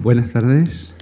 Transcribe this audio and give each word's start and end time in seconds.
Buenas 0.00 0.32
tardes. 0.32 0.94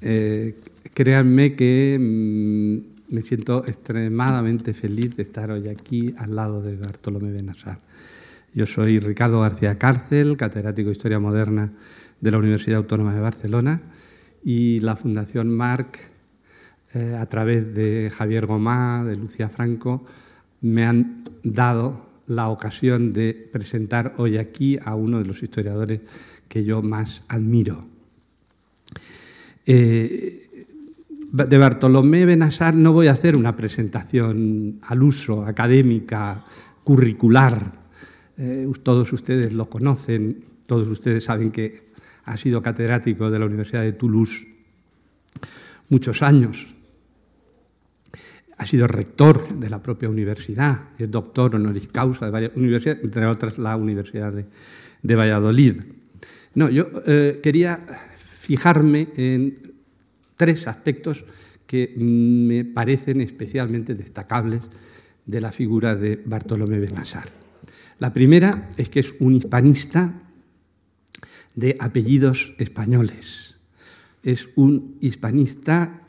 Eh, 0.00 0.54
créanme 0.94 1.56
que 1.56 1.98
mm, 1.98 3.12
me 3.12 3.22
siento 3.22 3.66
extremadamente 3.66 4.72
feliz 4.72 5.16
de 5.16 5.24
estar 5.24 5.50
hoy 5.50 5.66
aquí 5.66 6.14
al 6.16 6.36
lado 6.36 6.62
de 6.62 6.76
Bartolomé 6.76 7.32
Benassar. 7.32 7.80
Yo 8.54 8.66
soy 8.66 9.00
Ricardo 9.00 9.40
García 9.40 9.78
Cárcel, 9.78 10.36
catedrático 10.36 10.90
de 10.90 10.92
Historia 10.92 11.18
Moderna 11.18 11.72
de 12.20 12.30
la 12.30 12.38
Universidad 12.38 12.78
Autónoma 12.78 13.12
de 13.12 13.20
Barcelona 13.20 13.82
y 14.44 14.78
la 14.78 14.94
Fundación 14.94 15.50
Marc, 15.50 15.98
eh, 16.94 17.16
a 17.18 17.26
través 17.26 17.74
de 17.74 18.12
Javier 18.14 18.46
Gomá, 18.46 19.02
de 19.04 19.16
Lucía 19.16 19.48
Franco, 19.48 20.04
me 20.60 20.86
han 20.86 21.24
dado 21.42 22.06
la 22.28 22.48
ocasión 22.48 23.12
de 23.12 23.48
presentar 23.50 24.14
hoy 24.18 24.36
aquí 24.36 24.78
a 24.84 24.94
uno 24.94 25.18
de 25.18 25.24
los 25.24 25.42
historiadores 25.42 26.00
que 26.48 26.64
yo 26.64 26.82
más 26.82 27.22
admiro. 27.28 27.86
Eh, 29.66 30.48
de 31.30 31.58
Bartolomé 31.58 32.24
Benassar 32.24 32.74
no 32.74 32.92
voy 32.92 33.08
a 33.08 33.12
hacer 33.12 33.36
una 33.36 33.54
presentación 33.54 34.78
al 34.82 35.02
uso, 35.02 35.44
académica, 35.44 36.42
curricular. 36.82 37.72
Eh, 38.38 38.66
todos 38.82 39.12
ustedes 39.12 39.52
lo 39.52 39.68
conocen, 39.68 40.42
todos 40.66 40.88
ustedes 40.88 41.24
saben 41.24 41.50
que 41.50 41.88
ha 42.24 42.36
sido 42.36 42.62
catedrático 42.62 43.30
de 43.30 43.38
la 43.38 43.46
Universidad 43.46 43.82
de 43.82 43.92
Toulouse 43.92 44.46
muchos 45.90 46.22
años. 46.22 46.74
Ha 48.56 48.66
sido 48.66 48.86
rector 48.86 49.54
de 49.54 49.68
la 49.68 49.82
propia 49.82 50.08
universidad, 50.08 50.88
es 50.98 51.10
doctor 51.10 51.54
honoris 51.54 51.88
causa 51.88 52.24
de 52.24 52.30
varias 52.30 52.52
universidades, 52.56 53.04
entre 53.04 53.26
otras 53.26 53.58
la 53.58 53.76
Universidad 53.76 54.32
de 55.02 55.14
Valladolid. 55.14 55.82
No, 56.58 56.68
yo 56.68 56.90
eh, 57.06 57.38
quería 57.40 57.78
fijarme 58.16 59.10
en 59.14 59.76
tres 60.34 60.66
aspectos 60.66 61.24
que 61.68 61.94
me 61.96 62.64
parecen 62.64 63.20
especialmente 63.20 63.94
destacables 63.94 64.64
de 65.24 65.40
la 65.40 65.52
figura 65.52 65.94
de 65.94 66.20
Bartolomé 66.26 66.80
Benassar. 66.80 67.28
La 68.00 68.12
primera 68.12 68.70
es 68.76 68.90
que 68.90 68.98
es 68.98 69.14
un 69.20 69.34
hispanista 69.34 70.20
de 71.54 71.76
apellidos 71.78 72.52
españoles. 72.58 73.54
Es 74.24 74.48
un 74.56 74.96
hispanista 75.00 76.08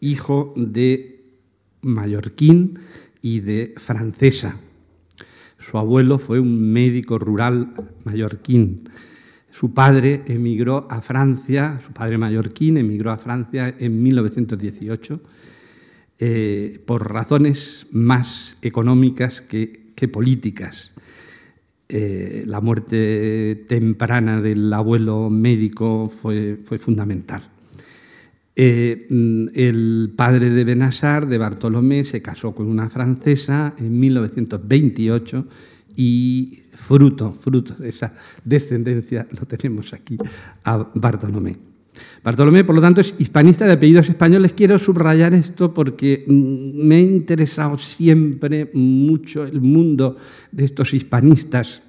hijo 0.00 0.52
de 0.56 1.22
mallorquín 1.82 2.80
y 3.22 3.38
de 3.38 3.72
francesa. 3.76 4.58
Su 5.60 5.78
abuelo 5.78 6.18
fue 6.18 6.40
un 6.40 6.72
médico 6.72 7.20
rural 7.20 7.72
mallorquín 8.02 8.88
su 9.58 9.72
padre 9.72 10.22
emigró 10.26 10.86
a 10.90 11.00
Francia, 11.00 11.80
su 11.82 11.90
padre 11.94 12.18
mallorquín 12.18 12.76
emigró 12.76 13.10
a 13.10 13.16
Francia 13.16 13.74
en 13.78 14.02
1918 14.02 15.18
eh, 16.18 16.78
por 16.84 17.10
razones 17.10 17.86
más 17.90 18.58
económicas 18.60 19.40
que, 19.40 19.94
políticas. 20.12 20.92
Eh, 21.88 22.44
la 22.44 22.60
muerte 22.60 23.64
temprana 23.66 24.42
del 24.42 24.70
abuelo 24.74 25.30
médico 25.30 26.10
fue, 26.10 26.58
fundamental. 26.78 27.40
Eh, 28.56 29.06
el 29.08 30.12
padre 30.14 30.50
de 30.50 30.64
Benassar, 30.64 31.26
de 31.26 31.38
Bartolomé, 31.38 32.04
se 32.04 32.20
casó 32.20 32.54
con 32.54 32.66
una 32.66 32.90
francesa 32.90 33.74
en 33.78 33.98
1928 33.98 35.46
y 35.96 36.64
fruto, 36.76 37.32
fruto 37.32 37.74
de 37.74 37.88
esa 37.88 38.12
descendencia 38.44 39.26
lo 39.32 39.46
tenemos 39.46 39.92
aquí 39.92 40.16
a 40.64 40.86
Bartolomé. 40.94 41.56
Bartolomé, 42.22 42.62
por 42.62 42.74
lo 42.74 42.82
tanto, 42.82 43.00
es 43.00 43.14
hispanista 43.18 43.64
de 43.64 43.72
apellidos 43.72 44.08
españoles. 44.08 44.52
Quiero 44.52 44.78
subrayar 44.78 45.32
esto 45.32 45.72
porque 45.72 46.24
mm, 46.26 46.86
me 46.86 46.96
ha 46.96 47.00
interesado 47.00 47.78
siempre 47.78 48.70
mucho 48.74 49.44
el 49.44 49.60
mundo 49.60 50.16
de 50.52 50.64
estos 50.64 50.92
hispanistas 50.92 51.82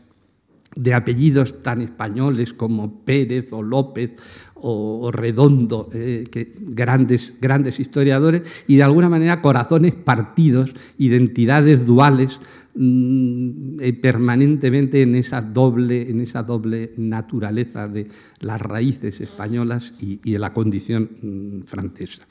de 0.77 0.93
apellidos 0.93 1.63
tan 1.63 1.81
españoles 1.81 2.53
como 2.53 3.03
Pérez 3.03 3.51
o 3.51 3.61
López 3.61 4.11
o 4.55 5.11
Redondo, 5.11 5.89
eh, 5.93 6.23
grandes, 6.59 7.33
grandes 7.41 7.79
historiadores, 7.79 8.63
y 8.67 8.77
de 8.77 8.83
alguna 8.83 9.09
manera 9.09 9.41
corazones 9.41 9.93
partidos, 9.93 10.73
identidades 10.97 11.85
duales, 11.85 12.39
Mm, 12.79 13.79
eh, 13.79 13.93
permanentemente 13.93 15.01
en 15.01 15.15
esa, 15.15 15.41
doble, 15.41 16.11
en 16.11 16.21
esa 16.21 16.43
doble 16.43 16.94
naturaleza 16.97 17.88
de 17.88 18.07
las 18.39 18.61
raíces 18.61 19.19
españolas 19.19 19.94
y, 19.99 20.17
de 20.17 20.38
la 20.38 20.53
condición 20.53 21.09
mm, 21.23 21.61
francesa. 21.61 22.27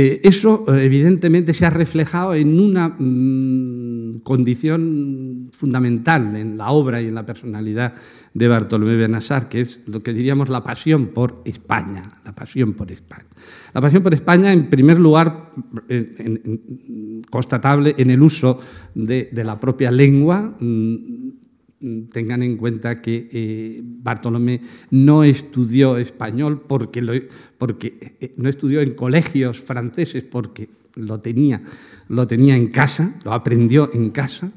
Eh, 0.00 0.20
eso 0.22 0.64
evidentemente 0.68 1.52
se 1.52 1.66
ha 1.66 1.70
reflejado 1.70 2.32
en 2.32 2.60
una 2.60 2.94
mm, 2.96 4.20
condición 4.22 5.50
fundamental 5.50 6.36
en 6.36 6.56
la 6.56 6.70
obra 6.70 7.02
y 7.02 7.08
en 7.08 7.16
la 7.16 7.26
personalidad 7.26 7.94
de 8.32 8.46
Bartolomé 8.46 8.94
Benassar, 8.94 9.48
que 9.48 9.60
es 9.60 9.80
lo 9.86 10.00
que 10.00 10.12
diríamos 10.12 10.50
la 10.50 10.62
pasión 10.62 11.08
por 11.08 11.42
España, 11.44 12.04
la 12.24 12.32
pasión 12.32 12.74
por 12.74 12.92
España. 12.92 13.26
La 13.74 13.80
pasión 13.80 14.04
por 14.04 14.14
España, 14.14 14.52
en 14.52 14.70
primer 14.70 15.00
lugar, 15.00 15.50
constatable 17.28 17.96
en 17.98 18.10
el 18.10 18.22
uso 18.22 18.60
de, 18.94 19.28
la 19.32 19.58
propia 19.58 19.90
lengua. 19.90 20.54
Mm, 20.60 21.27
tengan 22.10 22.42
en 22.42 22.56
cuenta 22.56 23.00
que 23.00 23.28
eh, 23.30 23.80
Bartolomé 23.82 24.60
no 24.90 25.24
estudió 25.24 25.96
español 25.96 26.62
porque, 26.66 27.28
porque 27.56 28.16
eh, 28.20 28.34
no 28.36 28.48
estudió 28.48 28.80
en 28.80 28.94
colegios 28.94 29.60
franceses 29.60 30.24
porque 30.24 30.68
lo 30.94 31.20
tenía, 31.20 31.62
lo 32.08 32.26
tenía 32.26 32.56
en 32.56 32.68
casa, 32.68 33.14
lo 33.24 33.32
aprendió 33.32 33.90
en 33.92 34.10
casa 34.10 34.52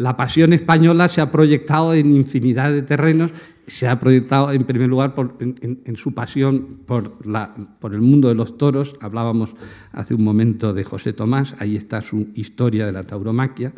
la 0.00 0.16
pasión 0.16 0.54
española 0.54 1.08
se 1.08 1.20
ha 1.20 1.30
proyectado 1.30 1.92
en 1.92 2.10
infinidad 2.12 2.72
de 2.72 2.80
terrenos, 2.80 3.32
se 3.66 3.86
ha 3.86 4.00
proyectado 4.00 4.50
en 4.50 4.64
primer 4.64 4.88
lugar 4.88 5.12
en, 5.40 5.96
su 5.96 6.14
pasión 6.14 6.80
por, 6.86 7.18
el 7.92 8.00
mundo 8.00 8.28
de 8.28 8.34
los 8.34 8.56
toros. 8.56 8.94
Hablábamos 9.02 9.50
hace 9.92 10.14
un 10.14 10.24
momento 10.24 10.72
de 10.72 10.84
José 10.84 11.12
Tomás, 11.12 11.54
ahí 11.58 11.76
está 11.76 12.00
su 12.00 12.28
historia 12.34 12.86
de 12.86 12.92
la 12.92 13.02
tauromaquia. 13.02 13.74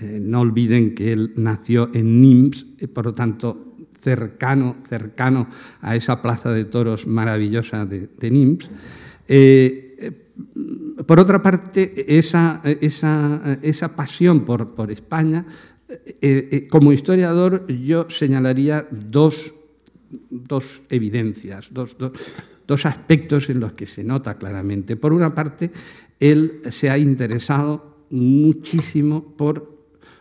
Eh, 0.00 0.18
no 0.20 0.40
olviden 0.40 0.94
que 0.94 1.12
él 1.12 1.32
nació 1.36 1.90
en 1.94 2.20
Nims, 2.20 2.66
eh, 2.78 2.88
por 2.88 3.06
lo 3.06 3.14
tanto 3.14 3.76
cercano, 4.00 4.76
cercano 4.88 5.48
a 5.82 5.94
esa 5.94 6.22
plaza 6.22 6.50
de 6.50 6.64
toros 6.64 7.06
maravillosa 7.06 7.84
de, 7.84 8.08
de 8.18 8.30
Nims. 8.30 8.70
Eh, 9.28 9.90
por 11.06 11.18
otra 11.18 11.42
parte, 11.42 12.18
esa, 12.18 12.62
pasión 13.96 14.44
por, 14.44 14.90
España, 14.90 15.46
eh, 15.88 16.48
eh, 16.50 16.68
como 16.68 16.92
historiador 16.92 17.66
yo 17.66 18.08
señalaría 18.08 18.86
dos, 18.90 19.52
evidencias, 20.88 21.72
dos, 21.72 21.96
dos, 22.66 22.86
aspectos 22.86 23.50
en 23.50 23.60
los 23.60 23.72
que 23.72 23.86
se 23.86 24.04
nota 24.04 24.36
claramente. 24.36 24.96
Por 24.96 25.12
una 25.12 25.34
parte, 25.34 25.70
él 26.18 26.60
se 26.70 26.90
ha 26.90 26.98
interesado 26.98 28.06
muchísimo 28.10 29.36
por 29.36 29.69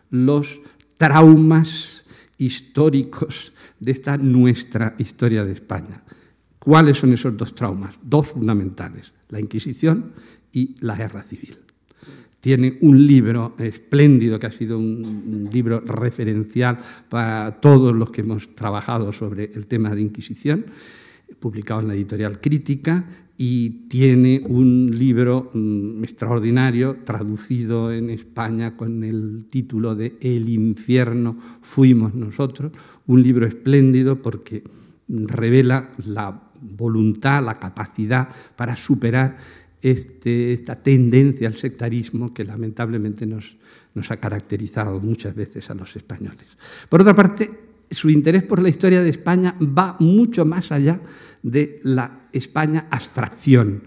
los 0.10 0.60
traumas 0.98 2.04
históricos 2.38 3.54
de 3.80 3.92
esta 3.92 4.18
nuestra 4.18 4.96
historia 4.98 5.46
de 5.46 5.54
España. 5.54 6.04
¿Cuáles 6.58 6.98
son 6.98 7.14
esos 7.14 7.36
dos 7.38 7.56
traumas? 7.56 7.96
Dos 8.04 8.28
fundamentales, 8.28 9.12
la 9.30 9.40
Inquisición 9.40 10.12
y 10.52 10.76
la 10.82 10.96
guerra 10.96 11.24
civil. 11.24 11.58
Tiene 12.42 12.78
un 12.82 13.06
libro 13.06 13.56
espléndido 13.60 14.40
que 14.40 14.48
ha 14.48 14.52
sido 14.52 14.80
un 14.80 15.50
libro 15.52 15.82
referencial 15.82 16.80
para 17.10 17.60
todos 17.60 17.94
los 17.94 18.12
que 18.12 18.22
hemos 18.22 18.56
trabajado 18.56 19.12
sobre 19.12 19.52
el 19.54 19.68
tema 19.68 19.94
de 19.94 20.02
Inquisición, 20.02 20.66
publicado 21.40 21.82
en 21.82 21.90
la 21.90 21.96
editorial 21.96 22.40
Crítica, 22.40 23.06
y 23.42 23.88
tiene 23.88 24.44
un 24.50 24.92
libro 24.92 25.50
mm, 25.54 26.04
extraordinario 26.04 26.98
traducido 27.06 27.90
en 27.90 28.10
España 28.10 28.76
con 28.76 29.02
el 29.02 29.46
título 29.50 29.96
de 29.96 30.18
El 30.20 30.50
infierno 30.50 31.38
fuimos 31.62 32.14
nosotros, 32.14 32.74
un 33.08 33.24
libro 33.24 33.48
espléndido 33.48 34.22
porque 34.22 34.66
revela 35.08 35.92
la 36.06 36.52
voluntad, 36.60 37.42
la 37.42 37.58
capacidad 37.58 38.28
para 38.58 38.76
superar 38.76 39.38
este, 39.82 40.52
esta 40.52 40.76
tendencia 40.76 41.48
al 41.48 41.56
sectarismo 41.56 42.34
que 42.34 42.44
lamentablemente 42.44 43.26
nos, 43.26 43.56
nos 43.94 44.12
ha 44.12 44.18
caracterizado 44.18 45.00
muchas 45.00 45.34
veces 45.34 45.70
a 45.70 45.76
los 45.76 45.96
españoles. 45.96 46.46
Por 46.90 47.00
otra 47.00 47.16
parte, 47.16 47.69
su 47.92 48.10
interés 48.10 48.44
por 48.44 48.62
la 48.62 48.70
historia 48.70 49.02
de 49.02 49.10
España 49.10 49.56
va 49.60 49.98
mucho 50.00 50.46
más 50.46 50.72
allá 50.72 51.02
de 51.44 51.80
la 51.84 52.28
España 52.32 52.88
abstracción. 52.90 53.84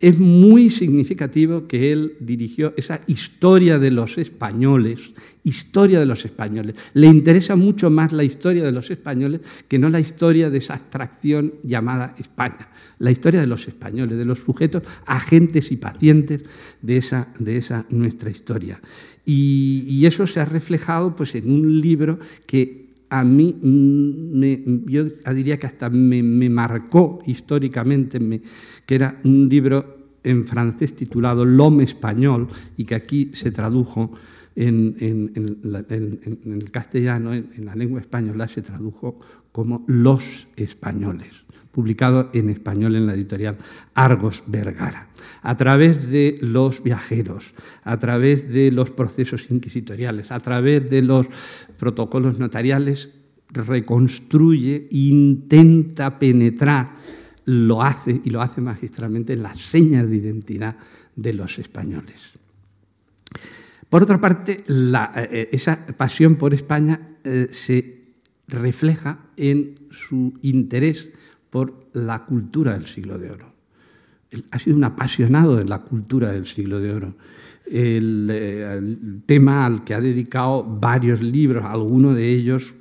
es 0.00 0.18
muy 0.18 0.68
significativo 0.68 1.66
que 1.66 1.90
él 1.90 2.16
dirigió 2.20 2.74
esa 2.76 3.00
historia 3.06 3.78
de 3.78 3.90
los 3.90 4.18
españoles, 4.18 5.14
historia 5.44 5.98
de 5.98 6.04
los 6.04 6.26
españoles. 6.26 6.74
Le 6.92 7.06
interesa 7.06 7.56
mucho 7.56 7.88
más 7.88 8.12
la 8.12 8.22
historia 8.22 8.64
de 8.64 8.72
los 8.72 8.90
españoles 8.90 9.40
que 9.66 9.78
no 9.78 9.88
la 9.88 10.00
historia 10.00 10.50
de 10.50 10.58
esa 10.58 10.74
abstracción 10.74 11.54
llamada 11.62 12.14
España, 12.18 12.68
la 12.98 13.12
historia 13.12 13.40
de 13.40 13.46
los 13.46 13.66
españoles, 13.66 14.18
de 14.18 14.26
los 14.26 14.40
sujetos, 14.40 14.82
agentes 15.06 15.72
y 15.72 15.78
pacientes 15.78 16.44
de 16.82 16.98
esa, 16.98 17.28
de 17.38 17.56
esa 17.56 17.86
nuestra 17.88 18.28
historia. 18.28 18.82
Y, 19.24 20.04
eso 20.04 20.26
se 20.26 20.38
ha 20.40 20.44
reflejado 20.44 21.16
pues, 21.16 21.34
en 21.34 21.50
un 21.50 21.80
libro 21.80 22.18
que 22.46 22.83
a 23.14 23.22
mí, 23.22 23.56
me, 23.62 24.60
yo 24.86 25.04
diría 25.32 25.56
que 25.56 25.68
hasta 25.68 25.88
me, 25.88 26.20
marcó 26.50 27.22
históricamente, 27.26 28.18
que 28.84 28.94
era 28.94 29.20
un 29.22 29.48
libro 29.48 30.18
en 30.24 30.44
francés 30.44 30.96
titulado 30.96 31.44
L'homme 31.44 31.84
español 31.84 32.48
y 32.76 32.84
que 32.84 32.96
aquí 32.96 33.30
se 33.32 33.52
tradujo 33.52 34.10
en, 34.56 34.96
el 34.98 36.70
castellano, 36.72 37.34
en, 37.34 37.64
la 37.64 37.76
lengua 37.76 38.00
española, 38.00 38.48
se 38.48 38.62
tradujo 38.62 39.20
como 39.52 39.84
Los 39.86 40.48
españoles, 40.56 41.43
publicado 41.74 42.30
en 42.32 42.48
español 42.48 42.94
en 42.94 43.06
la 43.06 43.14
editorial 43.14 43.58
Argos 43.94 44.44
Vergara. 44.46 45.08
A 45.42 45.56
través 45.56 46.08
de 46.08 46.38
los 46.40 46.82
viajeros, 46.82 47.54
a 47.82 47.98
través 47.98 48.48
de 48.48 48.70
los 48.70 48.90
procesos 48.90 49.50
inquisitoriales, 49.50 50.30
a 50.30 50.40
través 50.40 50.88
de 50.88 51.02
los 51.02 51.26
protocolos 51.78 52.38
notariales, 52.38 53.10
reconstruye, 53.50 54.88
intenta 54.90 56.18
penetrar 56.18 56.92
lo 57.46 57.82
hace 57.82 58.20
y 58.24 58.30
lo 58.30 58.40
hace 58.40 58.60
magistralmente 58.60 59.34
en 59.34 59.42
las 59.42 59.60
señas 59.60 60.08
de 60.08 60.16
identidad 60.16 60.76
de 61.14 61.34
los 61.34 61.58
españoles. 61.58 62.32
Por 63.88 64.02
otra 64.02 64.20
parte, 64.20 64.64
eh, 64.66 65.48
esa 65.52 65.86
pasión 65.96 66.36
por 66.36 66.54
España 66.54 67.18
eh, 67.22 67.48
se 67.50 68.04
refleja 68.48 69.26
en 69.36 69.88
su 69.90 70.34
interés 70.42 71.10
por 71.54 71.72
la 71.92 72.24
cultura 72.24 72.72
del 72.72 72.86
siglo 72.86 73.16
de 73.16 73.30
oro. 73.30 73.46
Él 74.28 74.44
ha 74.50 74.58
sido 74.58 74.76
un 74.76 74.82
apasionado 74.82 75.54
de 75.54 75.64
la 75.64 75.78
cultura 75.78 76.32
del 76.32 76.46
siglo 76.46 76.80
de 76.80 76.92
oro. 76.92 77.14
El, 77.64 78.28
eh, 78.28 78.96
tema 79.24 79.64
al 79.64 79.84
que 79.84 79.94
ha 79.94 80.00
dedicado 80.00 80.64
varios 80.64 81.22
libros, 81.22 81.64
algunos 81.64 82.16
de 82.16 82.28
ellos 82.28 82.74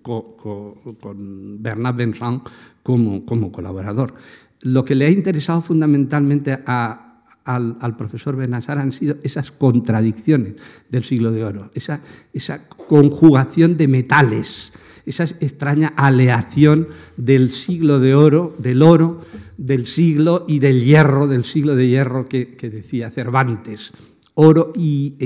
con, 0.00 1.60
Bernard 1.60 1.96
Benson 1.96 2.40
como, 2.84 3.26
como, 3.26 3.50
colaborador. 3.50 4.14
Lo 4.60 4.84
que 4.84 4.94
le 4.94 5.06
ha 5.06 5.10
interesado 5.10 5.60
fundamentalmente 5.60 6.56
al, 6.64 7.96
profesor 7.98 8.36
Benassar 8.36 8.78
han 8.78 8.92
sido 8.92 9.16
esas 9.24 9.50
contradicciones 9.50 10.54
del 10.88 11.02
siglo 11.02 11.32
de 11.32 11.42
oro, 11.42 11.72
esa, 11.74 12.00
esa 12.32 12.68
conjugación 12.68 13.76
de 13.76 13.88
metales, 13.88 14.72
esa 15.06 15.24
extraña 15.24 15.92
aleación 15.96 16.88
del 17.16 17.50
siglo 17.50 18.00
de 18.00 18.14
oro, 18.14 18.54
del 18.58 18.82
oro, 18.82 19.20
del 19.58 19.86
siglo 19.86 20.44
y 20.48 20.58
del 20.58 20.84
hierro, 20.84 21.26
del 21.28 21.44
siglo 21.44 21.76
de 21.76 21.88
hierro 21.88 22.28
que 22.28 22.70
decía 22.70 23.10
Cervantes 23.10 23.92
oro 24.34 24.72
y, 24.74 25.16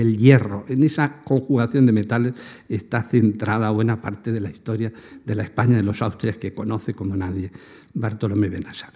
el 0.00 0.16
hierro. 0.16 0.64
En 0.68 0.82
esa 0.82 1.22
conjugación 1.22 1.86
de 1.86 1.92
metales 1.92 2.34
está 2.68 3.02
centrada 3.02 3.70
buena 3.70 4.00
parte 4.00 4.32
de 4.32 4.40
la 4.40 4.50
historia 4.50 4.92
de 5.24 5.34
la 5.34 5.42
España 5.42 5.76
de 5.76 5.82
los 5.82 6.02
Austrias 6.02 6.38
que 6.38 6.54
conoce 6.54 6.94
como 6.94 7.16
nadie 7.16 7.50
Bartolomé 7.92 8.48
Benassar. 8.48 8.92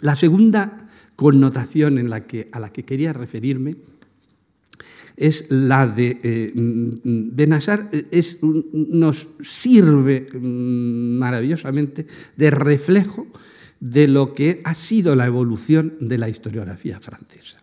La 0.00 0.14
segunda 0.14 0.88
connotación 1.16 1.98
en 1.98 2.10
la 2.10 2.26
que, 2.26 2.48
a 2.52 2.60
la 2.60 2.72
que 2.72 2.84
quería 2.84 3.12
referirme 3.12 3.76
es 5.18 5.50
la 5.50 5.86
de 5.86 6.20
eh, 6.22 6.52
Benassar, 6.54 7.90
es, 8.10 8.38
nos 8.42 9.28
sirve 9.40 10.26
mm, 10.32 11.18
maravillosamente 11.18 12.06
de 12.36 12.50
reflejo 12.50 13.26
de 13.80 14.08
lo 14.08 14.34
que 14.34 14.60
ha 14.64 14.74
sido 14.74 15.14
la 15.14 15.26
evolución 15.26 15.94
de 16.00 16.18
la 16.18 16.28
historiografía 16.28 17.00
francesa. 17.00 17.58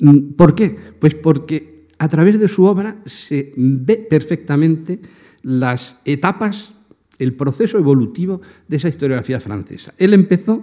Mm, 0.00 0.32
¿Por 0.36 0.54
qué? 0.54 0.76
Pues 0.98 1.14
porque 1.14 1.86
a 1.98 2.08
través 2.08 2.38
de 2.38 2.48
su 2.48 2.64
obra 2.64 3.00
se 3.04 3.52
ve 3.56 3.96
perfectamente 3.96 5.00
las 5.42 6.00
etapas, 6.04 6.74
el 7.18 7.34
proceso 7.34 7.78
evolutivo 7.78 8.40
de 8.68 8.76
esa 8.76 8.88
historiografía 8.88 9.40
francesa. 9.40 9.92
Él 9.98 10.14
empezó, 10.14 10.62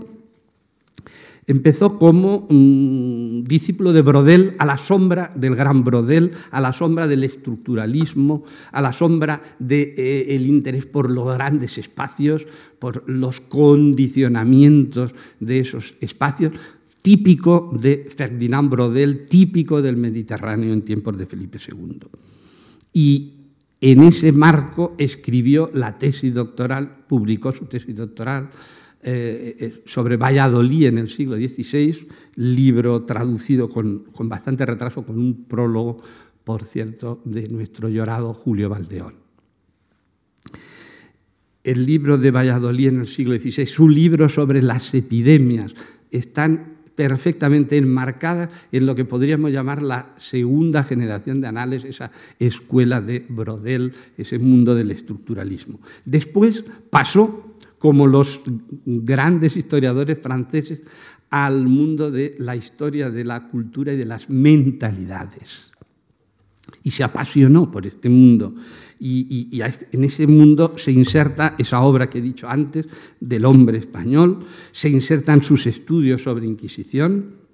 empezó 1.47 1.97
como 1.97 2.47
mm, 2.49 3.43
discípulo 3.43 3.93
de 3.93 4.01
Brodel 4.01 4.55
a 4.57 4.65
la 4.65 4.77
sombra 4.77 5.31
del 5.35 5.55
gran 5.55 5.83
Brodel, 5.83 6.31
a 6.51 6.61
la 6.61 6.73
sombra 6.73 7.07
del 7.07 7.23
estructuralismo, 7.23 8.43
a 8.71 8.81
la 8.81 8.93
sombra 8.93 9.41
del 9.59 9.95
de, 9.95 10.25
eh, 10.27 10.35
interés 10.35 10.85
por 10.85 11.11
los 11.11 11.33
grandes 11.35 11.77
espacios, 11.77 12.45
por 12.79 13.07
los 13.09 13.41
condicionamientos 13.41 15.11
de 15.39 15.59
esos 15.59 15.95
espacios, 16.01 16.53
típico 17.01 17.71
de 17.79 18.07
Ferdinand 18.15 18.69
Brodel, 18.69 19.27
típico 19.27 19.81
del 19.81 19.97
Mediterráneo 19.97 20.73
en 20.73 20.81
tiempos 20.81 21.17
de 21.17 21.27
Felipe 21.27 21.59
II. 21.59 21.99
Y 22.93 23.33
en 23.81 24.01
ese 24.01 24.31
marco 24.31 24.95
escribió 24.97 25.69
la 25.73 25.97
tesis 25.97 26.33
doctoral, 26.33 27.05
publicó 27.07 27.51
su 27.51 27.65
tesis 27.65 27.95
doctoral 27.95 28.49
eh, 29.07 29.55
eh, 29.59 29.83
sobre 29.85 30.17
Valladolid 30.17 30.87
en 30.87 30.97
el 30.97 31.09
siglo 31.09 31.35
XVI, 31.35 32.07
libro 32.35 33.03
traducido 33.03 33.69
con, 33.69 34.05
con 34.11 34.27
bastante 34.27 34.65
retraso, 34.65 35.05
con 35.05 35.19
un 35.19 35.45
prólogo, 35.45 35.97
por 36.43 36.63
cierto, 36.63 37.21
de 37.23 37.47
nuestro 37.47 37.87
llorado 37.87 38.33
Julio 38.33 38.69
Valdeón 38.69 39.25
el 41.65 41.83
libro 41.85 42.17
de 42.19 42.29
Valladolid 42.29 42.89
en 42.89 42.99
el 43.01 43.07
siglo 43.07 43.37
XVI, 43.37 43.65
su 43.65 43.89
libro 43.89 44.29
sobre 44.29 44.61
las 44.61 44.93
epidemias, 44.93 45.73
están 46.11 46.75
perfectamente 46.95 47.75
enmarcada 47.75 48.49
en 48.71 48.85
lo 48.85 48.95
que 48.95 49.03
podríamos 49.03 49.51
llamar 49.51 49.81
la 49.81 50.13
segunda 50.17 50.83
generación 50.83 51.41
de 51.41 51.47
análisis, 51.47 51.89
esa 51.89 52.11
escuela 52.39 53.01
de 53.01 53.25
Brodel, 53.27 53.93
ese 54.17 54.39
mundo 54.39 54.75
del 54.75 54.91
estructuralismo. 54.91 55.79
Después 56.05 56.63
pasó, 56.89 57.54
como 57.79 58.07
los 58.07 58.41
grandes 58.85 59.57
historiadores 59.57 60.19
franceses, 60.19 60.81
al 61.29 61.67
mundo 61.67 62.11
de 62.11 62.35
la 62.39 62.55
historia 62.55 63.09
de 63.09 63.25
la 63.25 63.47
cultura 63.47 63.93
y 63.93 63.97
de 63.97 64.05
las 64.05 64.29
mentalidades. 64.29 65.71
Y 66.83 66.91
se 66.91 67.03
apasionó 67.03 67.69
por 67.69 67.85
este 67.85 68.09
mundo 68.09 68.55
y, 68.99 69.61
en 69.91 70.03
ese 70.03 70.27
mundo 70.27 70.73
se 70.77 70.91
inserta 70.91 71.55
esa 71.57 71.81
obra 71.81 72.09
que 72.09 72.19
he 72.19 72.21
dicho 72.21 72.47
antes 72.47 72.87
del 73.19 73.45
hombre 73.45 73.77
español, 73.77 74.45
se 74.71 74.89
insertan 74.89 75.43
sus 75.43 75.67
estudios 75.67 76.23
sobre 76.23 76.45
Inquisición, 76.45 77.44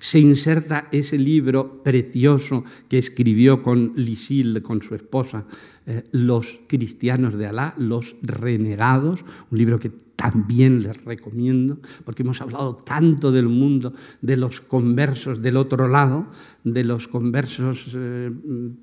se 0.00 0.20
inserta 0.20 0.88
ese 0.92 1.18
libro 1.18 1.82
precioso 1.82 2.64
que 2.88 2.98
escribió 2.98 3.62
con 3.62 3.92
Lisil, 3.96 4.62
con 4.62 4.82
su 4.82 4.94
esposa, 4.94 5.44
eh, 5.86 6.04
Los 6.12 6.60
cristianos 6.66 7.34
de 7.34 7.46
Alá, 7.46 7.74
Los 7.78 8.16
renegados, 8.22 9.24
un 9.50 9.58
libro 9.58 9.78
que 9.78 9.90
también 10.16 10.82
les 10.82 11.04
recomiendo, 11.04 11.78
porque 12.04 12.22
hemos 12.22 12.40
hablado 12.40 12.74
tanto 12.74 13.30
del 13.30 13.48
mundo 13.48 13.92
de 14.22 14.36
los 14.36 14.60
conversos 14.60 15.42
del 15.42 15.58
otro 15.58 15.88
lado, 15.88 16.26
de 16.64 16.82
los 16.84 17.06
conversos 17.06 17.92
eh, 17.94 18.32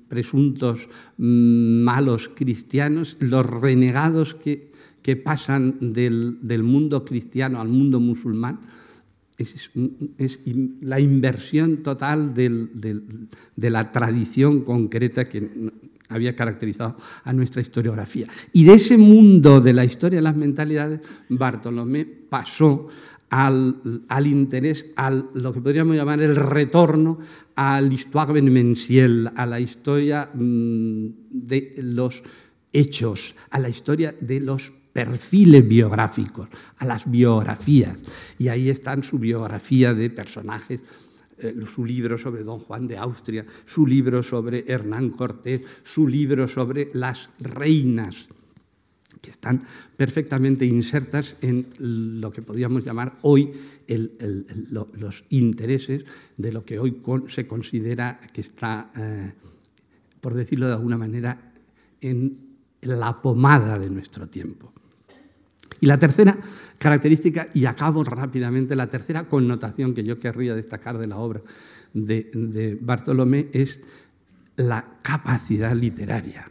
presuntos 0.08 0.88
mm, 1.18 1.82
malos 1.82 2.30
cristianos, 2.34 3.16
los 3.20 3.44
renegados 3.44 4.34
que, 4.34 4.70
que 5.02 5.16
pasan 5.16 5.92
del, 5.92 6.38
del, 6.40 6.62
mundo 6.62 7.04
cristiano 7.04 7.60
al 7.60 7.68
mundo 7.68 8.00
musulmán. 8.00 8.60
Es, 9.36 9.70
la 10.80 11.00
inversión 11.00 11.82
total 11.82 12.34
de 12.34 13.70
la 13.70 13.90
tradición 13.90 14.60
concreta 14.60 15.24
que 15.24 15.72
había 16.08 16.36
caracterizado 16.36 16.96
a 17.24 17.32
nuestra 17.32 17.60
historiografía. 17.60 18.26
Y 18.52 18.64
de 18.64 18.74
ese 18.74 18.96
mundo 18.96 19.60
de 19.60 19.72
la 19.72 19.84
historia 19.84 20.18
de 20.18 20.22
las 20.22 20.36
mentalidades, 20.36 21.00
Bartolomé 21.28 22.04
pasó 22.04 22.88
al, 23.30 24.02
al, 24.08 24.26
interés, 24.26 24.92
a 24.96 25.10
lo 25.10 25.52
que 25.52 25.60
podríamos 25.60 25.96
llamar 25.96 26.20
el 26.22 26.36
retorno 26.36 27.18
al 27.56 27.92
histoire 27.92 28.40
a 29.34 29.46
la 29.46 29.60
historia 29.60 30.30
mm, 30.32 31.06
de 31.30 31.74
los 31.78 32.22
hechos, 32.72 33.34
a 33.50 33.58
la 33.58 33.68
historia 33.68 34.14
de 34.20 34.40
los 34.40 34.72
perfiles 34.94 35.66
biográficos, 35.68 36.48
a 36.78 36.86
las 36.86 37.10
biografías. 37.10 37.98
Y 38.38 38.48
ahí 38.48 38.70
están 38.70 39.02
su 39.02 39.18
biografía 39.18 39.92
de 39.92 40.08
personajes 40.08 40.80
eh, 41.36 41.52
su 41.66 41.84
libro 41.84 42.16
sobre 42.16 42.44
Don 42.44 42.60
Juan 42.60 42.86
de 42.86 42.96
Austria, 42.96 43.44
su 43.66 43.86
libro 43.88 44.22
sobre 44.22 44.64
Hernán 44.68 45.10
Cortés, 45.10 45.62
su 45.82 46.06
libro 46.06 46.46
sobre 46.46 46.90
las 46.94 47.28
reinas 47.40 48.28
que 49.20 49.30
están 49.30 49.64
perfectamente 49.96 50.66
insertas 50.66 51.38
en 51.40 51.66
lo 52.20 52.30
que 52.30 52.42
podríamos 52.42 52.84
llamar 52.84 53.14
hoy 53.22 53.52
los 53.86 55.24
intereses 55.30 56.04
de 56.36 56.52
lo 56.52 56.64
que 56.64 56.78
hoy 56.78 57.00
se 57.26 57.46
considera 57.46 58.20
que 58.32 58.42
está, 58.42 58.92
eh, 58.96 59.32
por 60.20 60.34
decirlo 60.34 60.66
de 60.66 60.74
alguna 60.74 60.98
manera, 60.98 61.52
en 62.00 62.38
la 62.82 63.16
pomada 63.16 63.78
de 63.78 63.88
nuestro 63.88 64.28
tiempo. 64.28 64.73
Y 65.84 65.86
la 65.86 65.98
tercera 65.98 66.34
característica, 66.78 67.48
y 67.52 67.66
acabo 67.66 68.02
rápidamente, 68.04 68.74
la 68.74 68.86
tercera 68.86 69.28
connotación 69.28 69.92
que 69.92 70.02
yo 70.02 70.16
querría 70.18 70.54
destacar 70.54 70.96
de 70.96 71.06
la 71.06 71.18
obra 71.18 71.42
de, 71.92 72.78
Bartolomé 72.80 73.50
es 73.52 73.80
la 74.56 74.82
capacidad 75.02 75.74
literaria. 75.74 76.46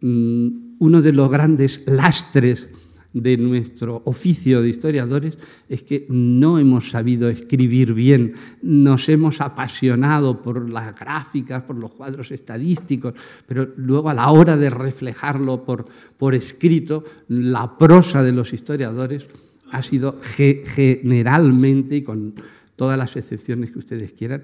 Mm, 0.00 0.76
uno 0.78 1.02
de 1.02 1.12
los 1.12 1.30
grandes 1.30 1.82
lastres 1.84 2.70
de 3.12 3.36
nuestro 3.36 4.02
oficio 4.04 4.62
de 4.62 4.68
historiadores 4.68 5.38
es 5.68 5.82
que 5.82 6.06
no 6.08 6.58
hemos 6.58 6.90
sabido 6.90 7.28
escribir 7.28 7.92
bien, 7.92 8.34
nos 8.62 9.08
hemos 9.08 9.40
apasionado 9.40 10.40
por 10.40 10.68
las 10.68 10.98
gráficas, 10.98 11.62
por 11.64 11.78
los 11.78 11.92
cuadros 11.92 12.30
estadísticos, 12.32 13.14
pero 13.46 13.68
luego 13.76 14.08
a 14.08 14.14
la 14.14 14.30
hora 14.30 14.56
de 14.56 14.70
reflejarlo 14.70 15.64
por, 15.64 15.86
por 16.16 16.34
escrito, 16.34 17.04
la 17.28 17.76
prosa 17.76 18.22
de 18.22 18.32
los 18.32 18.52
historiadores 18.52 19.28
ha 19.70 19.82
sido 19.82 20.18
generalmente, 20.20 21.96
y 21.96 22.02
con 22.02 22.34
todas 22.76 22.98
las 22.98 23.16
excepciones 23.16 23.70
que 23.70 23.78
ustedes 23.78 24.12
quieran, 24.12 24.42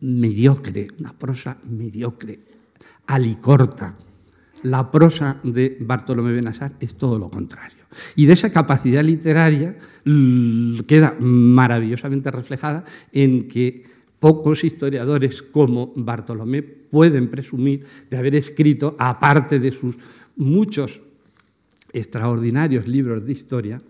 mediocre, 0.00 0.88
una 0.98 1.12
prosa 1.12 1.58
mediocre, 1.64 2.40
alicorta 3.06 3.96
la 4.62 4.90
prosa 4.90 5.40
de 5.42 5.78
Bartolomé 5.80 6.32
Benassar 6.32 6.72
es 6.80 6.94
todo 6.94 7.18
lo 7.18 7.30
contrario. 7.30 7.78
Y 8.14 8.26
de 8.26 8.34
esa 8.34 8.50
capacidad 8.50 9.02
literaria 9.02 9.76
queda 10.86 11.16
maravillosamente 11.18 12.30
reflejada 12.30 12.84
en 13.12 13.48
que 13.48 13.84
pocos 14.18 14.64
historiadores 14.64 15.42
como 15.42 15.92
Bartolomé 15.96 16.62
pueden 16.62 17.28
presumir 17.30 17.84
de 18.10 18.16
haber 18.16 18.34
escrito, 18.34 18.94
aparte 18.98 19.58
de 19.58 19.72
sus 19.72 19.96
muchos 20.36 21.00
extraordinarios 21.92 22.86
libros 22.86 23.24
de 23.24 23.32
historia, 23.32 23.82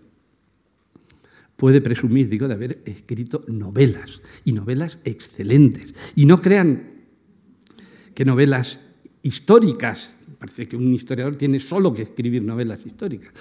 puede 1.57 1.81
presumir, 1.81 2.27
digo, 2.27 2.47
de 2.47 2.55
haber 2.55 2.81
escrito 2.85 3.43
novelas, 3.47 4.21
y 4.45 4.53
novelas 4.53 4.97
excelentes. 5.03 5.93
Y 6.15 6.25
no 6.25 6.41
crean 6.41 6.89
que 8.15 8.25
novelas 8.25 8.79
históricas 9.21 10.15
Parece 10.41 10.67
que 10.67 10.75
un 10.75 10.91
historiador 10.91 11.35
tiene 11.35 11.59
solo 11.59 11.93
que 11.93 12.01
escribir 12.01 12.41
novelas 12.41 12.83
históricas. 12.83 13.31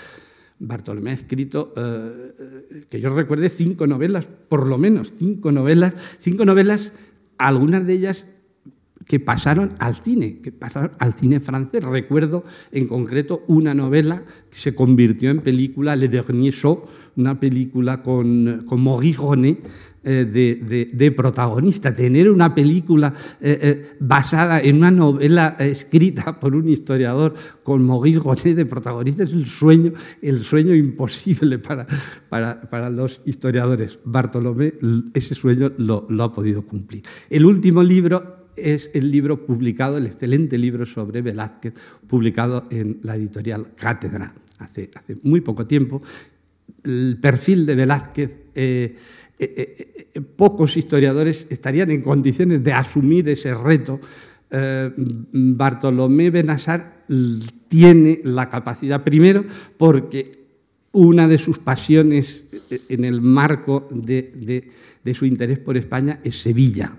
Bartolomé 0.59 1.12
ha 1.12 1.14
escrito, 1.14 1.73
eh, 1.75 2.35
eh, 2.38 2.85
que 2.90 3.00
yo 3.00 3.09
recuerde, 3.09 3.49
cinco 3.49 3.87
novelas, 3.87 4.26
por 4.26 4.66
lo 4.66 4.76
menos, 4.76 5.14
cinco 5.19 5.50
novelas, 5.50 5.95
cinco 6.19 6.45
novelas, 6.45 6.92
algunas 7.38 7.87
de 7.87 7.95
ellas 7.95 8.26
que 9.11 9.19
pasaron 9.19 9.71
al 9.81 9.97
cine, 9.97 10.38
que 10.40 10.52
pasaron 10.52 10.93
al 11.00 11.14
cine 11.14 11.40
francés. 11.40 11.83
Recuerdo 11.83 12.45
en 12.71 12.87
concreto 12.87 13.43
una 13.49 13.75
novela 13.75 14.23
que 14.49 14.57
se 14.57 14.73
convirtió 14.73 15.31
en 15.31 15.40
película, 15.40 15.97
Le 15.97 16.07
Dernier 16.07 16.55
Show, 16.55 16.85
una 17.17 17.40
película 17.40 18.05
con, 18.05 18.62
con 18.69 18.85
Maurice 18.85 19.19
Ronet, 19.19 19.69
eh, 20.02 20.25
de, 20.25 21.11
protagonista, 21.11 21.93
tener 21.93 22.31
una 22.31 22.55
película 22.55 23.12
eh, 23.38 23.59
eh, 23.61 23.97
basada 24.00 24.59
en 24.61 24.76
una 24.76 24.90
novela 24.90 25.57
escrita 25.59 26.40
por 26.40 26.55
un 26.55 26.71
historiador 26.71 27.35
con 27.62 27.85
Maurice 27.85 28.21
Gonet 28.21 28.57
de 28.57 28.64
protagonista 28.64 29.25
es 29.25 29.33
el 29.33 29.45
sueño, 29.45 29.93
el 30.23 30.43
sueño 30.43 30.75
imposible 30.75 31.59
para, 31.59 31.87
para, 32.31 32.88
los 32.88 33.21
historiadores. 33.26 33.99
Bartolomé 34.05 34.73
ese 35.12 35.35
sueño 35.35 35.71
lo, 35.76 36.07
ha 36.23 36.33
podido 36.33 36.64
cumplir. 36.64 37.02
El 37.29 37.45
último 37.45 37.83
libro 37.83 38.39
es 38.57 38.90
el 38.95 39.11
libro 39.11 39.47
publicado, 39.47 39.99
el 39.99 40.07
excelente 40.07 40.59
libro 40.59 40.87
sobre 40.87 41.23
Velázquez, 41.23 41.75
publicado 42.07 42.64
en 42.71 42.99
la 43.02 43.16
editorial 43.16 43.75
Cátedra 43.75 44.35
hace, 44.59 44.90
hace 44.95 45.16
muy 45.23 45.40
poco 45.40 45.66
tiempo. 45.66 46.02
El 46.85 47.19
perfil 47.21 47.66
de 47.66 47.75
Velázquez 47.75 48.40
eh, 48.54 48.95
eh, 49.38 50.09
eh, 50.14 50.21
pocos 50.21 50.76
historiadores 50.76 51.47
estarían 51.50 51.90
en 51.90 52.02
condiciones 52.02 52.62
de 52.62 52.73
asumir 52.73 53.28
ese 53.28 53.54
reto. 53.54 54.00
Bartolomé 55.33 56.30
Benassar 56.30 57.04
tiene 57.69 58.21
la 58.25 58.49
capacidad, 58.49 59.04
primero, 59.04 59.45
porque 59.76 60.33
una 60.90 61.28
de 61.28 61.38
sus 61.38 61.61
pasiones 61.61 62.49
en 62.88 63.04
el 63.04 63.21
marco 63.21 63.87
de, 63.92 64.71
su 65.14 65.25
interés 65.25 65.61
por 65.61 65.76
España 65.76 66.19
es 66.25 66.42
Sevilla. 66.42 66.92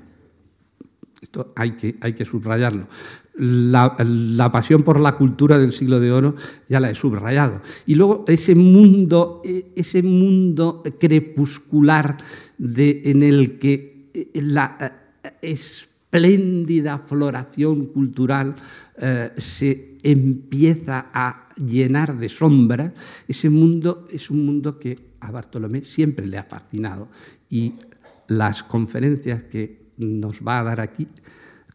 Esto 1.32 1.54
hay 1.56 1.72
que, 1.78 1.96
hay 2.02 2.14
que 2.14 2.26
subrayarlo 2.26 2.88
la, 3.36 4.50
pasión 4.52 4.84
por 4.84 5.00
la 5.00 5.16
cultura 5.16 5.58
del 5.58 5.74
siglo 5.74 6.00
de 6.00 6.12
oro 6.12 6.36
ya 6.68 6.80
la 6.80 6.90
he 6.90 6.96
subrayado. 6.96 7.62
Y 7.86 7.96
luego 7.96 8.26
ese 8.28 8.56
mundo, 8.56 9.42
e, 9.44 9.72
ese 9.76 10.04
mundo 10.04 10.84
crepuscular 11.00 12.18
de, 12.58 13.02
en 13.06 13.24
el 13.24 13.58
que 13.58 14.10
eh, 14.14 14.30
la 14.42 14.78
eh, 15.24 15.32
espléndida 15.42 17.00
floración 17.00 17.86
cultural 17.86 18.56
eh, 18.98 19.32
se 19.38 19.98
empieza 20.04 21.08
a 21.14 21.50
llenar 21.56 22.18
de 22.18 22.30
sombra, 22.30 22.94
ese 23.28 23.50
mundo 23.50 24.06
es 24.12 24.30
un 24.30 24.46
mundo 24.46 24.78
que 24.78 25.12
a 25.22 25.32
Bartolomé 25.32 25.84
siempre 25.84 26.26
le 26.26 26.38
ha 26.38 26.44
fascinado. 26.44 27.08
Y 27.50 27.74
las 28.28 28.64
conferencias 28.64 29.44
que 29.44 29.81
nos 30.02 30.42
va 30.42 30.60
a 30.60 30.64
dar 30.64 30.82
aquí 30.82 31.08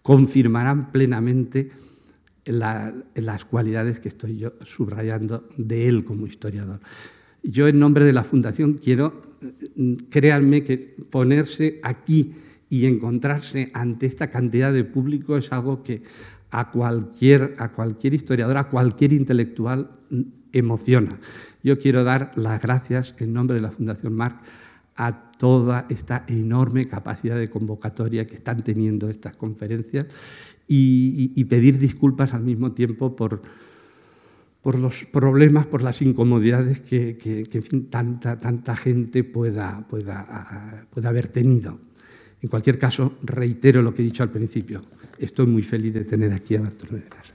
confirmarán 0.06 0.92
plenamente 0.92 1.72
las 2.44 3.44
cualidades 3.44 3.98
que 3.98 4.06
estoy 4.06 4.38
yo 4.38 4.52
subrayando 4.64 5.48
de 5.56 5.88
él 5.88 6.04
como 6.04 6.28
historiador. 6.28 6.78
Yo 7.42 7.66
en 7.66 7.80
nombre 7.80 8.04
de 8.04 8.12
la 8.12 8.22
Fundación 8.22 8.74
quiero, 8.74 9.20
créanme 10.08 10.62
que 10.62 10.78
ponerse 11.10 11.80
aquí 11.82 12.36
y 12.68 12.86
encontrarse 12.86 13.72
ante 13.74 14.06
esta 14.06 14.30
cantidad 14.30 14.72
de 14.72 14.84
público 14.84 15.36
es 15.36 15.52
algo 15.52 15.82
que 15.82 16.04
a 16.50 16.70
cualquier, 16.70 17.56
a 17.58 17.72
cualquier 17.72 18.14
historiador, 18.14 18.58
a 18.58 18.68
cualquier 18.68 19.12
intelectual 19.12 19.90
emociona. 20.52 21.18
Yo 21.64 21.80
quiero 21.80 22.04
dar 22.04 22.30
las 22.36 22.62
gracias 22.62 23.16
en 23.18 23.32
nombre 23.32 23.56
de 23.56 23.62
la 23.62 23.72
Fundación 23.72 24.12
Marc 24.12 24.36
a 24.96 25.30
toda 25.38 25.86
esta 25.90 26.24
enorme 26.28 26.86
capacidad 26.86 27.38
de 27.38 27.48
convocatoria 27.48 28.26
que 28.26 28.34
están 28.34 28.62
teniendo 28.62 29.08
estas 29.08 29.36
conferencias 29.36 30.06
y, 30.66 31.44
pedir 31.44 31.78
disculpas 31.78 32.34
al 32.34 32.42
mismo 32.42 32.72
tiempo 32.72 33.14
por, 33.14 33.42
por 34.62 34.78
los 34.78 35.04
problemas, 35.04 35.66
por 35.66 35.82
las 35.82 36.02
incomodidades 36.02 36.80
que, 36.80 37.16
tanta, 37.90 38.38
tanta 38.38 38.74
gente 38.74 39.22
pueda, 39.22 39.86
pueda, 39.88 40.86
pueda 40.90 41.08
haber 41.10 41.28
tenido. 41.28 41.78
En 42.42 42.48
cualquier 42.48 42.78
caso, 42.78 43.14
reitero 43.22 43.82
lo 43.82 43.94
que 43.94 44.02
he 44.02 44.04
dicho 44.04 44.22
al 44.22 44.30
principio. 44.30 44.82
Estoy 45.18 45.46
muy 45.46 45.62
feliz 45.62 45.94
de 45.94 46.04
tener 46.04 46.32
aquí 46.32 46.56
a 46.56 46.62
Bartolomé 46.62 47.00
de 47.00 47.08
Casa. 47.08 47.34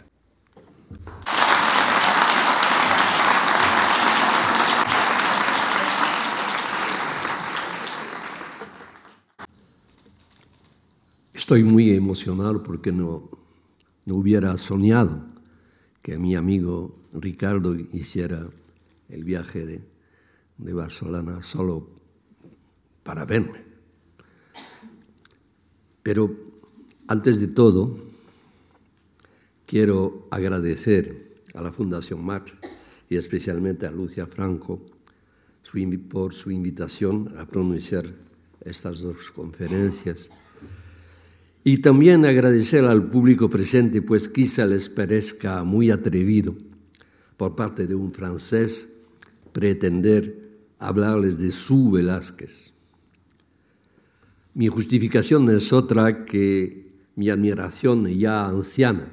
Estoy 11.52 11.64
muy 11.64 11.92
emocionado 11.92 12.64
porque 12.64 12.94
no, 12.94 13.30
no 14.06 14.16
hubiera 14.16 14.58
soñado 14.58 15.22
que 16.02 16.18
mi 16.18 16.34
amigo 16.34 16.96
Ricardo 17.12 17.76
hiciera 17.76 18.50
el 19.10 19.26
viaje 19.26 19.66
de, 19.66 19.82
de 20.58 20.74
Barcelona 20.74 21.44
solo 21.44 21.90
para 23.04 23.26
verme. 23.26 23.66
Pero 26.02 26.34
antes 27.10 27.42
de 27.42 27.48
todo, 27.48 27.98
quiero 29.66 30.30
agradecer 30.32 31.36
a 31.54 31.62
la 31.62 31.74
Fundación 31.74 32.24
March 32.24 32.58
y 33.10 33.18
especialmente 33.18 33.86
a 33.86 33.92
Lucia 33.92 34.26
Franco 34.26 34.80
por 36.10 36.34
su 36.34 36.50
invitación 36.50 37.38
a 37.38 37.46
pronunciar 37.46 38.06
estas 38.64 39.02
dos 39.02 39.32
conferencias 39.32 40.30
y 41.64 41.78
también 41.78 42.26
agradecer 42.26 42.86
al 42.86 43.10
público 43.10 43.50
presente, 43.50 44.02
pues 44.02 44.30
quizá 44.30 44.66
les 44.66 44.90
parezca 44.90 45.64
muy 45.64 45.92
atrevido 45.92 46.56
por 47.38 47.56
parte 47.56 47.88
de 47.88 47.96
un 47.96 48.12
francés 48.12 48.90
pretender 49.52 50.50
hablarles 50.80 51.38
de 51.38 51.52
su 51.52 51.92
Velázquez. 51.92 52.72
Mi 54.54 54.68
justificación 54.68 55.50
es 55.50 55.72
otra 55.72 56.26
que 56.26 56.92
mi 57.16 57.30
admiración 57.30 58.08
ya 58.08 58.48
anciana 58.48 59.08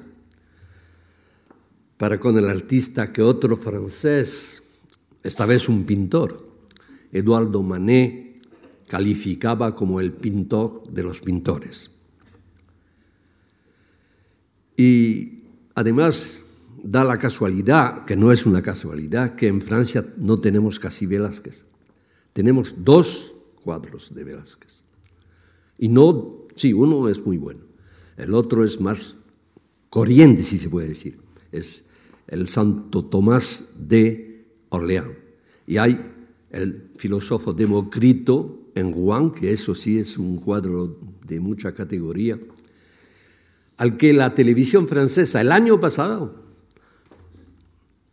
para 1.97 2.19
con 2.19 2.37
el 2.37 2.49
artista 2.49 3.11
que 3.11 3.21
otro 3.21 3.57
francés, 3.57 4.63
esta 5.21 5.45
vez 5.45 5.67
un 5.67 5.83
pintor, 5.83 6.49
Eduardo 7.11 7.61
Manet, 7.61 8.41
calificaba 8.87 9.75
como 9.75 9.99
el 9.99 10.13
pintor 10.13 10.87
de 10.89 11.03
los 11.03 11.19
pintores. 11.19 11.91
Y 14.79 15.43
además 15.75 16.45
da 16.81 17.03
la 17.03 17.19
casualidad, 17.19 18.05
que 18.05 18.15
no 18.15 18.31
es 18.31 18.45
una 18.45 18.61
casualidad, 18.61 19.35
que 19.35 19.49
en 19.49 19.59
Francia 19.59 20.05
no 20.15 20.39
tenemos 20.39 20.79
casi 20.79 21.05
Velázquez. 21.05 21.65
Tenemos 22.31 22.73
dos 22.77 23.33
cuadros 23.61 24.15
de 24.15 24.23
Velázquez. 24.23 24.85
Y 25.77 25.89
no, 25.89 26.47
sí, 26.55 26.71
uno 26.71 27.09
es 27.09 27.19
muy 27.25 27.35
bueno, 27.35 27.59
el 28.15 28.33
otro 28.33 28.63
es 28.63 28.79
más 28.79 29.17
corriente, 29.89 30.43
si 30.43 30.57
se 30.57 30.69
puede 30.69 30.87
decir. 30.87 31.19
Es 31.51 31.83
el 32.27 32.47
Santo 32.47 33.03
Tomás 33.03 33.73
de 33.77 34.45
Orleán. 34.69 35.13
Y 35.67 35.75
hay 35.75 35.99
el 36.51 36.89
filósofo 36.95 37.51
Democrito 37.51 38.71
en 38.75 38.93
Rouen, 38.93 39.31
que 39.31 39.51
eso 39.51 39.75
sí 39.75 39.99
es 39.99 40.17
un 40.17 40.37
cuadro 40.37 40.97
de 41.25 41.41
mucha 41.41 41.73
categoría, 41.73 42.39
al 43.79 43.95
que 43.95 44.11
la 44.11 44.33
televisión 44.33 44.89
francesa 44.89 45.39
el 45.39 45.53
año 45.53 45.79
pasado 45.79 46.35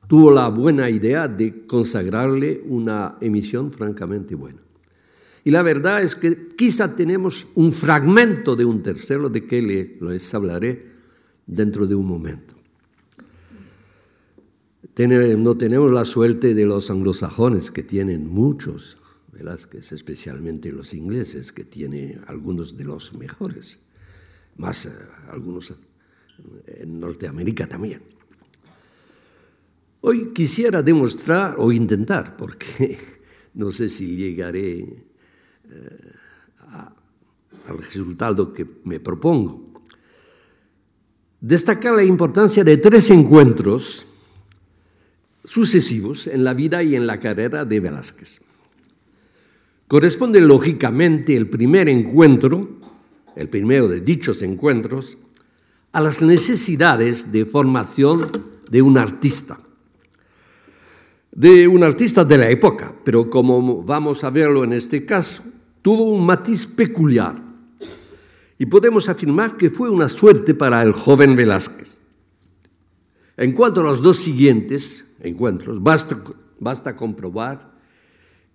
tuvo 0.07 0.31
la 0.31 0.49
buena 0.49 0.89
idea 0.89 1.27
de 1.27 1.67
consagrarle 1.67 2.63
una 2.67 3.19
emisión 3.21 3.73
francamente 3.73 4.37
buena. 4.37 4.61
Y 5.43 5.51
la 5.51 5.63
verdad 5.63 6.05
es 6.05 6.15
que 6.15 6.51
quizá 6.57 6.95
tenemos 6.95 7.49
un 7.57 7.73
fragmento 7.73 8.55
de 8.55 8.65
un 8.65 8.81
tercero 8.81 9.29
de 9.29 9.45
que 9.45 9.61
les 10.01 10.35
hablaré 10.35 10.87
dentro 11.45 11.85
de 11.89 11.97
un 11.97 12.07
momento. 12.07 12.55
No 15.37 15.57
tenemos 15.57 15.91
la 15.91 16.05
suerte 16.05 16.55
de 16.55 16.65
los 16.65 16.93
anglosajones, 16.93 17.73
que 17.73 17.83
tienen 17.83 18.29
muchos, 18.29 18.99
Velázquez, 19.33 19.91
especialmente 19.91 20.71
los 20.71 20.95
ingleses, 20.95 21.51
que 21.51 21.65
tienen 21.65 22.23
algunos 22.29 22.77
de 22.77 22.85
los 22.85 23.13
mejores 23.15 23.81
más 24.59 24.87
eh, 24.87 24.93
algunos 25.31 25.75
en 26.67 27.01
Norteamérica 27.01 27.67
también. 27.67 28.03
Hoy 30.03 30.33
quisiera 30.33 30.83
demostrar 30.83 31.57
o 31.59 31.73
intentar, 31.73 32.37
porque 32.37 32.99
no 33.55 33.71
sé 33.71 33.89
si 33.89 34.17
llegaré 34.17 34.79
eh, 34.79 36.13
al 37.67 37.79
resultado 37.79 38.53
que 38.53 38.67
me 38.85 39.01
propongo, 39.01 39.73
destacar 41.41 41.95
la 41.95 42.05
importancia 42.05 42.63
de 42.63 42.77
tres 42.77 43.11
encuentros 43.11 44.07
sucesivos 45.45 46.27
en 46.27 46.45
la 46.45 46.55
vida 46.55 46.83
y 46.83 46.95
en 46.95 47.07
la 47.07 47.19
carrera 47.19 47.65
de 47.65 47.81
Velázquez. 47.81 48.41
Corresponde 49.89 50.41
lógicamente 50.41 51.37
el 51.37 51.49
primer 51.49 51.89
encuentro 51.89 52.81
el 53.37 53.49
primero 53.51 53.87
de 53.87 54.01
dichos 54.01 54.43
encuentros, 54.43 55.19
a 55.93 56.01
las 56.01 56.21
necesidades 56.21 57.31
de 57.31 57.45
formación 57.45 58.27
de 58.71 58.83
un 58.83 58.99
artista, 58.99 59.61
de 61.31 61.69
un 61.69 61.85
artista 61.85 62.25
de 62.25 62.39
la 62.39 62.51
época, 62.51 62.95
pero 63.05 63.29
como 63.31 63.83
vamos 63.83 64.25
a 64.25 64.31
verlo 64.31 64.65
en 64.65 64.73
este 64.73 65.05
caso, 65.05 65.43
tuvo 65.83 66.05
un 66.05 66.25
matiz 66.25 66.67
peculiar. 66.67 67.45
Y 68.59 68.65
podemos 68.67 69.09
afirmar 69.11 69.59
que 69.59 69.69
fue 69.69 69.91
una 69.91 70.09
suerte 70.09 70.55
para 70.55 70.83
el 70.83 70.93
joven 70.93 71.37
Velázquez. 71.37 72.01
En 73.37 73.53
cuanto 73.53 73.81
a 73.81 73.85
los 73.85 74.01
dos 74.01 74.17
siguientes 74.17 75.07
encuentros, 75.21 75.83
basta, 75.83 76.97
comprobar 76.97 77.71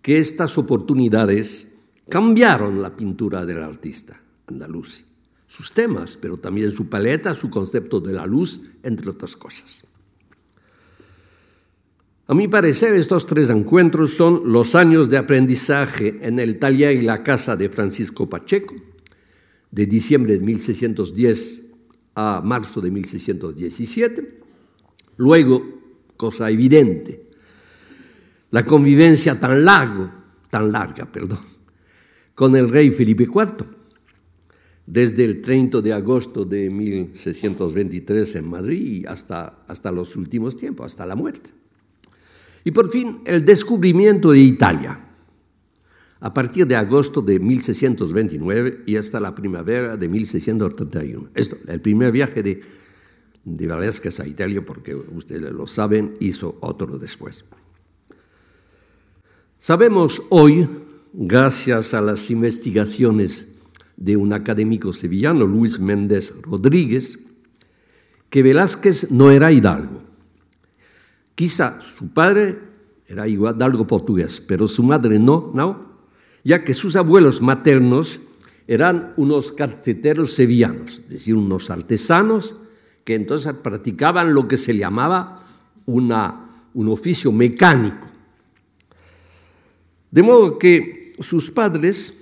que 0.01 0.17
estas 0.17 0.57
oportunidades 0.57 1.67
cambiaron 2.09 2.81
la 2.81 2.95
pintura 2.95 3.45
del 3.45 3.61
artista 3.61 4.20
sus 5.51 5.73
temas, 5.73 6.17
pero 6.19 6.37
también 6.37 6.71
su 6.71 6.87
paleta, 6.87 7.35
su 7.35 7.49
concepto 7.49 7.99
de 7.99 8.13
la 8.13 8.25
luz, 8.25 8.71
entre 8.83 9.09
otras 9.09 9.35
cosas. 9.35 9.83
A 12.27 12.33
mi 12.33 12.47
parecer, 12.47 12.95
estos 12.95 13.25
tres 13.25 13.49
encuentros 13.49 14.11
son 14.11 14.43
los 14.45 14.75
años 14.75 15.09
de 15.09 15.17
aprendizaje 15.17 16.19
en 16.21 16.39
el 16.39 16.57
taller 16.57 16.95
y 16.95 17.01
la 17.01 17.21
casa 17.21 17.57
de 17.57 17.67
Francisco 17.67 18.29
Pacheco, 18.29 18.75
de 19.71 19.85
diciembre 19.85 20.37
de 20.37 20.39
1610 20.39 21.63
a 22.15 22.41
marzo 22.41 22.79
de 22.79 22.91
1617. 22.91 24.39
Luego, 25.17 25.61
cosa 26.15 26.49
evidente, 26.49 27.27
la 28.51 28.63
convivencia 28.63 29.37
tan 29.37 29.65
largo, 29.65 30.09
tan 30.49 30.71
larga, 30.71 31.11
perdón, 31.11 31.39
con 32.35 32.55
el 32.55 32.69
rey 32.69 32.91
Felipe 32.91 33.23
IV 33.23 33.80
desde 34.85 35.25
el 35.25 35.41
30 35.41 35.81
de 35.81 35.93
agosto 35.93 36.43
de 36.43 36.69
1623 36.69 38.35
en 38.35 38.49
Madrid 38.49 39.05
hasta, 39.07 39.63
hasta 39.67 39.91
los 39.91 40.15
últimos 40.15 40.55
tiempos, 40.55 40.87
hasta 40.87 41.05
la 41.05 41.15
muerte. 41.15 41.51
Y 42.63 42.71
por 42.71 42.89
fin 42.89 43.21
el 43.25 43.43
descubrimiento 43.45 44.31
de 44.31 44.39
Italia, 44.39 44.99
a 46.19 46.33
partir 46.33 46.67
de 46.67 46.75
agosto 46.75 47.21
de 47.21 47.39
1629 47.39 48.83
y 48.85 48.95
hasta 48.95 49.19
la 49.19 49.33
primavera 49.33 49.97
de 49.97 50.07
1631. 50.07 51.29
Esto, 51.33 51.57
el 51.67 51.81
primer 51.81 52.11
viaje 52.11 52.43
de, 52.43 52.61
de 53.43 53.67
Velázquez 53.67 54.19
a 54.19 54.27
Italia, 54.27 54.63
porque 54.63 54.93
ustedes 54.93 55.51
lo 55.51 55.65
saben, 55.65 56.15
hizo 56.19 56.57
otro 56.61 56.99
después. 56.99 57.43
Sabemos 59.57 60.21
hoy, 60.29 60.67
gracias 61.13 61.93
a 61.95 62.01
las 62.01 62.29
investigaciones 62.29 63.50
de 64.01 64.17
un 64.17 64.33
académico 64.33 64.93
sevillano, 64.93 65.45
Luis 65.45 65.79
Méndez 65.79 66.33
Rodríguez, 66.41 67.19
que 68.31 68.41
Velázquez 68.41 69.11
no 69.11 69.29
era 69.29 69.51
hidalgo. 69.51 70.01
Quizá 71.35 71.79
su 71.81 72.09
padre 72.09 72.57
era 73.07 73.27
hidalgo 73.27 73.85
portugués, 73.85 74.41
pero 74.41 74.67
su 74.67 74.81
madre 74.81 75.19
no, 75.19 75.51
no, 75.53 76.01
ya 76.43 76.63
que 76.63 76.73
sus 76.73 76.95
abuelos 76.95 77.41
maternos 77.41 78.19
eran 78.67 79.13
unos 79.17 79.51
carceteros 79.51 80.33
sevillanos, 80.33 80.99
es 80.99 81.09
decir, 81.09 81.35
unos 81.35 81.69
artesanos 81.69 82.55
que 83.03 83.13
entonces 83.13 83.53
practicaban 83.53 84.33
lo 84.33 84.47
que 84.47 84.57
se 84.57 84.75
llamaba 84.75 85.43
una, 85.85 86.67
un 86.73 86.87
oficio 86.87 87.31
mecánico. 87.31 88.07
De 90.09 90.23
modo 90.23 90.57
que 90.57 91.13
sus 91.19 91.51
padres 91.51 92.20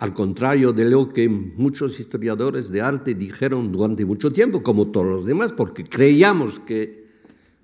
al 0.00 0.14
contrario 0.14 0.72
de 0.72 0.86
lo 0.86 1.10
que 1.10 1.28
muchos 1.28 2.00
historiadores 2.00 2.70
de 2.70 2.80
arte 2.80 3.14
dijeron 3.14 3.70
durante 3.70 4.06
mucho 4.06 4.32
tiempo, 4.32 4.62
como 4.62 4.88
todos 4.88 5.06
los 5.06 5.24
demás, 5.26 5.52
porque 5.52 5.84
creíamos 5.84 6.58
que 6.58 7.06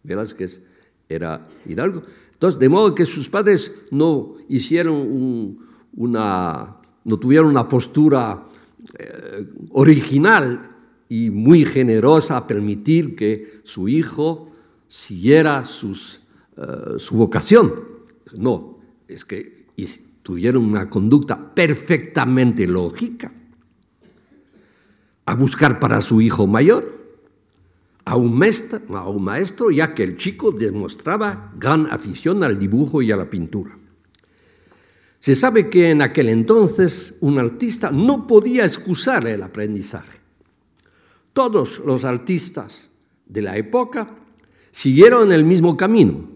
Velázquez 0.03 0.63
era 1.09 1.49
hidalgo. 1.65 2.03
Entonces, 2.35 2.61
de 2.61 2.69
modo 2.69 2.95
que 2.95 3.07
sus 3.07 3.31
padres 3.31 3.75
no 3.91 4.35
hicieron 4.49 5.57
una, 5.95 6.77
no 7.05 7.19
tuvieron 7.19 7.49
una 7.49 7.67
postura 7.67 8.45
eh, 8.99 9.47
original 9.71 10.77
y 11.09 11.31
muy 11.31 11.65
generosa 11.65 12.37
a 12.37 12.47
permitir 12.47 13.17
que 13.17 13.61
su 13.65 13.89
hijo 13.89 14.53
siguiera 14.87 15.65
eh, 15.65 16.99
su 16.99 17.17
vocación. 17.17 17.73
No, 18.35 18.79
es 19.09 19.25
que 19.25 19.65
tuvieron 20.27 20.65
una 20.65 20.91
conducta 20.91 21.55
perfectamente 21.55 22.67
lógica, 22.67 23.31
a 25.25 25.35
buscar 25.37 25.79
para 25.79 26.01
su 26.01 26.21
hijo 26.21 26.49
mayor 26.49 26.97
a 28.05 28.17
un, 28.17 28.35
maestro, 28.35 29.71
ya 29.71 29.95
que 29.95 30.03
el 30.03 30.17
chico 30.17 30.51
demostraba 30.51 31.53
gran 31.57 31.87
afición 31.87 32.43
al 32.43 32.59
dibujo 32.59 33.03
y 33.03 33.13
a 33.13 33.17
la 33.17 33.31
pintura. 33.31 33.79
Se 35.21 35.37
sabe 35.37 35.71
que 35.71 35.91
en 35.91 36.03
aquel 36.03 36.31
entonces 36.31 37.19
un 37.21 37.39
artista 37.39 37.93
no 37.93 38.27
podía 38.27 38.65
excusar 38.65 39.29
el 39.29 39.45
aprendizaje. 39.45 40.19
Todos 41.33 41.81
los 41.87 42.05
artistas 42.05 42.91
de 43.27 43.43
la 43.43 43.57
época 43.57 44.11
siguieron 44.73 45.31
el 45.31 45.45
mismo 45.45 45.77
camino. 45.77 46.29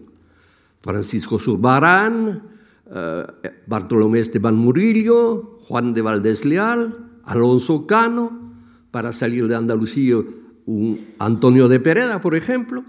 Francisco 0.79 1.39
Zurbarán, 1.39 2.50
eh, 2.93 3.25
Bartolomé 3.67 4.19
Esteban 4.19 4.55
Murillo, 4.55 5.57
Juan 5.59 5.93
de 5.93 6.01
Valdés 6.01 6.45
Leal, 6.45 7.21
Alonso 7.23 7.87
Cano, 7.87 8.53
para 8.91 9.13
salir 9.13 9.47
de 9.47 9.55
Andalucía 9.55 10.17
un 10.65 11.13
Antonio 11.19 11.67
de 11.67 11.79
Pereda, 11.79 12.21
por 12.21 12.35
ejemplo. 12.35 12.83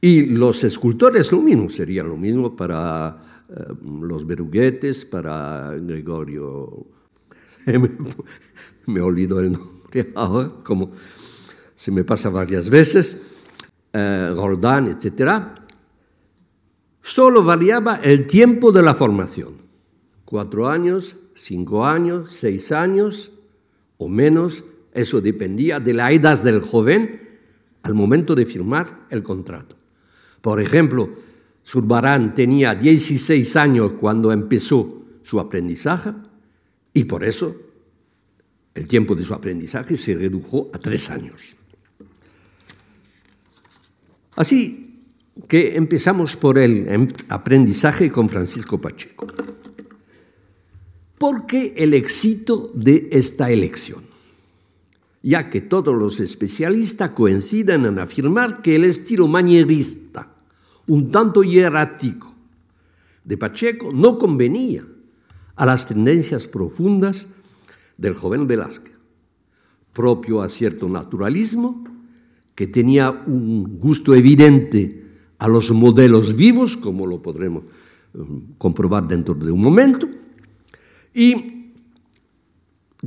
Y 0.00 0.26
los 0.26 0.62
escultores 0.64 1.32
lo 1.32 1.40
mismo, 1.40 1.68
sería 1.68 2.02
lo 2.02 2.16
mismo 2.16 2.54
para 2.54 3.44
eh, 3.48 3.74
los 3.82 4.26
Beruguetes, 4.26 5.04
para 5.04 5.72
Gregorio, 5.74 6.86
me, 7.66 7.90
me 8.86 9.00
olvido 9.00 9.40
el 9.40 9.52
nombre 9.52 9.78
ahora, 10.14 10.52
como 10.62 10.90
se 11.74 11.90
me 11.90 12.04
pasa 12.04 12.28
varias 12.28 12.68
veces, 12.68 13.22
eh, 13.92 14.32
Roldán, 14.34 14.88
etc., 14.88 15.58
solo 17.08 17.42
variaba 17.42 17.96
el 17.96 18.26
tiempo 18.26 18.70
de 18.70 18.82
la 18.82 18.94
formación. 18.94 19.54
Cuatro 20.26 20.68
años, 20.68 21.16
cinco 21.34 21.86
años, 21.86 22.34
seis 22.34 22.70
años 22.70 23.32
o 23.96 24.08
menos, 24.08 24.62
eso 24.92 25.20
dependía 25.20 25.80
de 25.80 25.94
la 25.94 26.12
edad 26.12 26.42
del 26.42 26.60
joven 26.60 27.38
al 27.82 27.94
momento 27.94 28.34
de 28.34 28.44
firmar 28.44 29.06
el 29.08 29.22
contrato. 29.22 29.74
Por 30.42 30.60
ejemplo, 30.60 31.08
Zurbarán 31.66 32.34
tenía 32.34 32.74
16 32.74 33.56
años 33.56 33.92
cuando 33.98 34.30
empezó 34.30 35.02
su 35.22 35.40
aprendizaje 35.40 36.12
y 36.92 37.04
por 37.04 37.24
eso 37.24 37.56
el 38.74 38.86
tiempo 38.86 39.14
de 39.14 39.24
su 39.24 39.32
aprendizaje 39.32 39.96
se 39.96 40.14
redujo 40.14 40.70
a 40.74 40.78
tres 40.78 41.08
años. 41.08 41.56
Así 44.36 44.87
que 45.46 45.76
empezamos 45.76 46.36
por 46.36 46.58
el 46.58 46.88
em, 46.88 47.08
aprendizaje 47.28 48.10
con 48.10 48.28
Francisco 48.28 48.78
Pacheco. 48.78 49.26
¿Por 51.18 51.46
qué 51.46 51.74
el 51.76 51.94
éxito 51.94 52.70
de 52.74 53.08
esta 53.12 53.50
elección? 53.50 54.02
Ya 55.22 55.50
que 55.50 55.60
todos 55.60 55.94
los 55.94 56.20
especialistas 56.20 57.10
coinciden 57.10 57.86
en 57.86 57.98
afirmar 57.98 58.62
que 58.62 58.76
el 58.76 58.84
estilo 58.84 59.26
manierista, 59.28 60.32
un 60.86 61.10
tanto 61.10 61.42
hierático, 61.42 62.34
de 63.24 63.36
Pacheco 63.36 63.92
no 63.92 64.16
convenía 64.16 64.86
a 65.56 65.66
las 65.66 65.86
tendencias 65.86 66.46
profundas 66.46 67.28
del 67.98 68.14
joven 68.14 68.46
Velázquez, 68.46 68.94
propio 69.92 70.40
a 70.40 70.48
cierto 70.48 70.88
naturalismo 70.88 71.84
que 72.54 72.68
tenía 72.68 73.10
un 73.10 73.78
gusto 73.78 74.14
evidente 74.14 75.07
a 75.38 75.48
los 75.48 75.70
modelos 75.70 76.34
vivos, 76.34 76.76
como 76.76 77.06
lo 77.06 77.22
podremos 77.22 77.64
eh, 78.14 78.18
comprobar 78.58 79.06
dentro 79.06 79.34
de 79.34 79.50
un 79.50 79.62
momento, 79.62 80.08
y 81.14 81.72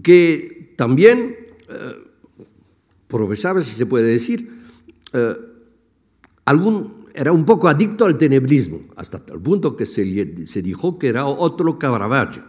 que 0.01 0.73
también 0.77 1.35
eh, 1.69 1.95
profesaba, 3.07 3.61
si 3.61 3.71
se 3.71 3.85
puede 3.85 4.05
decir, 4.05 4.49
eh, 5.13 5.35
algún, 6.45 7.05
era 7.13 7.31
un 7.33 7.45
poco 7.45 7.67
adicto 7.67 8.05
al 8.05 8.17
tenebrismo, 8.17 8.81
hasta 8.95 9.21
el 9.33 9.41
punto 9.41 9.75
que 9.75 9.85
se, 9.85 10.47
se 10.47 10.61
dijo 10.61 10.97
que 10.97 11.09
era 11.09 11.25
otro 11.25 11.77
Caravaggio. 11.77 12.43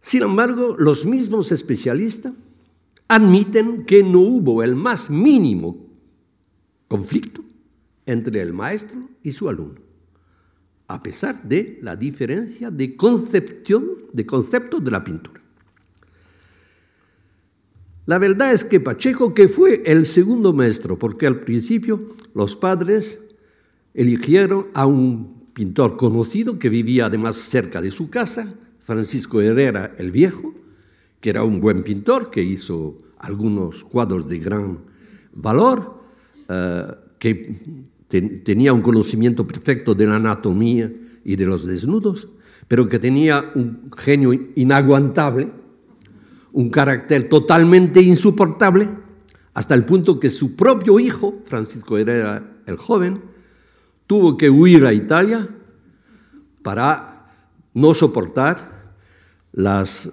Sin 0.00 0.22
embargo, 0.22 0.76
los 0.78 1.06
mismos 1.06 1.52
especialistas 1.52 2.32
admiten 3.08 3.84
que 3.84 4.02
no 4.02 4.20
hubo 4.20 4.62
el 4.62 4.76
más 4.76 5.10
mínimo 5.10 5.76
conflicto 6.88 7.33
entre 8.06 8.40
el 8.42 8.52
maestro 8.52 9.08
y 9.22 9.32
su 9.32 9.48
alumno, 9.48 9.80
a 10.88 11.02
pesar 11.02 11.42
de 11.42 11.78
la 11.82 11.96
diferencia 11.96 12.70
de 12.70 12.96
concepción, 12.96 13.86
de 14.12 14.26
concepto 14.26 14.80
de 14.80 14.90
la 14.90 15.02
pintura. 15.02 15.40
La 18.06 18.18
verdad 18.18 18.52
es 18.52 18.64
que 18.64 18.80
Pacheco, 18.80 19.32
que 19.32 19.48
fue 19.48 19.82
el 19.86 20.04
segundo 20.04 20.52
maestro, 20.52 20.98
porque 20.98 21.26
al 21.26 21.40
principio 21.40 22.14
los 22.34 22.54
padres 22.54 23.34
eligieron 23.94 24.66
a 24.74 24.84
un 24.86 25.44
pintor 25.54 25.96
conocido 25.96 26.58
que 26.58 26.68
vivía 26.68 27.06
además 27.06 27.36
cerca 27.36 27.80
de 27.80 27.90
su 27.90 28.10
casa, 28.10 28.52
Francisco 28.80 29.40
Herrera 29.40 29.94
el 29.96 30.10
Viejo, 30.10 30.54
que 31.20 31.30
era 31.30 31.44
un 31.44 31.60
buen 31.60 31.82
pintor, 31.82 32.30
que 32.30 32.42
hizo 32.42 32.98
algunos 33.18 33.84
cuadros 33.84 34.28
de 34.28 34.38
gran 34.38 34.80
valor, 35.32 36.02
eh, 36.50 36.86
que 37.18 37.84
tenía 38.22 38.72
un 38.72 38.82
conocimiento 38.82 39.46
perfecto 39.46 39.94
de 39.94 40.06
la 40.06 40.16
anatomía 40.16 40.92
y 41.24 41.36
de 41.36 41.46
los 41.46 41.66
desnudos, 41.66 42.28
pero 42.68 42.88
que 42.88 42.98
tenía 42.98 43.52
un 43.54 43.90
genio 43.96 44.32
inaguantable, 44.54 45.50
un 46.52 46.70
carácter 46.70 47.28
totalmente 47.28 48.00
insoportable, 48.00 48.88
hasta 49.54 49.74
el 49.74 49.84
punto 49.84 50.18
que 50.18 50.30
su 50.30 50.56
propio 50.56 50.98
hijo, 50.98 51.40
Francisco 51.44 51.96
Herrera 51.98 52.54
el 52.66 52.76
joven, 52.76 53.22
tuvo 54.06 54.36
que 54.36 54.50
huir 54.50 54.84
a 54.86 54.92
Italia 54.92 55.48
para 56.62 57.30
no 57.74 57.94
soportar 57.94 58.94
las, 59.52 60.12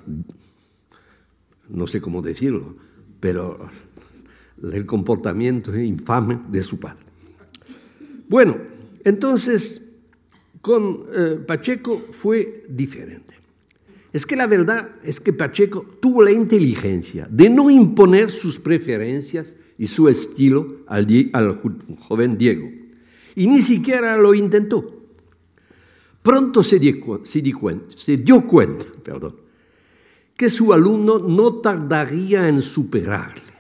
no 1.70 1.88
sé 1.88 2.02
cómo 2.02 2.22
decirlo, 2.22 2.76
pero 3.20 3.70
el 4.62 4.86
comportamiento 4.86 5.76
infame 5.78 6.40
de 6.50 6.62
su 6.64 6.80
padre. 6.80 7.11
Bueno, 8.32 8.56
entonces 9.04 9.82
con 10.62 11.04
eh, 11.14 11.38
Pacheco 11.46 12.02
fue 12.12 12.64
diferente. 12.70 13.36
Es 14.14 14.26
que 14.26 14.38
la 14.38 14.48
verdad 14.48 14.90
es 15.04 15.20
que 15.20 15.34
Pacheco 15.34 15.86
tuvo 16.00 16.24
la 16.24 16.32
inteligencia 16.32 17.28
de 17.30 17.50
no 17.50 17.70
imponer 17.70 18.32
sus 18.32 18.58
preferencias 18.58 19.58
y 19.78 19.86
su 19.88 20.08
estilo 20.08 20.78
al, 20.88 21.06
joven 22.00 22.38
Diego. 22.38 22.70
Y 23.36 23.48
ni 23.48 23.62
siquiera 23.62 24.16
lo 24.16 24.34
intentó. 24.34 25.04
Pronto 26.24 26.64
se 26.64 26.80
dio, 26.80 27.22
se 27.26 28.16
dio 28.16 28.48
cuenta 28.48 28.86
perdón, 29.04 29.36
que 30.38 30.50
su 30.50 30.72
alumno 30.72 31.20
no 31.20 31.56
tardaría 31.56 32.48
en 32.48 32.62
superarle. 32.62 33.51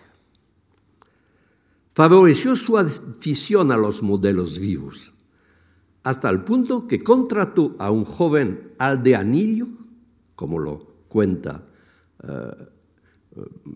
Favoreció 1.94 2.56
su 2.56 2.78
afición 2.78 3.72
a 3.72 3.78
los 3.78 4.02
modelos 4.02 4.60
vivos, 4.60 5.14
hasta 6.04 6.30
el 6.30 6.44
punto 6.44 6.88
que 6.88 7.04
contrató 7.04 7.76
a 7.80 7.92
un 7.92 8.06
joven 8.06 8.72
aldeanillo, 8.78 9.68
como 10.36 10.58
lo 10.58 10.88
cuenta 11.10 11.66
eh, 12.24 12.68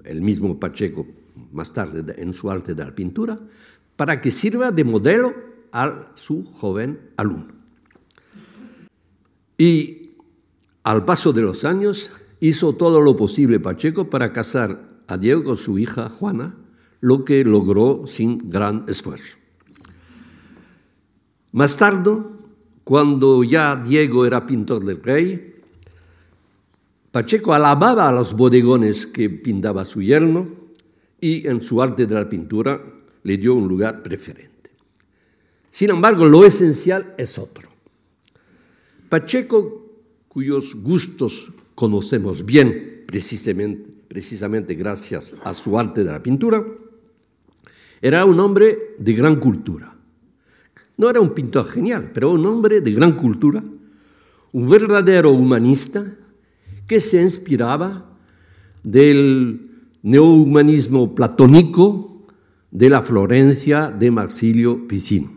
el 0.06 0.22
mismo 0.22 0.58
Pacheco 0.60 1.06
más 1.52 1.74
tarde 1.74 2.16
en 2.18 2.34
su 2.34 2.50
arte 2.50 2.74
de 2.74 2.86
la 2.86 2.96
pintura, 2.96 3.38
para 3.96 4.22
que 4.22 4.32
sirva 4.32 4.72
de 4.72 4.84
modelo 4.84 5.34
a 5.74 6.12
su 6.16 6.44
joven 6.44 7.12
alumno. 7.18 7.54
Y 9.58 10.12
al 10.84 11.04
paso 11.04 11.34
de 11.34 11.42
los 11.42 11.66
años 11.66 12.12
hizo 12.40 12.74
todo 12.74 13.02
lo 13.02 13.18
posible 13.18 13.60
Pacheco 13.60 14.10
para 14.10 14.32
casar 14.32 15.04
a 15.08 15.18
Diego 15.18 15.44
con 15.44 15.58
su 15.58 15.78
hija 15.78 16.10
Juana, 16.10 16.56
lo 17.02 17.26
que 17.26 17.44
logró 17.44 18.08
sin 18.08 18.50
gran 18.50 18.86
esfuerzo. 18.88 19.38
Más 21.52 21.78
tarde, 21.78 22.18
cuando 22.84 23.44
ya 23.44 23.76
Diego 23.76 24.26
era 24.26 24.46
pintor 24.46 24.84
del 24.84 25.02
rey, 25.02 25.56
Pacheco 27.12 27.54
alababa 27.54 28.10
a 28.10 28.12
los 28.12 28.36
bodegones 28.36 29.08
que 29.08 29.30
pintaba 29.30 29.86
su 29.86 30.02
yerno 30.02 30.48
y 31.22 31.48
en 31.48 31.64
su 31.64 31.82
arte 31.82 32.06
de 32.06 32.14
la 32.14 32.28
pintura 32.28 32.82
le 33.24 33.38
dio 33.38 33.56
un 33.56 33.70
lugar 33.70 34.04
preferente. 34.04 34.70
Sin 35.72 35.90
embargo, 35.90 36.26
lo 36.26 36.46
esencial 36.46 37.16
es 37.18 37.40
otro. 37.40 37.70
Pacheco, 39.10 39.86
cuyos 40.28 40.76
gustos 40.76 41.54
conocemos 41.74 42.46
bien 42.46 43.06
precisamente, 43.08 43.90
precisamente 44.08 44.76
gracias 44.76 45.36
a 45.44 45.54
su 45.54 45.80
arte 45.80 46.04
de 46.04 46.12
la 46.12 46.22
pintura, 46.22 46.64
era 48.02 48.26
un 48.26 48.40
hombre 48.40 48.96
de 48.98 49.14
gran 49.14 49.38
cultura. 49.38 49.96
No 50.98 51.10
era 51.10 51.20
un 51.20 51.34
pintor 51.34 51.66
genial, 51.66 52.12
pero 52.14 52.32
un 52.32 52.46
hombre 52.46 52.82
de 52.82 52.92
gran 52.92 53.14
cultura, 53.14 53.64
un 54.54 54.70
verdadero 54.70 55.32
humanista 55.32 56.16
que 56.88 57.00
se 57.00 57.22
inspiraba 57.22 58.06
del 58.84 59.72
neohumanismo 60.04 61.16
platónico 61.16 62.26
de 62.72 62.90
la 62.90 63.02
Florencia 63.02 63.90
de 63.90 64.12
Marsilio 64.12 64.88
Picino. 64.88 65.32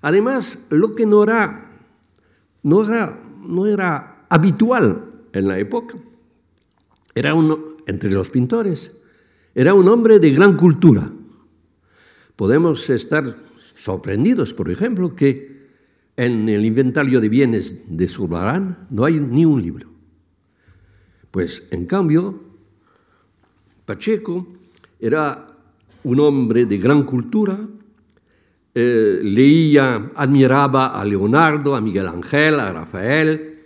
Además, 0.00 0.66
lo 0.70 0.94
que 0.94 1.06
no 1.06 1.24
era 1.24 1.64
no 2.64 2.82
era, 2.82 3.20
no 3.46 3.66
era 3.66 4.26
habitual 4.28 5.04
en 5.32 5.48
la 5.48 5.58
época. 5.58 5.96
Era 7.14 7.34
uno, 7.34 7.76
entre 7.86 8.10
los 8.10 8.30
pintores, 8.30 8.98
era 9.54 9.74
un 9.74 9.88
hombre 9.88 10.18
de 10.18 10.30
gran 10.30 10.56
cultura. 10.56 11.10
Podemos 12.36 12.90
estar 12.90 13.36
sorprendidos, 13.74 14.52
por 14.52 14.70
ejemplo, 14.70 15.14
que 15.14 15.54
en 16.16 16.48
el 16.48 16.64
inventario 16.64 17.20
de 17.20 17.28
bienes 17.28 17.96
de 17.96 18.08
Zurbarán 18.08 18.86
no 18.90 19.04
hay 19.04 19.14
ni 19.14 19.44
un 19.44 19.62
libro. 19.62 19.88
Pues, 21.30 21.64
en 21.70 21.86
cambio, 21.86 22.40
Pacheco 23.84 24.46
era 25.00 25.48
un 26.04 26.20
hombre 26.20 26.66
de 26.66 26.78
gran 26.78 27.02
cultura, 27.04 27.58
eh, 28.74 29.20
leía, 29.22 30.12
admiraba 30.14 30.98
a 31.00 31.04
Leonardo, 31.04 31.76
a 31.76 31.80
Miguel 31.80 32.08
Ángel, 32.08 32.58
a 32.58 32.72
Rafael, 32.72 33.60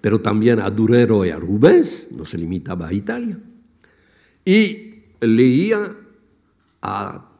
pero 0.00 0.20
también 0.20 0.60
a 0.60 0.70
Durero 0.70 1.24
y 1.24 1.30
a 1.30 1.38
Rubens, 1.38 2.08
no 2.12 2.24
se 2.24 2.38
limitaba 2.38 2.88
a 2.88 2.92
Italia. 2.92 3.38
Leía 5.20 5.96
a 6.82 7.30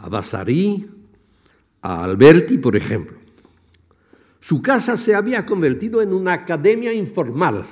a 0.00 0.08
Vasari, 0.08 0.90
a 1.82 2.04
Alberti, 2.04 2.58
por 2.58 2.74
ejemplo. 2.74 3.18
Su 4.40 4.62
casa 4.62 4.96
se 4.96 5.14
había 5.14 5.44
convertido 5.44 6.00
en 6.00 6.14
una 6.14 6.32
academia 6.32 6.92
informal, 6.92 7.66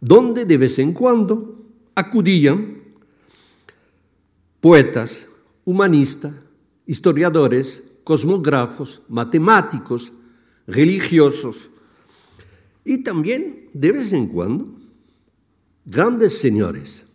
donde 0.00 0.44
de 0.44 0.58
vez 0.58 0.78
en 0.78 0.92
cuando 0.92 1.64
acudían 1.94 2.82
poetas, 4.60 5.28
humanistas, 5.64 6.34
historiadores, 6.86 7.82
cosmógrafos, 8.04 9.02
matemáticos, 9.08 10.12
religiosos 10.66 11.70
y 12.84 13.02
también, 13.02 13.70
de 13.72 13.92
vez 13.92 14.12
en 14.12 14.26
cuando, 14.26 14.76
grandes 15.86 16.38
señores. 16.38 17.06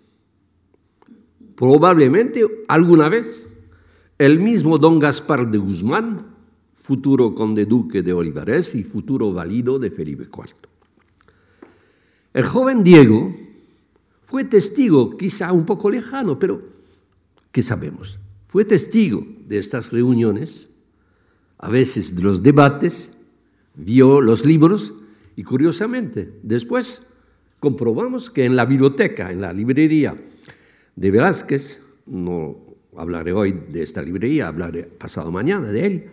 Probablemente 1.59 2.47
alguna 2.69 3.09
vez 3.09 3.51
el 4.17 4.39
mismo 4.39 4.77
don 4.77 4.97
Gaspar 4.97 5.51
de 5.51 5.57
Guzmán, 5.57 6.25
futuro 6.77 7.35
conde 7.35 7.65
duque 7.65 8.01
de 8.01 8.13
Olivares 8.13 8.75
y 8.75 8.85
futuro 8.85 9.33
valido 9.33 9.77
de 9.77 9.91
Felipe 9.91 10.23
IV. 10.23 10.55
El 12.33 12.45
joven 12.45 12.81
Diego 12.81 13.35
fue 14.23 14.45
testigo, 14.45 15.17
quizá 15.17 15.51
un 15.51 15.65
poco 15.65 15.89
lejano, 15.89 16.39
pero 16.39 16.61
¿qué 17.51 17.61
sabemos? 17.61 18.19
Fue 18.47 18.63
testigo 18.63 19.27
de 19.45 19.57
estas 19.57 19.91
reuniones, 19.91 20.69
a 21.57 21.69
veces 21.69 22.15
de 22.15 22.21
los 22.21 22.41
debates, 22.41 23.11
vio 23.75 24.21
los 24.21 24.45
libros 24.45 24.93
y 25.35 25.43
curiosamente 25.43 26.39
después 26.41 27.05
comprobamos 27.59 28.29
que 28.29 28.45
en 28.45 28.55
la 28.55 28.63
biblioteca, 28.63 29.29
en 29.29 29.41
la 29.41 29.51
librería 29.51 30.15
de 30.99 31.11
Velázquez, 31.11 31.81
no 32.07 32.57
hablaré 32.97 33.31
hoy 33.31 33.53
de 33.69 33.83
esta 33.83 34.01
librería, 34.01 34.49
hablaré 34.49 34.83
pasado 34.83 35.31
mañana 35.31 35.71
de 35.71 35.85
él, 35.85 36.09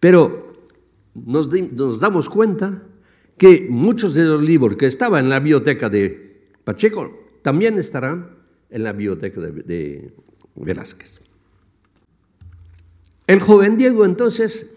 pero 0.00 0.64
nos, 1.14 1.50
damos 2.00 2.30
cuenta 2.30 2.82
que 3.36 3.66
muchos 3.68 4.14
de 4.14 4.24
los 4.24 4.42
libros 4.42 4.78
que 4.78 4.86
estaban 4.86 5.24
en 5.24 5.30
la 5.30 5.38
biblioteca 5.38 5.90
de 5.90 6.48
Pacheco 6.64 7.12
también 7.42 7.76
estarán 7.76 8.30
en 8.70 8.82
la 8.82 8.92
biblioteca 8.92 9.38
de, 9.38 10.14
Velázquez. 10.54 11.20
El 13.26 13.40
joven 13.40 13.76
Diego 13.76 14.06
entonces 14.06 14.70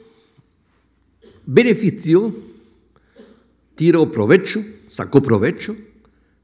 benefició, 1.45 2.33
tiró 3.75 4.11
provecho, 4.11 4.61
sacó 4.87 5.21
provecho 5.21 5.77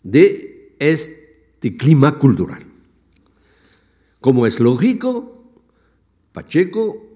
de 0.02 0.76
este 0.80 1.76
clima 1.76 2.18
cultural. 2.18 2.71
Como 4.22 4.46
es 4.46 4.60
lógico, 4.60 5.52
Pacheco 6.32 7.08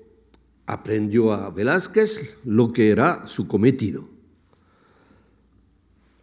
aprendió 0.65 1.31
a 1.31 1.51
Velázquez 1.51 2.37
lo 2.45 2.73
que 2.73 2.89
era 2.89 3.27
su 3.27 3.47
cometido, 3.47 4.09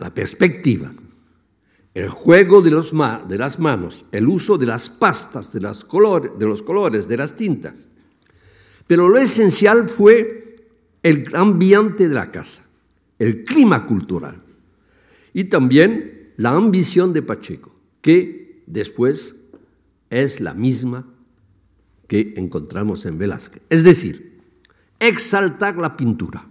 la 0.00 0.12
perspectiva, 0.12 0.92
el 1.94 2.08
juego 2.08 2.62
de, 2.62 2.72
las 2.72 3.58
manos, 3.60 4.04
el 4.10 4.26
uso 4.26 4.58
de 4.58 4.66
las 4.66 4.88
pastas, 4.88 5.52
de 5.52 5.60
los 5.60 5.84
colores, 5.84 7.06
de 7.06 7.16
las 7.16 7.36
tintas. 7.36 7.74
Pero 8.88 9.08
lo 9.08 9.18
esencial 9.18 9.88
fue 9.88 10.56
el 11.04 11.28
ambiente 11.34 12.08
de 12.08 12.14
la 12.14 12.32
casa, 12.32 12.64
el 13.20 13.44
clima 13.44 13.86
cultural 13.86 14.42
y 15.32 15.44
también 15.44 16.32
la 16.38 16.50
ambición 16.50 17.12
de 17.12 17.22
Pacheco, 17.22 17.72
que 18.00 18.60
después 18.66 19.36
es 20.12 20.40
la 20.40 20.55
misma 20.55 21.07
que 22.07 22.35
encontramos 22.37 23.07
en 23.07 23.18
Velázquez. 23.18 23.62
Es 23.70 23.83
decir, 23.83 24.38
exaltar 25.01 25.77
la 25.77 25.96
pintura, 25.96 26.46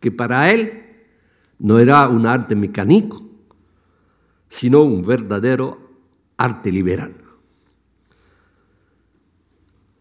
que 0.00 0.10
para 0.10 0.52
él 0.52 0.84
no 1.60 1.78
era 1.78 2.08
un 2.08 2.26
arte 2.26 2.56
mecánico, 2.56 3.24
sino 4.48 4.82
un 4.82 5.02
verdadero 5.02 5.78
arte 6.36 6.72
liberal. 6.72 7.14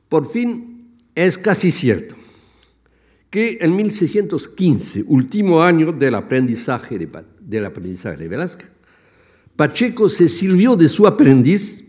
Por 0.10 0.26
fin, 0.26 0.96
es 1.13 1.38
casi 1.38 1.70
cierto 1.70 2.15
que 3.30 3.58
en 3.62 3.76
1615, 3.76 5.04
último 5.08 5.62
año 5.62 5.91
del 5.91 6.15
aprendizaje 6.15 6.98
de, 6.98 7.10
del 7.41 7.65
aprendizaje 7.65 8.17
de 8.17 8.28
Velázquez, 8.28 8.72
Pacheco 9.56 10.08
se 10.08 10.28
sirvió 10.28 10.76
de 10.76 10.88
su 10.88 11.06
aprendiz 11.06 11.84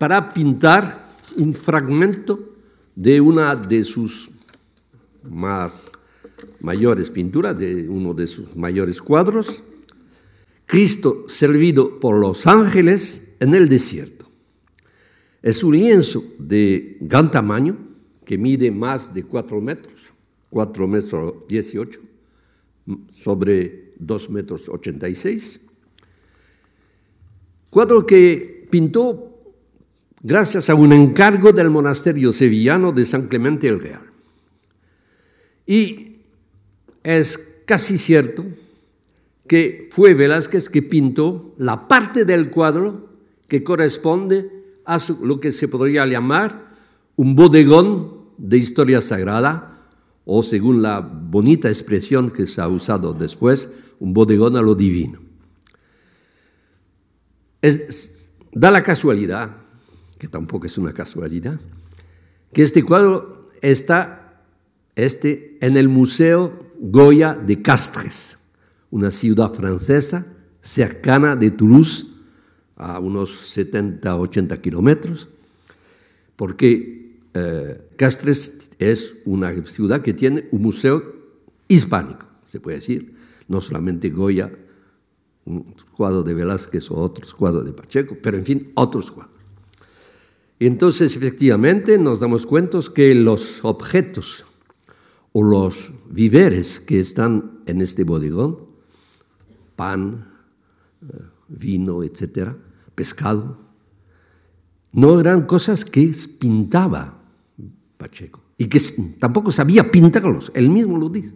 para 0.00 0.32
pintar 0.32 1.10
un 1.36 1.52
fragmento 1.52 2.56
de 2.96 3.20
una 3.20 3.54
de 3.54 3.84
sus 3.84 4.30
más 5.28 5.92
mayores 6.60 7.10
pinturas, 7.10 7.58
de 7.58 7.86
uno 7.86 8.14
de 8.14 8.26
sus 8.26 8.56
mayores 8.56 9.02
cuadros, 9.02 9.62
Cristo 10.64 11.26
servido 11.28 12.00
por 12.00 12.16
los 12.16 12.46
ángeles 12.46 13.34
en 13.40 13.52
el 13.52 13.68
desierto. 13.68 14.24
Es 15.42 15.62
un 15.62 15.76
lienzo 15.76 16.24
de 16.38 16.96
gran 17.02 17.30
tamaño 17.30 17.76
que 18.24 18.38
mide 18.38 18.70
más 18.70 19.12
de 19.12 19.24
4 19.24 19.60
metros, 19.60 20.14
4 20.48 20.88
metros 20.88 21.34
18, 21.46 22.00
sobre 23.12 23.92
2 23.98 24.30
metros 24.30 24.66
86. 24.66 25.60
Cuadro 27.68 28.06
que 28.06 28.66
pintó 28.70 29.29
gracias 30.22 30.70
a 30.70 30.74
un 30.74 30.92
encargo 30.92 31.52
del 31.52 31.70
monasterio 31.70 32.32
sevillano 32.32 32.92
de 32.92 33.04
San 33.04 33.28
Clemente 33.28 33.68
el 33.68 33.80
Real. 33.80 34.02
Y 35.66 36.16
es 37.02 37.38
casi 37.66 37.98
cierto 37.98 38.44
que 39.46 39.88
fue 39.90 40.14
Velázquez 40.14 40.68
que 40.68 40.82
pintó 40.82 41.54
la 41.58 41.88
parte 41.88 42.24
del 42.24 42.50
cuadro 42.50 43.08
que 43.48 43.64
corresponde 43.64 44.48
a 44.84 44.98
lo 45.22 45.40
que 45.40 45.52
se 45.52 45.68
podría 45.68 46.06
llamar 46.06 46.68
un 47.16 47.34
bodegón 47.34 48.30
de 48.38 48.56
historia 48.58 49.02
sagrada, 49.02 49.88
o 50.24 50.42
según 50.42 50.82
la 50.82 51.00
bonita 51.00 51.68
expresión 51.68 52.30
que 52.30 52.46
se 52.46 52.60
ha 52.60 52.68
usado 52.68 53.12
después, 53.12 53.68
un 53.98 54.14
bodegón 54.14 54.56
a 54.56 54.62
lo 54.62 54.74
divino. 54.74 55.20
da 58.52 58.70
la 58.70 58.82
casualidad, 58.82 59.56
que 60.20 60.28
tampoco 60.28 60.66
es 60.66 60.78
una 60.78 60.92
casualidad, 60.92 61.58
que 62.52 62.62
este 62.62 62.84
cuadro 62.84 63.48
está 63.62 64.44
este, 64.94 65.58
en 65.60 65.76
el 65.76 65.88
Museo 65.88 66.72
Goya 66.78 67.34
de 67.34 67.60
Castres 67.60 68.38
una 68.90 69.10
ciudad 69.10 69.52
francesa 69.52 70.26
cercana 70.62 71.36
de 71.36 71.50
Toulouse, 71.50 72.06
a 72.76 72.98
unos 72.98 73.30
70, 73.30 74.16
80 74.16 74.60
kilómetros, 74.62 75.28
porque 76.36 77.18
eh, 77.34 77.88
Castres 77.96 78.70
es 78.78 79.16
una 79.26 79.52
ciudad 79.64 80.00
que 80.00 80.14
tiene 80.14 80.48
un 80.50 80.62
museo 80.62 81.02
hispánico, 81.68 82.26
se 82.44 82.58
puede 82.58 82.78
decir, 82.78 83.14
no 83.48 83.60
solamente 83.60 84.08
Goya, 84.08 84.50
un 85.44 85.74
cuadro 85.94 86.22
de 86.22 86.32
Velázquez 86.32 86.90
o 86.90 86.94
otros 86.96 87.34
cuadros 87.34 87.64
de 87.64 87.72
Pacheco, 87.72 88.16
pero 88.22 88.38
en 88.38 88.46
fin, 88.46 88.72
otros 88.74 89.10
cuadros. 89.10 89.39
Entonces, 90.60 91.16
efectivamente, 91.16 91.98
nos 91.98 92.20
damos 92.20 92.46
cuenta 92.46 92.78
que 92.94 93.14
los 93.14 93.64
objetos 93.64 94.46
o 95.32 95.42
los 95.42 95.90
víveres 96.08 96.78
que 96.78 97.00
están 97.00 97.60
en 97.66 97.80
este 97.80 98.04
bodegón 98.04 98.70
pan, 99.80 100.28
eh, 101.00 101.22
vino, 101.48 102.02
etcétera, 102.02 102.54
pescado. 102.94 103.56
No 104.92 105.18
eran 105.18 105.46
cosas 105.46 105.86
que 105.86 106.12
pintaba 106.38 107.18
Pacheco 107.96 108.42
y 108.58 108.66
que 108.66 108.78
tampoco 109.18 109.50
sabía 109.50 109.90
pintarlos, 109.90 110.52
él 110.54 110.68
mismo 110.68 110.98
lo 110.98 111.08
dice. 111.08 111.32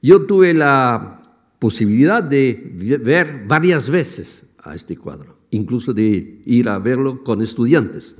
Yo 0.00 0.24
tuve 0.24 0.54
la 0.54 1.22
posibilidad 1.58 2.22
de 2.22 2.98
ver 3.02 3.44
varias 3.46 3.90
veces 3.90 4.46
a 4.58 4.74
este 4.74 4.96
cuadro, 4.96 5.35
incluso 5.50 5.92
de 5.92 6.42
ir 6.44 6.68
a 6.68 6.78
verlo 6.78 7.22
con 7.22 7.42
estudiantes. 7.42 8.16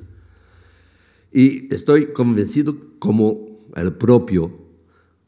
Y 1.32 1.72
estoy 1.72 2.12
convencido 2.12 2.76
como 2.98 3.58
el 3.74 3.92
propio 3.92 4.50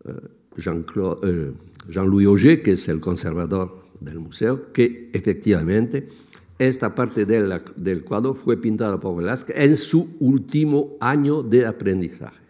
eh, 0.05 0.13
eh, 0.57 1.53
Jean-Louis 1.89 2.27
Auger, 2.27 2.63
que 2.63 2.73
es 2.73 2.89
el 2.89 3.01
conservador 3.01 3.83
del 4.01 4.19
museo, 4.19 4.73
que 4.73 5.11
efectivamente 5.13 6.09
esta 6.59 6.95
parte 6.95 7.25
del 7.25 8.05
cuadro 8.05 8.35
fue 8.35 8.57
pintada 8.57 8.99
por 8.99 9.17
Velázquez 9.17 9.57
en 9.57 9.77
su 9.77 10.17
último 10.19 10.97
año 11.01 11.43
de 11.43 11.67
aprendizaje. 11.67 12.41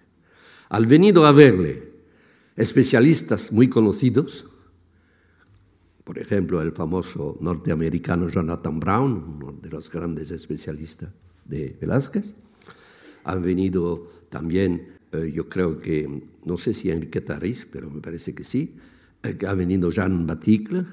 Al 0.71 0.87
venir 0.87 1.19
a 1.19 1.33
verle 1.33 1.93
especialistas 2.57 3.53
muy 3.53 3.69
conocidos, 3.69 4.47
por 6.09 6.19
ejemplo, 6.19 6.63
el 6.63 6.73
famoso 6.73 7.37
norteamericano 7.43 8.31
Jonathan 8.31 8.81
Brown, 8.81 9.37
uno 9.37 9.53
de 9.61 9.69
los 9.69 9.91
grandes 9.91 10.31
especialistas 10.31 11.13
de 11.45 11.77
Velázquez, 11.79 12.35
Han 13.25 13.43
venido 13.43 14.09
también, 14.31 14.97
eh, 15.13 15.31
yo 15.35 15.51
creo 15.51 15.79
que, 15.79 16.09
no 16.47 16.57
sé 16.57 16.73
si 16.73 16.91
Enrique 16.91 17.21
Tarris, 17.21 17.67
pero 17.71 17.91
me 17.91 18.01
parece 18.01 18.35
que 18.35 18.43
sí, 18.43 18.75
eh, 19.23 19.37
ha 19.47 19.53
venido 19.53 19.91
Jean 19.91 20.27
Baticle, 20.27 20.87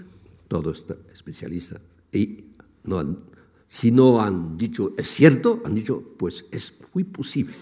todo 0.49 0.71
está 0.71 0.97
especialista, 1.13 1.80
y 2.12 2.47
no 2.84 3.15
si 3.67 3.91
no 3.91 4.19
han 4.19 4.58
dicho 4.58 4.93
es 4.97 5.08
cierto, 5.08 5.62
han 5.63 5.75
dicho 5.75 6.04
pues 6.17 6.45
es 6.51 6.78
muy 6.93 7.06
posible. 7.06 7.56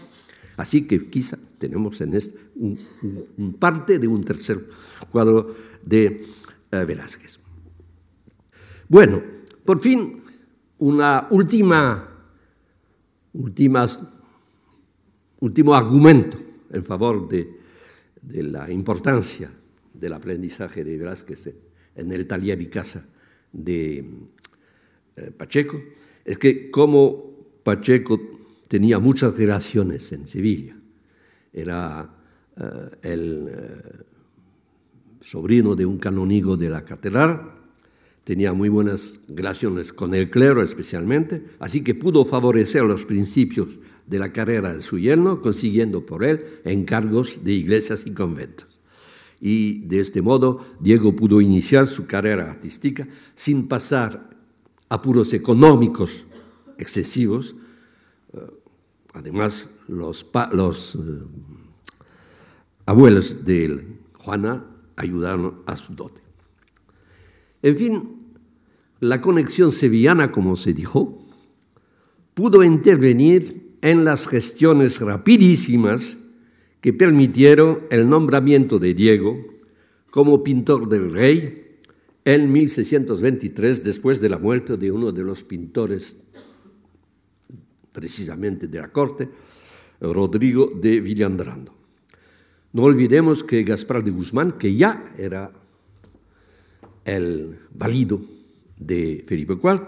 Así 0.58 0.88
que 0.88 1.08
quizá 1.08 1.38
tenemos 1.60 2.02
en 2.02 2.16
este 2.16 2.40
un, 2.56 2.80
parte 3.60 4.00
de 4.00 4.08
un 4.08 4.24
tercer 4.24 4.68
cuadro 5.12 5.56
de 5.86 6.26
eh, 6.72 6.86
Velázquez. 6.86 7.43
Bueno, 8.94 9.24
por 9.66 9.82
fin, 9.82 10.22
una 10.78 11.26
última, 11.32 12.16
últimas, 13.34 14.08
último 15.40 15.74
argumento 15.74 16.38
en 16.70 16.84
favor 16.84 17.28
de, 17.28 17.58
la 18.22 18.70
importancia 18.72 19.52
del 19.92 20.14
aprendizaje 20.14 20.84
de 20.84 21.00
Velázquez 21.00 21.56
en 21.96 22.12
el 22.12 22.28
taller 22.28 22.62
y 22.62 22.68
casa 22.68 23.04
de 23.52 24.06
eh, 25.16 25.32
Pacheco, 25.36 25.82
es 26.24 26.38
que 26.38 26.70
como 26.70 27.48
Pacheco 27.64 28.20
tenía 28.68 29.00
muchas 29.00 29.36
relaciones 29.36 30.12
en 30.12 30.28
Sevilla, 30.28 30.78
era 31.52 32.16
eh, 32.56 32.90
el 33.02 33.48
eh, 33.50 34.04
sobrino 35.20 35.74
de 35.74 35.84
un 35.84 35.98
canónigo 35.98 36.56
de 36.56 36.70
la 36.70 36.86
catedral, 36.86 37.63
tenía 38.24 38.54
muy 38.54 38.70
buenas 38.70 39.20
relaciones 39.28 39.92
con 39.92 40.14
el 40.14 40.30
clero 40.30 40.64
especialmente, 40.64 41.44
así 41.60 41.84
que 41.84 41.96
pudo 41.96 42.26
favorecer 42.26 42.84
los 42.84 43.06
principios 43.06 43.80
de 44.08 44.20
la 44.20 44.32
carrera 44.32 44.74
de 44.74 44.82
su 44.82 44.98
yerno, 44.98 45.42
consiguiendo 45.42 46.06
por 46.06 46.24
él 46.24 46.46
encargos 46.66 47.44
de 47.44 47.54
iglesias 47.54 48.04
y 48.06 48.12
conventos. 48.12 48.68
Y 49.40 49.82
de 49.82 50.00
este 50.00 50.22
modo 50.22 50.66
Diego 50.80 51.16
pudo 51.16 51.42
iniciar 51.42 51.88
su 51.88 52.08
carrera 52.08 52.50
artística 52.50 53.08
sin 53.36 53.68
pasar 53.68 54.30
apuros 54.88 55.34
económicos 55.34 56.26
excesivos. 56.78 57.56
Eh, 58.34 58.40
además, 59.14 59.70
los, 59.88 60.26
eh, 60.96 61.00
abuelos 62.86 63.44
de 63.44 63.86
Juana 64.18 64.66
ayudaron 64.96 65.62
a 65.66 65.76
su 65.76 65.94
dote. 65.94 66.23
En 67.64 67.78
fin, 67.78 68.10
la 69.00 69.22
conexión 69.22 69.72
sevillana, 69.72 70.32
como 70.32 70.56
se 70.56 70.74
dijo, 70.74 71.20
pudo 72.34 72.62
intervenir 72.64 73.78
en 73.82 74.06
las 74.06 74.28
gestiones 74.28 75.00
rapidísimas 75.00 76.18
que 76.82 76.94
permitieron 76.94 77.84
el 77.90 78.10
nombramiento 78.10 78.80
de 78.80 78.94
Diego 78.94 79.38
como 80.12 80.44
pintor 80.44 80.90
del 80.90 81.10
rey 81.10 81.80
en 82.26 82.52
1623, 82.52 83.84
después 83.84 84.20
de 84.20 84.30
la 84.30 84.40
muerte 84.40 84.78
de 84.78 84.92
uno 84.92 85.12
de 85.12 85.24
los 85.24 85.44
pintores 85.44 86.22
precisamente 87.94 88.68
de 88.68 88.80
la 88.80 88.92
corte, 88.92 89.30
Rodrigo 90.02 90.72
de 90.82 91.00
Villandrando. 91.00 91.74
No 92.74 92.84
olvidemos 92.84 93.44
que 93.44 93.64
Gaspar 93.64 94.04
de 94.04 94.12
Guzmán, 94.12 94.54
que 94.54 94.76
ya 94.76 95.14
era 95.18 95.52
el 97.06 97.60
valido 97.74 98.22
de 98.78 99.24
Felipe 99.28 99.54
IV, 99.54 99.84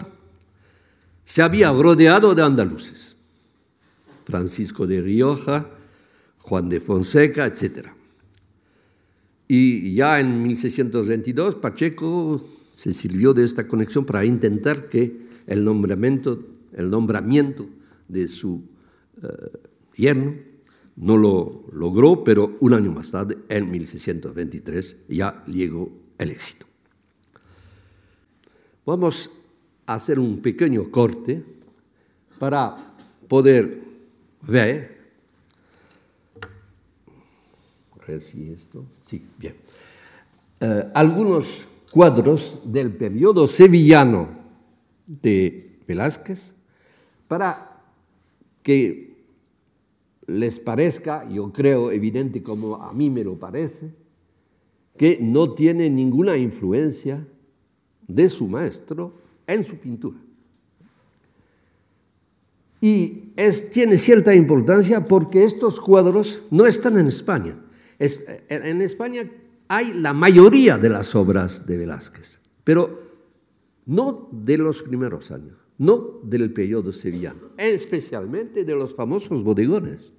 se 1.24 1.42
había 1.42 1.72
rodeado 1.72 2.34
de 2.34 2.42
andaluces, 2.42 3.16
Francisco 4.24 4.86
de 4.86 5.00
Rioja, 5.00 5.68
Juan 6.38 6.68
de 6.68 6.80
Fonseca, 6.80 7.46
etc. 7.46 7.88
Y 9.48 9.94
ya 9.94 10.20
en 10.20 10.42
1622 10.42 11.56
Pacheco 11.56 12.44
se 12.72 12.92
sirvió 12.92 13.32
de 13.34 13.44
esta 13.44 13.66
conexión 13.66 14.04
para 14.04 14.24
intentar 14.24 14.88
que 14.88 15.26
el 15.46 15.64
nombramiento, 15.64 16.38
el 16.72 16.90
nombramiento 16.90 17.68
de 18.08 18.28
su 18.28 18.62
eh, 19.22 19.58
yerno 19.96 20.34
no 20.96 21.16
lo 21.16 21.64
logró, 21.72 22.24
pero 22.24 22.56
un 22.60 22.74
año 22.74 22.90
más 22.90 23.10
tarde, 23.10 23.36
en 23.48 23.70
1623, 23.70 25.04
ya 25.08 25.44
llegó 25.46 25.92
el 26.18 26.30
éxito. 26.30 26.66
Vamos 28.86 29.28
a 29.84 29.94
hacer 29.94 30.18
un 30.18 30.40
pequeño 30.40 30.88
corte 30.92 31.42
para 32.38 32.76
poder 33.26 33.82
ver 34.42 34.96
si 38.20 38.52
esto. 38.52 38.84
Sí, 39.02 39.26
bien. 39.38 39.56
Eh, 40.60 40.90
algunos 40.94 41.66
cuadros 41.90 42.60
del 42.64 42.92
periodo 42.92 43.48
sevillano 43.48 44.28
de 45.06 45.80
Velázquez 45.86 46.54
para 47.26 47.82
que 48.62 49.16
les 50.28 50.60
parezca, 50.60 51.28
yo 51.28 51.52
creo 51.52 51.90
evidente 51.90 52.42
como 52.42 52.76
a 52.76 52.92
mí 52.92 53.10
me 53.10 53.24
lo 53.24 53.36
parece, 53.36 53.92
que 54.96 55.18
no 55.20 55.54
tiene 55.54 55.90
ninguna 55.90 56.36
influencia 56.36 57.26
de 58.06 58.28
su 58.28 58.46
maestro 58.48 59.14
en 59.46 59.64
su 59.64 59.76
pintura. 59.76 60.18
Y 62.80 63.32
es, 63.36 63.70
tiene 63.70 63.96
cierta 63.96 64.34
importancia 64.34 65.06
porque 65.06 65.44
estos 65.44 65.80
cuadros 65.80 66.42
no 66.50 66.66
están 66.66 66.98
en 66.98 67.08
España 67.08 67.56
en 67.98 68.82
España 68.82 69.30
hay 69.68 69.94
la 69.94 70.12
mayoría 70.12 70.78
de 70.78 70.88
las 70.88 71.14
obras 71.14 71.66
de 71.66 71.76
Velázquez, 71.78 72.40
pero 72.62 72.98
no 73.86 74.28
de 74.30 74.58
los 74.58 74.82
primeros 74.82 75.30
años, 75.30 75.56
no 75.78 76.20
del 76.22 76.52
periodo 76.52 76.92
sevillano, 76.92 77.50
especialmente 77.56 78.64
de 78.64 78.74
los 78.74 78.94
famosos 78.94 79.42
bodegones. 79.42 80.12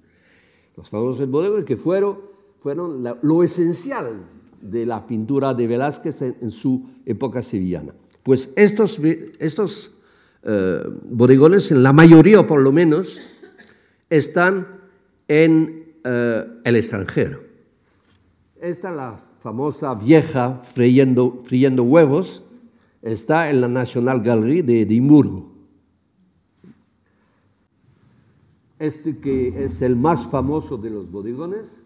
Los 0.76 0.90
famosos 0.90 1.28
bodegones 1.28 1.64
que 1.64 1.76
fueron, 1.76 2.20
fueron 2.60 3.02
lo 3.22 3.42
esencial 3.42 4.26
de 4.60 4.86
la 4.86 5.06
pintura 5.06 5.54
de 5.54 5.66
Velázquez 5.66 6.22
en, 6.22 6.50
su 6.50 6.84
época 7.06 7.42
sevillana. 7.42 7.94
Pues 8.22 8.52
estos, 8.56 9.00
estos 9.38 9.98
eh, 10.42 10.82
bodegones, 11.10 11.72
en 11.72 11.82
la 11.82 11.92
mayoría 11.92 12.46
por 12.46 12.62
lo 12.62 12.72
menos, 12.72 13.20
están 14.10 14.66
en 15.26 15.94
eh, 16.04 16.46
el 16.64 16.76
extranjero. 16.76 17.40
Esta, 18.60 18.90
la 18.90 19.20
famosa 19.40 19.94
vieja 19.94 20.60
friendo, 20.62 21.42
huevos, 21.82 22.42
está 23.02 23.50
en 23.50 23.60
la 23.60 23.68
National 23.68 24.20
Gallery 24.20 24.62
de 24.62 24.82
Edimburgo. 24.82 25.52
Este 28.78 29.18
que 29.18 29.64
es 29.64 29.82
el 29.82 29.96
más 29.96 30.28
famoso 30.28 30.76
de 30.76 30.90
los 30.90 31.10
bodegones, 31.10 31.82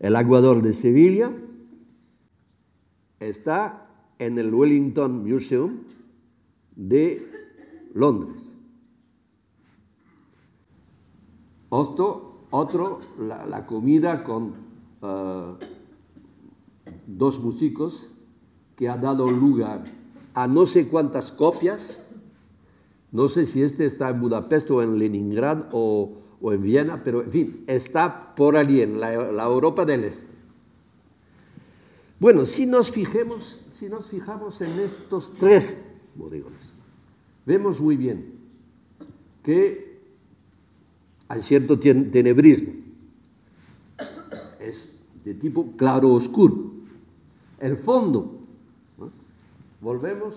el 0.00 0.16
aguador 0.16 0.62
de 0.62 0.72
Sevilla, 0.72 1.30
está 3.20 3.86
en 4.18 4.38
el 4.38 4.52
Wellington 4.52 5.28
Museum 5.28 5.78
de 6.74 7.30
Londres. 7.94 8.52
Otro, 11.68 12.46
otro 12.50 13.00
la, 13.18 13.66
comida 13.66 14.22
con 14.22 14.54
uh, 15.02 15.56
dos 17.06 17.40
músicos 17.40 18.10
que 18.76 18.88
ha 18.88 18.96
dado 18.96 19.30
lugar 19.30 19.84
a 20.34 20.46
no 20.46 20.66
sé 20.66 20.88
cuántas 20.88 21.32
copias. 21.32 21.98
No 23.10 23.28
sé 23.28 23.46
si 23.46 23.62
este 23.62 23.86
está 23.86 24.10
en 24.10 24.20
Budapest 24.20 24.70
o 24.70 24.82
en 24.82 24.98
Leningrad 24.98 25.68
o, 25.72 26.12
en 26.42 26.60
Viena, 26.60 27.02
pero 27.02 27.22
en 27.22 27.32
fin, 27.32 27.64
está 27.66 28.34
por 28.34 28.56
allí, 28.56 28.82
en 28.82 29.00
la, 29.00 29.12
Europa 29.44 29.84
del 29.84 30.04
Este. 30.04 30.35
Bueno, 32.18 32.44
si 32.44 32.66
nos, 32.66 32.90
fijemos, 32.90 33.60
si 33.78 33.88
nos 33.88 34.06
fijamos 34.06 34.60
en 34.60 34.80
estos 34.80 35.34
tres 35.34 35.84
bodegones, 36.14 36.58
vemos 37.44 37.78
muy 37.80 37.96
bien 37.96 38.34
que 39.42 40.00
hay 41.28 41.40
cierto 41.42 41.78
tenebrismo. 41.78 42.72
Es 44.60 44.96
de 45.24 45.34
tipo 45.34 45.72
claro-oscuro. 45.76 46.72
El 47.60 47.76
fondo, 47.76 48.40
volvemos 49.80 50.34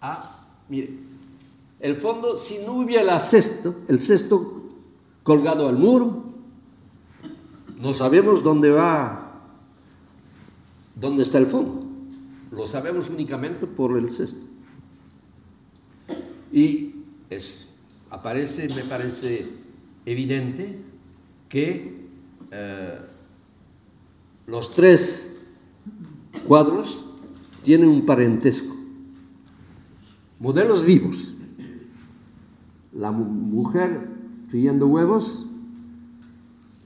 a, 0.00 0.46
mire, 0.68 0.90
el 1.80 1.96
fondo, 1.96 2.36
si 2.36 2.58
no 2.58 2.78
hubiera 2.78 3.18
cesto, 3.20 3.76
el 3.88 4.00
cesto 4.00 4.62
colgado 5.22 5.68
al 5.68 5.76
muro, 5.76 6.24
no 7.80 7.92
sabemos 7.92 8.42
dónde 8.42 8.70
va, 8.70 9.25
dónde 10.96 11.22
está 11.22 11.38
el 11.38 11.46
fondo. 11.46 11.86
Lo 12.50 12.66
sabemos 12.66 13.10
únicamente 13.10 13.66
por 13.66 13.96
el 13.96 14.10
cesto. 14.10 14.44
Y 16.52 16.94
es, 17.30 17.74
aparece, 18.10 18.68
me 18.68 18.84
parece 18.84 19.48
evidente 20.06 20.78
que 21.48 22.06
eh, 22.50 22.98
los 24.46 24.72
tres 24.72 25.36
cuadros 26.46 27.04
tienen 27.62 27.88
un 27.88 28.06
parentesco. 28.06 28.74
Modelos 30.38 30.84
vivos. 30.84 31.34
La 32.92 33.10
mujer 33.10 34.08
friendo 34.48 34.86
huevos 34.86 35.44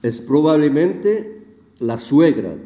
es 0.02 0.20
probablemente 0.20 1.44
la 1.78 1.98
suegra 1.98 2.56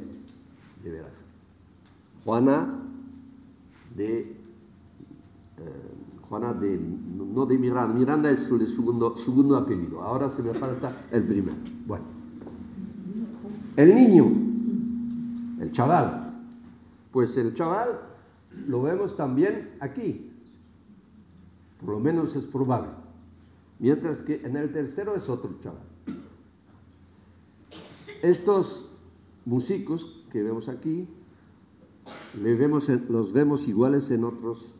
Juana 2.24 2.80
de, 3.94 4.20
eh, 4.20 4.36
Juana 6.28 6.54
de, 6.54 6.80
no 6.80 7.44
de 7.44 7.58
Miranda, 7.58 7.94
Miranda 7.94 8.30
es 8.30 8.48
el 8.50 8.66
segundo, 8.66 9.14
segundo 9.16 9.56
apellido, 9.56 10.02
ahora 10.02 10.30
se 10.30 10.42
me 10.42 10.54
falta 10.54 10.90
el 11.10 11.24
primero. 11.24 11.56
Bueno, 11.86 12.04
el 13.76 13.94
niño, 13.94 14.32
el 15.60 15.70
chaval, 15.72 16.32
pues 17.12 17.36
el 17.36 17.52
chaval 17.52 18.00
lo 18.66 18.82
vemos 18.82 19.16
también 19.16 19.72
aquí, 19.80 20.30
por 21.80 21.90
lo 21.90 22.00
menos 22.00 22.34
es 22.36 22.44
probable, 22.44 22.90
mientras 23.78 24.18
que 24.20 24.40
en 24.44 24.56
el 24.56 24.72
tercero 24.72 25.14
es 25.14 25.28
otro 25.28 25.50
chaval. 25.60 25.82
Estos 28.22 28.88
músicos 29.44 30.24
que 30.32 30.42
vemos 30.42 30.70
aquí, 30.70 31.06
vemos, 32.42 32.88
los 33.08 33.32
vemos 33.32 33.68
iguales 33.68 34.10
en 34.10 34.24
otros, 34.24 34.74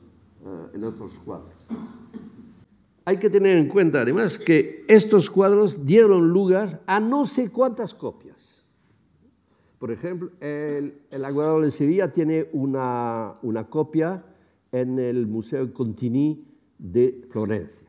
eh, 0.45 0.75
en 0.75 0.85
otros 0.85 1.13
cuadros. 1.25 1.55
Hay 3.05 3.19
que 3.19 3.29
tener 3.29 3.59
en 3.59 3.69
cuenta 3.69 4.01
además 4.01 4.39
que 4.39 4.85
estos 4.89 5.31
cuadros 5.31 5.85
dieron 5.85 6.31
lugar 6.31 6.83
a 6.87 7.01
no 7.01 7.27
sé 7.27 7.51
cuántas 7.51 7.95
copias. 7.95 8.65
Por 9.79 9.91
ejemplo, 9.91 10.31
el, 10.41 11.03
el 11.11 11.25
Aguador 11.25 11.63
de 11.63 11.71
Sevilla 11.71 12.11
tiene 12.11 12.49
una, 12.53 13.35
una, 13.43 13.69
copia 13.69 14.25
en 14.73 14.99
el 14.99 15.27
Museo 15.27 15.71
Contini 15.75 16.43
de 16.79 17.27
Florencia. 17.31 17.87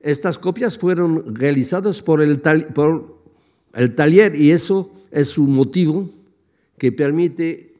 estas 0.00 0.38
copias 0.38 0.78
fueron 0.78 1.34
realizadas 1.34 2.02
por 2.02 2.22
el, 2.22 2.40
por 2.40 3.22
el 3.74 3.94
taller 3.94 4.34
y 4.34 4.50
eso 4.50 4.90
es 5.10 5.36
un 5.36 5.52
motivo 5.52 6.08
que 6.80 6.92
permite 6.92 7.74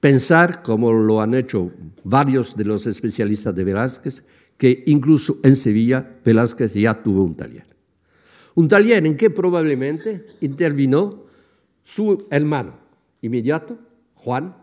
pensar, 0.00 0.62
como 0.62 0.90
lo 0.90 1.20
han 1.20 1.34
hecho 1.34 1.70
varios 2.02 2.56
de 2.56 2.64
los 2.64 2.86
especialistas 2.86 3.54
de 3.54 3.62
Velázquez, 3.62 4.24
que 4.56 4.84
incluso 4.86 5.36
en 5.42 5.54
Sevilla 5.54 6.16
Velázquez 6.24 6.72
ya 6.72 7.02
tuvo 7.02 7.24
un 7.24 7.34
taller. 7.34 7.66
Un 8.54 8.68
taller 8.68 9.04
en 9.04 9.18
que 9.18 9.28
probablemente 9.28 10.24
intervino 10.40 11.24
su 11.82 12.26
hermano 12.30 12.78
inmediato, 13.20 13.78
Juan, 14.14 14.56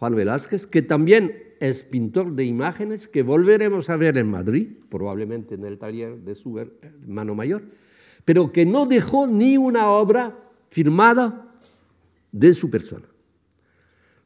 Juan 0.00 0.16
Velázquez, 0.16 0.66
que 0.66 0.82
también 0.82 1.32
es 1.60 1.84
pintor 1.84 2.34
de 2.34 2.44
imágenes 2.44 3.06
que 3.06 3.22
volveremos 3.22 3.88
a 3.88 3.96
ver 3.96 4.18
en 4.18 4.32
Madrid, 4.32 4.66
probablemente 4.88 5.54
en 5.54 5.64
el 5.64 5.78
taller 5.78 6.16
de 6.24 6.34
su 6.34 6.58
hermano 6.58 7.36
mayor, 7.36 7.68
pero 8.24 8.50
que 8.50 8.66
no 8.66 8.84
dejó 8.84 9.28
ni 9.28 9.56
una 9.56 9.90
obra 9.90 10.36
firmada 10.70 11.45
de 12.38 12.54
su 12.54 12.70
persona. 12.70 13.06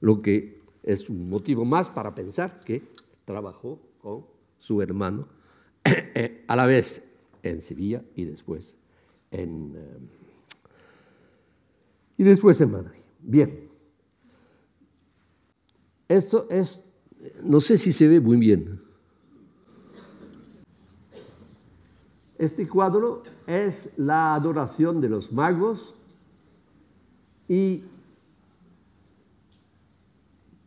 Lo 0.01 0.21
que 0.21 0.61
es 0.83 1.09
un 1.09 1.29
motivo 1.29 1.65
más 1.65 1.89
para 1.89 2.15
pensar 2.15 2.61
que 2.61 2.83
trabajó 3.25 3.81
con 4.01 4.27
su 4.59 4.83
hermano 4.83 5.29
a 6.49 6.57
la 6.57 6.67
vez 6.67 7.07
en 7.43 7.61
Sevilla 7.61 8.03
y 8.17 8.25
después 8.25 8.77
en, 9.31 9.75
eh, 9.77 9.99
y 12.17 12.25
después 12.25 12.61
en 12.61 12.73
Madrid. 12.73 13.01
Bien. 13.21 13.61
Esto 16.09 16.49
es, 16.51 16.83
no 17.45 17.61
sé 17.61 17.79
si 17.79 17.93
se 17.93 18.09
ve 18.09 18.21
muy 18.21 18.37
bien. 18.37 18.83
Este 22.39 22.67
cuadro 22.67 23.23
es 23.47 23.91
la 23.97 24.35
adoración 24.35 25.01
de 25.01 25.09
los 25.09 25.31
magos 25.31 25.95
y 27.47 27.85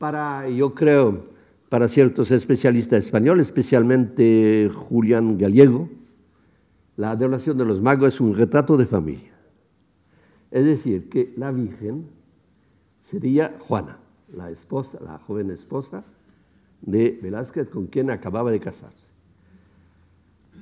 para, 0.04 0.50
yo 0.50 0.76
creo, 0.76 1.24
para 1.70 1.88
ciertos 1.88 2.30
especialistas 2.32 3.06
españoles, 3.06 3.48
especialmente 3.48 4.70
Julián 4.70 5.38
Gallego, 5.38 5.88
la 6.98 7.12
adoración 7.12 7.58
de 7.58 7.64
los 7.64 7.80
magos 7.80 8.16
es 8.16 8.20
un 8.20 8.36
retrato 8.36 8.76
de 8.76 8.86
familia. 8.86 9.32
Es 10.52 10.66
decir, 10.66 11.08
que 11.08 11.34
la 11.38 11.54
Virgen 11.54 12.10
sería 13.02 13.56
Juana, 13.60 13.98
la 14.36 14.52
esposa, 14.52 15.00
la 15.02 15.20
joven 15.20 15.52
esposa 15.52 16.04
de 16.82 17.18
Velázquez 17.24 17.70
con 17.70 17.88
quien 17.88 18.12
acababa 18.12 18.52
de 18.52 18.60
casarse. 18.60 19.14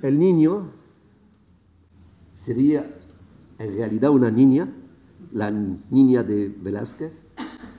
El 0.04 0.20
niño 0.20 0.70
sería 2.36 2.96
en 3.58 3.76
realidad 3.76 4.12
una 4.12 4.30
niña, 4.30 4.72
la 5.32 5.50
niña 5.50 6.22
de 6.22 6.50
Velázquez, 6.50 7.24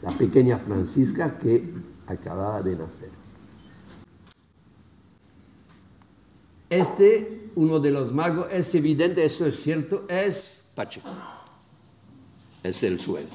la 0.03 0.11
pequeña 0.11 0.59
Francisca 0.59 1.39
que 1.39 1.65
acababa 2.07 2.61
de 2.63 2.77
nacer. 2.77 3.11
Este, 6.69 7.51
uno 7.55 7.81
de 7.81 7.91
los 7.91 8.13
magos, 8.13 8.49
es 8.51 8.75
evidente, 8.75 9.25
eso 9.25 9.47
es 9.47 9.61
cierto, 9.63 10.07
es 10.09 10.65
Pacheco. 10.75 11.09
Es 12.63 12.83
el 12.83 12.99
suelo. 12.99 13.29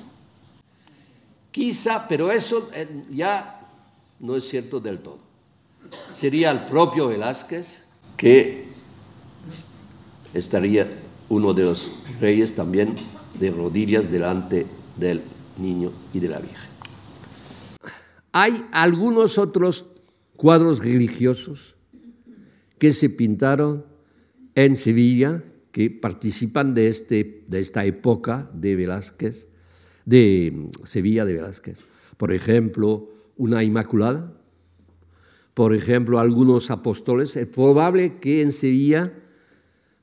Quizá, 1.52 2.08
pero 2.08 2.32
eso 2.32 2.70
eh, 2.74 3.06
ya 3.12 3.68
no 4.20 4.36
es 4.36 4.48
cierto 4.48 4.80
del 4.80 5.00
todo. 5.00 5.20
Sería 6.12 6.52
el 6.52 6.66
propio 6.66 7.08
Velázquez 7.08 7.88
que 8.18 8.68
estaría 10.34 11.00
uno 11.30 11.54
de 11.54 11.64
los 11.64 11.92
reyes 12.20 12.56
también 12.56 12.96
de 13.40 13.52
rodillas 13.52 14.10
delante 14.12 14.66
del 14.96 15.22
niño 15.60 15.92
y 16.14 16.20
de 16.20 16.30
la 16.30 16.40
Virgen. 16.40 16.70
Hay 18.32 18.66
algunos 18.72 19.38
otros 19.38 19.88
cuadros 20.36 20.84
religiosos 20.84 21.76
que 22.78 22.94
se 22.94 23.10
pintaron 23.10 23.86
en 24.56 24.76
Sevilla, 24.76 25.44
que 25.72 25.90
participan 25.90 26.74
de, 26.74 26.88
este, 26.88 27.44
de 27.48 27.60
esta 27.60 27.86
época 27.86 28.50
de 28.54 28.76
Velázquez, 28.76 29.48
de 30.06 30.70
Sevilla 30.84 31.26
de 31.26 31.34
Velázquez. 31.34 31.84
Por 32.18 32.32
ejemplo, 32.34 33.10
una 33.38 33.64
Inmaculada, 33.64 34.34
por 35.54 35.74
ejemplo, 35.74 36.20
algunos 36.20 36.70
apóstoles. 36.70 37.36
Es 37.36 37.48
probable 37.48 38.20
que 38.20 38.44
en 38.44 38.52
Sevilla 38.52 39.12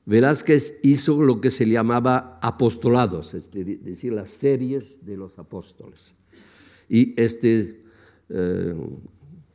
Velázquez 0.05 0.77
hizo 0.83 1.21
lo 1.23 1.41
que 1.41 1.49
se 1.49 1.65
llamaba 1.65 2.39
apostolados, 2.41 3.33
es 3.33 3.51
decir, 3.51 4.13
las 4.13 4.29
series 4.29 4.95
de 5.01 5.17
los 5.17 5.39
apóstoles. 5.39 6.15
Y 6.87 7.19
este 7.19 7.83
eh, 8.29 8.75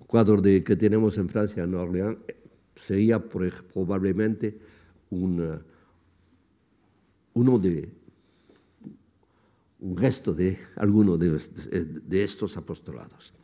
cuadro 0.07 0.42
que 0.42 0.76
tenemos 0.76 1.18
en 1.18 1.28
Francia, 1.28 1.62
en 1.62 1.74
Orleans, 1.74 2.18
sería 2.74 3.20
probablemente 3.20 4.59
un, 5.11 5.61
uno 7.34 7.59
de, 7.59 7.88
un 9.78 9.96
resto 9.96 10.34
de 10.34 10.59
alguno 10.76 11.16
de, 11.16 11.40
de 12.07 12.24
estos 12.24 12.57
apostolados. 12.57 13.34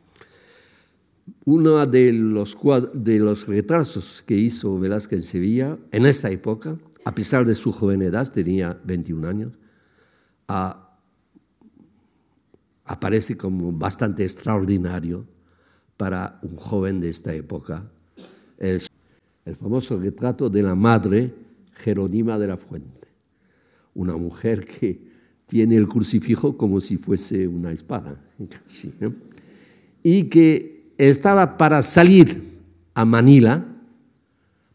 Uno 1.45 1.85
de 1.85 2.11
los, 2.13 2.57
de 2.93 3.19
los 3.19 3.47
retrasos 3.47 4.21
que 4.21 4.35
hizo 4.35 4.79
Velázquez 4.79 5.19
en 5.19 5.25
Sevilla 5.25 5.77
en 5.91 6.05
esa 6.05 6.29
época 6.31 6.77
a 7.07 7.15
pesar 7.15 7.45
de 7.45 7.55
su 7.55 7.71
joven 7.71 8.01
edad, 8.01 8.29
tenía 8.29 8.77
21 8.83 9.25
años, 9.25 9.53
aparece 12.83 13.37
como 13.37 13.71
bastante 13.71 14.25
extraordinario 14.25 15.25
para 15.95 16.37
un 16.41 16.57
joven 16.57 16.99
de 16.99 17.09
esta 17.09 17.33
época. 17.33 17.89
El 18.57 18.81
famoso 19.57 19.97
retrato 19.97 20.49
de 20.49 20.61
la 20.61 20.75
madre 20.75 21.33
Jerónima 21.75 22.37
de 22.37 22.47
la 22.47 22.57
Fuente, 22.57 23.07
una 23.93 24.17
mujer 24.17 24.65
que 24.65 24.99
tiene 25.45 25.77
el 25.77 25.87
crucifijo 25.87 26.57
como 26.57 26.81
si 26.81 26.97
fuese 26.97 27.47
una 27.47 27.71
espada, 27.71 28.21
y 30.03 30.23
que 30.25 30.91
estaba 30.97 31.55
para 31.57 31.81
salir 31.83 32.43
a 32.95 33.05
Manila 33.05 33.76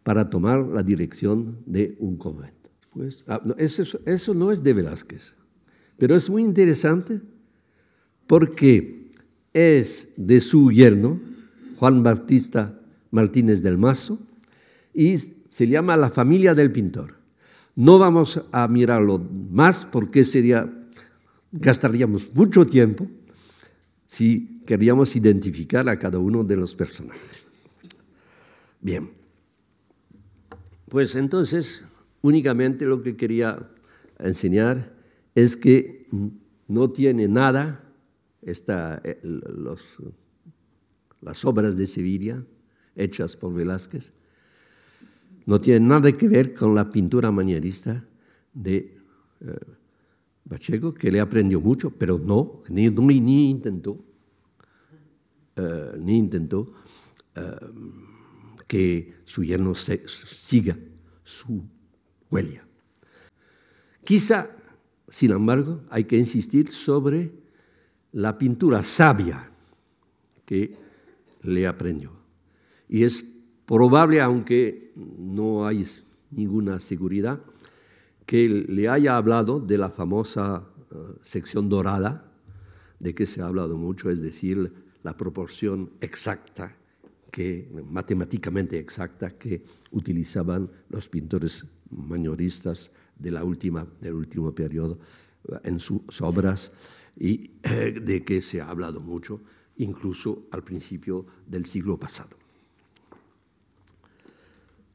para 0.02 0.28
tomar 0.28 0.60
la 0.60 0.82
dirección 0.82 1.58
de 1.66 1.96
un 1.98 2.16
convento. 2.16 2.70
Pues, 2.92 3.24
ah, 3.26 3.40
eso, 3.56 4.34
no 4.34 4.52
es 4.52 4.62
de 4.62 4.74
Velázquez, 4.74 5.34
pero 5.96 6.14
es 6.14 6.28
muy 6.28 6.42
interesante 6.42 7.20
porque 8.26 9.10
es 9.52 10.08
de 10.16 10.40
su 10.40 10.70
yerno, 10.70 11.20
Juan 11.76 12.02
Bautista 12.02 12.78
Martínez 13.10 13.62
del 13.62 13.78
Mazo, 13.78 14.18
y 14.94 15.16
se 15.16 15.66
llama 15.66 15.96
La 15.96 16.10
familia 16.10 16.54
del 16.54 16.70
pintor. 16.70 17.14
No 17.74 17.98
vamos 17.98 18.42
a 18.52 18.68
mirarlo 18.68 19.18
más 19.50 19.86
porque 19.86 20.24
sería, 20.24 20.70
gastaríamos 21.52 22.34
mucho 22.34 22.66
tiempo 22.66 23.08
si 24.06 24.60
queríamos 24.66 25.16
identificar 25.16 25.88
a 25.88 25.98
cada 25.98 26.18
uno 26.18 26.44
de 26.44 26.56
los 26.56 26.74
personajes. 26.74 27.46
Bien, 28.80 29.10
pues 30.92 31.16
entonces 31.16 31.86
únicamente 32.20 32.84
lo 32.84 33.00
que 33.00 33.16
quería 33.16 33.66
enseñar 34.18 34.94
es 35.34 35.56
que 35.56 36.06
no 36.68 36.90
tiene 36.90 37.28
nada 37.28 37.82
esta, 38.42 39.00
eh, 39.02 39.18
las 41.22 41.44
obras 41.46 41.78
de 41.78 41.86
Sevilla 41.86 42.44
hechas 42.94 43.36
por 43.36 43.54
Velázquez, 43.54 44.12
no 45.46 45.58
tienen 45.58 45.88
nada 45.88 46.12
que 46.12 46.28
ver 46.28 46.52
con 46.52 46.74
la 46.74 46.90
pintura 46.90 47.30
manierista 47.30 48.04
de 48.52 48.98
eh, 49.40 50.92
que 50.98 51.10
le 51.10 51.20
aprendió 51.20 51.58
mucho, 51.58 51.90
pero 51.90 52.18
no, 52.18 52.62
ni, 52.68 52.90
ni 52.90 53.48
intentó, 53.48 53.98
eh, 55.56 55.92
ni 55.98 56.18
intentó 56.18 56.70
eh, 57.34 57.56
que 58.72 59.16
su 59.26 59.44
yerno 59.44 59.74
siga 59.74 60.74
su 61.22 61.62
huella. 62.30 62.66
Quizá, 64.02 64.48
sin 65.10 65.32
embargo, 65.32 65.82
hay 65.90 66.04
que 66.04 66.16
insistir 66.16 66.70
sobre 66.70 67.34
la 68.12 68.38
pintura 68.38 68.82
sabia 68.82 69.46
que 70.46 70.74
le 71.42 71.66
aprendió. 71.66 72.12
Y 72.88 73.04
es 73.04 73.22
probable, 73.66 74.22
aunque 74.22 74.94
no 74.96 75.66
hay 75.66 75.84
ninguna 76.30 76.80
seguridad, 76.80 77.42
que 78.24 78.48
le 78.48 78.88
haya 78.88 79.18
hablado 79.18 79.60
de 79.60 79.76
la 79.76 79.90
famosa 79.90 80.66
eh, 80.90 80.96
sección 81.20 81.68
dorada, 81.68 82.24
de 83.00 83.14
que 83.14 83.26
se 83.26 83.42
ha 83.42 83.48
hablado 83.48 83.76
mucho, 83.76 84.08
es 84.08 84.22
decir, 84.22 84.72
la 85.02 85.14
proporción 85.14 85.90
exacta, 86.00 86.74
que, 87.32 87.66
matemáticamente 87.90 88.78
exacta, 88.78 89.30
que 89.30 89.64
utilizaban 89.90 90.70
los 90.90 91.08
pintores 91.08 91.64
mayoristas 91.90 92.92
de 93.18 93.30
la 93.30 93.40
del 93.40 94.14
último 94.14 94.54
periodo 94.54 94.98
eh, 95.48 95.56
en 95.64 95.80
sus 95.80 96.20
obras 96.20 96.72
y 97.18 97.50
eh, 97.62 97.98
de 98.00 98.22
que 98.22 98.42
se 98.42 98.60
ha 98.60 98.68
hablado 98.68 99.00
mucho 99.00 99.40
incluso 99.78 100.44
al 100.52 100.62
principio 100.62 101.24
del 101.46 101.64
siglo 101.64 101.98
pasado. 101.98 102.36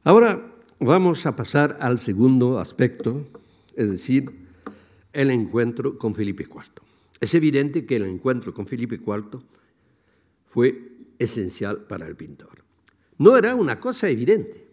Ahora 0.04 0.56
vamos 0.80 1.26
a 1.26 1.36
pasar 1.36 1.78
al 1.82 1.98
segundo 1.98 2.60
aspecto, 2.60 3.28
es 3.76 3.90
decir, 3.90 4.48
el 5.12 5.32
encuentro 5.32 5.98
con 5.98 6.14
Felipe 6.14 6.44
IV. 6.44 6.84
Es 7.20 7.34
evidente 7.34 7.88
que 7.88 7.96
el 7.96 8.06
encuentro 8.06 8.54
con 8.54 8.68
Felipe 8.68 9.02
IV 9.04 9.42
fue 10.46 10.97
esencial 11.20 11.86
para 11.86 12.08
el 12.08 12.16
pintor. 12.16 12.64
No 13.18 13.38
era 13.38 13.56
una 13.56 13.80
cosa 13.80 14.10
evidente, 14.10 14.68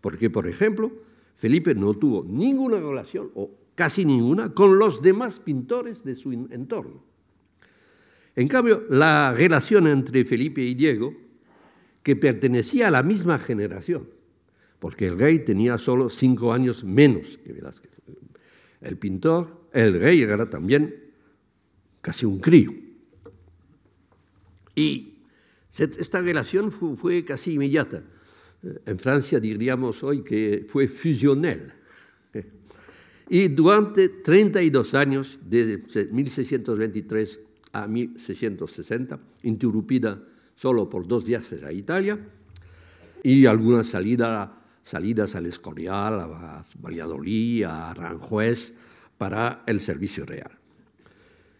porque, 0.00 0.30
por 0.30 0.46
ejemplo, 0.46 0.92
Felipe 1.36 1.74
no 1.74 1.94
tuvo 1.94 2.24
ninguna 2.24 2.78
relación, 2.78 3.30
o 3.34 3.50
casi 3.74 4.04
ninguna, 4.04 4.52
con 4.52 4.78
los 4.78 5.02
demás 5.02 5.38
pintores 5.38 6.04
de 6.04 6.14
su 6.14 6.32
entorno. 6.32 7.02
En 8.34 8.48
cambio, 8.48 8.84
la 8.90 9.32
relación 9.34 9.86
entre 9.86 10.24
Felipe 10.24 10.62
y 10.62 10.74
Diego, 10.74 11.14
que 12.02 12.16
pertenecía 12.16 12.88
a 12.88 12.90
la 12.90 13.02
misma 13.02 13.38
generación, 13.38 14.08
porque 14.78 15.06
el 15.06 15.18
rey 15.18 15.40
tenía 15.40 15.78
solo 15.78 16.10
cinco 16.10 16.52
años 16.52 16.84
menos 16.84 17.38
que 17.38 17.52
Velázquez. 17.52 17.90
El 18.80 18.98
pintor, 18.98 19.68
el 19.72 19.98
rey 19.98 20.20
era 20.22 20.48
también 20.48 20.94
casi 22.02 22.26
un 22.26 22.38
crío. 22.38 22.72
Y 24.74 25.15
esta 25.78 26.20
relación 26.20 26.72
fue, 26.72 27.24
casi 27.24 27.54
inmediata. 27.54 28.02
En 28.84 28.98
Francia 28.98 29.38
diríamos 29.38 30.02
hoy 30.02 30.22
que 30.22 30.66
fue 30.68 30.88
fusionel. 30.88 31.72
Y 33.28 33.48
durante 33.48 34.08
32 34.08 34.94
años, 34.94 35.40
de 35.44 35.82
1623 36.10 37.40
a 37.72 37.86
1660, 37.86 39.18
interrumpida 39.42 40.22
solo 40.54 40.88
por 40.88 41.06
dos 41.06 41.24
viajes 41.24 41.62
a 41.62 41.72
Italia 41.72 42.18
y 43.22 43.46
algunas 43.46 43.88
salidas, 43.88 44.50
salidas 44.82 45.34
al 45.34 45.46
Escorial, 45.46 46.20
a 46.20 46.62
Valladolid, 46.80 47.64
a 47.64 47.90
Aranjuez 47.90 48.74
para 49.18 49.64
el 49.66 49.80
servicio 49.80 50.24
real. 50.24 50.52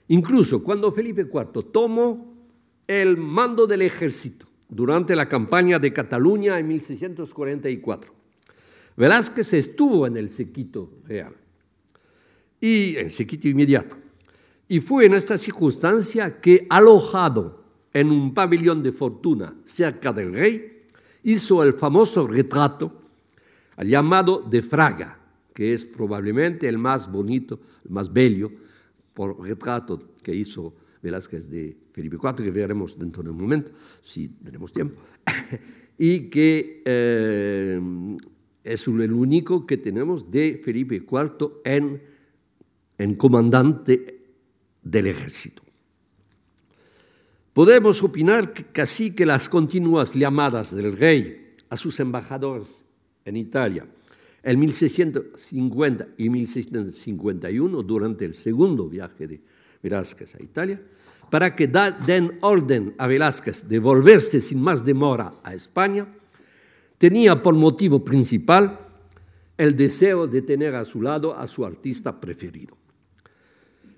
Incluso 0.08 0.62
cuando 0.62 0.92
Felipe 0.92 1.22
IV 1.22 1.64
tomó 1.72 2.35
el 2.86 3.16
mando 3.16 3.66
del 3.66 3.82
ejército 3.82 4.46
durante 4.68 5.14
la 5.16 5.28
campaña 5.28 5.78
de 5.78 5.92
Cataluña 5.92 6.58
en 6.58 6.68
1644, 6.68 8.14
Velázquez 8.96 9.52
estuvo 9.52 10.06
en 10.06 10.16
el 10.16 10.30
sequito 10.30 10.90
real 11.04 11.34
y 12.60 12.96
en 12.96 13.10
sequito 13.10 13.48
inmediato. 13.48 13.96
Y 14.68 14.80
fue 14.80 15.06
en 15.06 15.14
esta 15.14 15.38
circunstancia 15.38 16.40
que, 16.40 16.66
alojado 16.68 17.62
en 17.92 18.10
un 18.10 18.34
pabellón 18.34 18.82
de 18.82 18.92
fortuna 18.92 19.54
cerca 19.64 20.12
del 20.12 20.34
rey, 20.34 20.84
hizo 21.22 21.62
el 21.62 21.74
famoso 21.74 22.26
retrato 22.26 23.00
llamado 23.78 24.40
de 24.40 24.62
Fraga, 24.62 25.18
que 25.54 25.74
es 25.74 25.84
probablemente 25.84 26.68
el 26.68 26.78
más 26.78 27.10
bonito, 27.10 27.60
el 27.84 27.90
más 27.90 28.12
bello 28.12 28.50
por 29.14 29.40
retrato 29.40 30.14
que 30.22 30.34
hizo 30.34 30.74
Velázquez 31.06 31.48
de 31.48 31.76
Felipe 31.92 32.16
IV, 32.16 32.44
que 32.44 32.50
veremos 32.50 32.98
dentro 32.98 33.22
de 33.22 33.30
un 33.30 33.38
momento, 33.38 33.70
si 34.02 34.28
tenemos 34.28 34.72
tiempo, 34.72 35.00
y 35.98 36.28
que 36.28 36.82
eh, 36.84 37.80
es 38.64 38.86
el 38.88 39.12
único 39.12 39.66
que 39.66 39.76
tenemos 39.76 40.30
de 40.30 40.60
Felipe 40.64 40.96
IV 40.96 41.62
en, 41.64 42.02
en 42.98 43.14
comandante 43.14 44.24
del 44.82 45.06
ejército. 45.06 45.62
Podemos 47.52 48.02
opinar 48.02 48.52
que 48.52 48.64
casi 48.64 49.12
que 49.12 49.24
las 49.24 49.48
continuas 49.48 50.12
llamadas 50.12 50.74
del 50.74 50.96
rey 50.96 51.54
a 51.70 51.76
sus 51.76 51.98
embajadores 52.00 52.84
en 53.24 53.36
Italia 53.36 53.86
en 54.46 54.60
1650 54.60 56.08
y 56.18 56.30
1651, 56.30 57.82
durante 57.82 58.24
el 58.24 58.34
segundo 58.34 58.88
viaje 58.88 59.26
de 59.26 59.40
Velázquez 59.82 60.34
a 60.34 60.42
Italia, 60.42 60.80
para 61.30 61.54
que 61.56 61.66
den 61.66 62.38
orden 62.40 62.94
a 62.98 63.06
Velázquez 63.06 63.68
de 63.68 63.78
volverse 63.78 64.40
sin 64.40 64.62
más 64.62 64.84
demora 64.84 65.34
a 65.42 65.54
España, 65.54 66.06
tenía 66.98 67.42
por 67.42 67.54
motivo 67.54 68.04
principal 68.04 68.80
el 69.58 69.76
deseo 69.76 70.26
de 70.26 70.42
tener 70.42 70.74
a 70.74 70.84
su 70.84 71.02
lado 71.02 71.36
a 71.36 71.46
su 71.46 71.64
artista 71.64 72.20
preferido. 72.20 72.76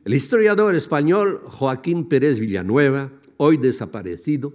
El 0.05 0.15
historiador 0.15 0.75
español 0.75 1.43
Joaquín 1.45 2.09
Pérez 2.09 2.39
Villanueva, 2.39 3.11
hoy 3.37 3.57
desaparecido, 3.57 4.55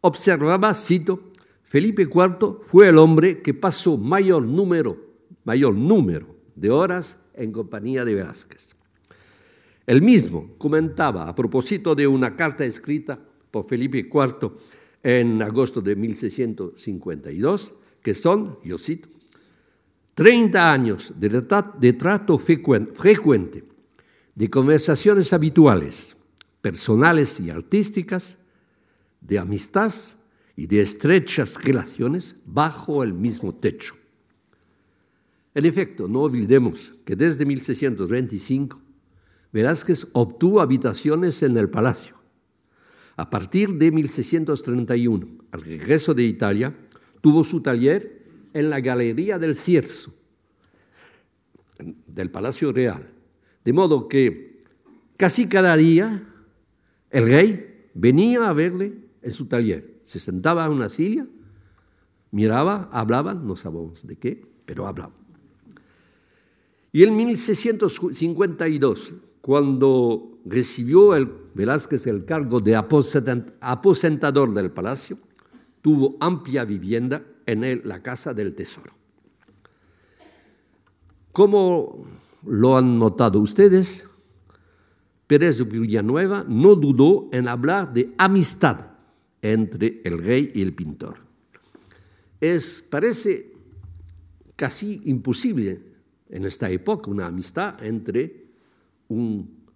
observaba, 0.00 0.74
cito, 0.74 1.30
Felipe 1.62 2.02
IV 2.02 2.58
fue 2.62 2.88
el 2.88 2.98
hombre 2.98 3.42
que 3.42 3.54
pasó 3.54 3.96
mayor 3.96 4.42
número, 4.42 4.98
mayor 5.44 5.74
número 5.74 6.34
de 6.56 6.70
horas 6.70 7.18
en 7.34 7.52
compañía 7.52 8.04
de 8.04 8.16
Velázquez. 8.16 8.74
El 9.90 10.02
mismo 10.02 10.54
comentaba 10.56 11.28
a 11.28 11.34
propósito 11.34 11.96
de 11.96 12.06
una 12.06 12.36
carta 12.36 12.64
escrita 12.64 13.18
por 13.50 13.66
Felipe 13.66 14.08
IV 14.08 14.52
en 15.02 15.42
agosto 15.42 15.80
de 15.80 15.96
1652, 15.96 17.74
que 18.00 18.14
son, 18.14 18.56
yo 18.64 18.78
cito, 18.78 19.08
30 20.14 20.72
años 20.72 21.12
de 21.18 21.92
trato 21.94 22.38
frecuente 22.38 23.64
de 24.32 24.48
conversaciones 24.48 25.32
habituales, 25.32 26.14
personales 26.62 27.40
y 27.40 27.50
artísticas, 27.50 28.38
de 29.20 29.40
amistad 29.40 29.92
y 30.54 30.68
de 30.68 30.82
estrechas 30.82 31.64
relaciones 31.64 32.36
bajo 32.46 33.02
el 33.02 33.12
mismo 33.12 33.52
techo. 33.56 33.96
En 35.52 35.66
efecto, 35.66 36.06
no 36.06 36.20
olvidemos 36.20 36.92
que 37.04 37.16
desde 37.16 37.44
1625 37.44 38.82
Velázquez 39.52 40.06
obtuvo 40.12 40.60
habitaciones 40.60 41.42
en 41.42 41.56
el 41.56 41.68
palacio. 41.68 42.16
A 43.16 43.28
partir 43.28 43.74
de 43.74 43.90
1631, 43.90 45.26
al 45.50 45.60
regreso 45.60 46.14
de 46.14 46.22
Italia, 46.22 46.74
tuvo 47.20 47.44
su 47.44 47.60
taller 47.60 48.24
en 48.54 48.70
la 48.70 48.80
Galería 48.80 49.38
del 49.38 49.56
Cierzo, 49.56 50.14
del 52.06 52.30
Palacio 52.30 52.72
Real, 52.72 53.10
de 53.64 53.72
modo 53.72 54.08
que 54.08 54.62
casi 55.16 55.48
cada 55.48 55.76
día 55.76 56.26
el 57.10 57.24
rey 57.24 57.88
venía 57.94 58.48
a 58.48 58.52
verle 58.52 58.94
en 59.22 59.30
su 59.30 59.46
taller. 59.46 60.00
Se 60.04 60.18
sentaba 60.18 60.64
en 60.64 60.72
una 60.72 60.88
silla, 60.88 61.26
miraba, 62.30 62.88
hablaban, 62.92 63.46
no 63.46 63.56
sabemos 63.56 64.06
de 64.06 64.16
qué, 64.16 64.42
pero 64.64 64.86
hablaban. 64.86 65.14
Y 66.92 67.04
en 67.04 67.16
1652, 67.16 69.12
cuando 69.40 70.38
recibió 70.44 71.14
el 71.14 71.30
Velázquez 71.54 72.06
el 72.06 72.24
cargo 72.24 72.60
de 72.60 72.76
aposentador 72.76 74.54
del 74.54 74.70
palacio, 74.70 75.18
tuvo 75.82 76.16
amplia 76.20 76.64
vivienda 76.64 77.22
en 77.46 77.82
la 77.84 78.02
Casa 78.02 78.34
del 78.34 78.54
Tesoro. 78.54 78.92
Como 81.32 82.04
lo 82.44 82.76
han 82.76 82.98
notado 82.98 83.40
ustedes, 83.40 84.04
Pérez 85.26 85.58
de 85.58 85.64
Villanueva 85.64 86.44
no 86.48 86.74
dudó 86.74 87.28
en 87.32 87.46
hablar 87.46 87.92
de 87.92 88.12
amistad 88.18 88.90
entre 89.42 90.00
el 90.04 90.18
rey 90.18 90.50
y 90.54 90.62
el 90.62 90.74
pintor. 90.74 91.18
Es, 92.40 92.82
parece 92.88 93.52
casi 94.56 95.00
imposible 95.04 95.80
en 96.28 96.44
esta 96.44 96.68
época 96.70 97.10
una 97.10 97.26
amistad 97.26 97.82
entre 97.84 98.39
un 99.10 99.66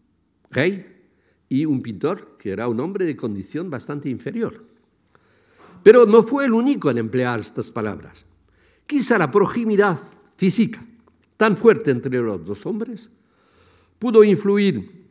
rey 0.50 0.86
y 1.48 1.66
un 1.66 1.82
pintor 1.82 2.36
que 2.38 2.50
era 2.50 2.68
un 2.68 2.80
hombre 2.80 3.04
de 3.04 3.16
condición 3.16 3.68
bastante 3.68 4.08
inferior. 4.08 4.64
Pero 5.82 6.06
no 6.06 6.22
fue 6.22 6.46
el 6.46 6.52
único 6.52 6.90
en 6.90 6.98
emplear 6.98 7.40
estas 7.40 7.70
palabras. 7.70 8.24
Quizá 8.86 9.18
la 9.18 9.30
proximidad 9.30 9.98
física 10.36 10.84
tan 11.36 11.56
fuerte 11.56 11.90
entre 11.90 12.18
los 12.20 12.44
dos 12.44 12.64
hombres 12.64 13.10
pudo 13.98 14.24
influir 14.24 15.04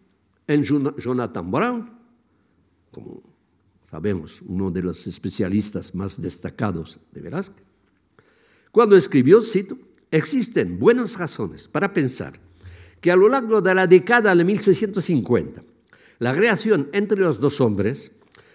en 0.47 0.63
Jonathan 0.63 1.51
Brown, 1.51 1.91
como 2.91 3.21
sabemos, 3.83 4.41
uno 4.45 4.71
de 4.71 4.81
los 4.81 5.05
especialistas 5.07 5.93
más 5.95 6.21
destacados 6.21 6.99
de 7.11 7.21
Velázquez, 7.21 7.63
cuando 8.71 8.95
escribió, 8.95 9.41
cito, 9.43 9.77
existen 10.09 10.79
buenas 10.79 11.19
razones 11.19 11.67
para 11.67 11.93
pensar 11.93 12.39
que 13.03 13.11
a 13.11 13.17
lo 13.17 13.27
largo 13.27 13.61
de 13.61 13.75
la 13.75 13.85
década 13.85 14.33
de 14.33 14.45
1650, 14.45 15.61
la 16.19 16.31
relación 16.31 16.87
entre 16.93 17.19
los 17.19 17.41
dos 17.41 17.59
hombres 17.59 18.13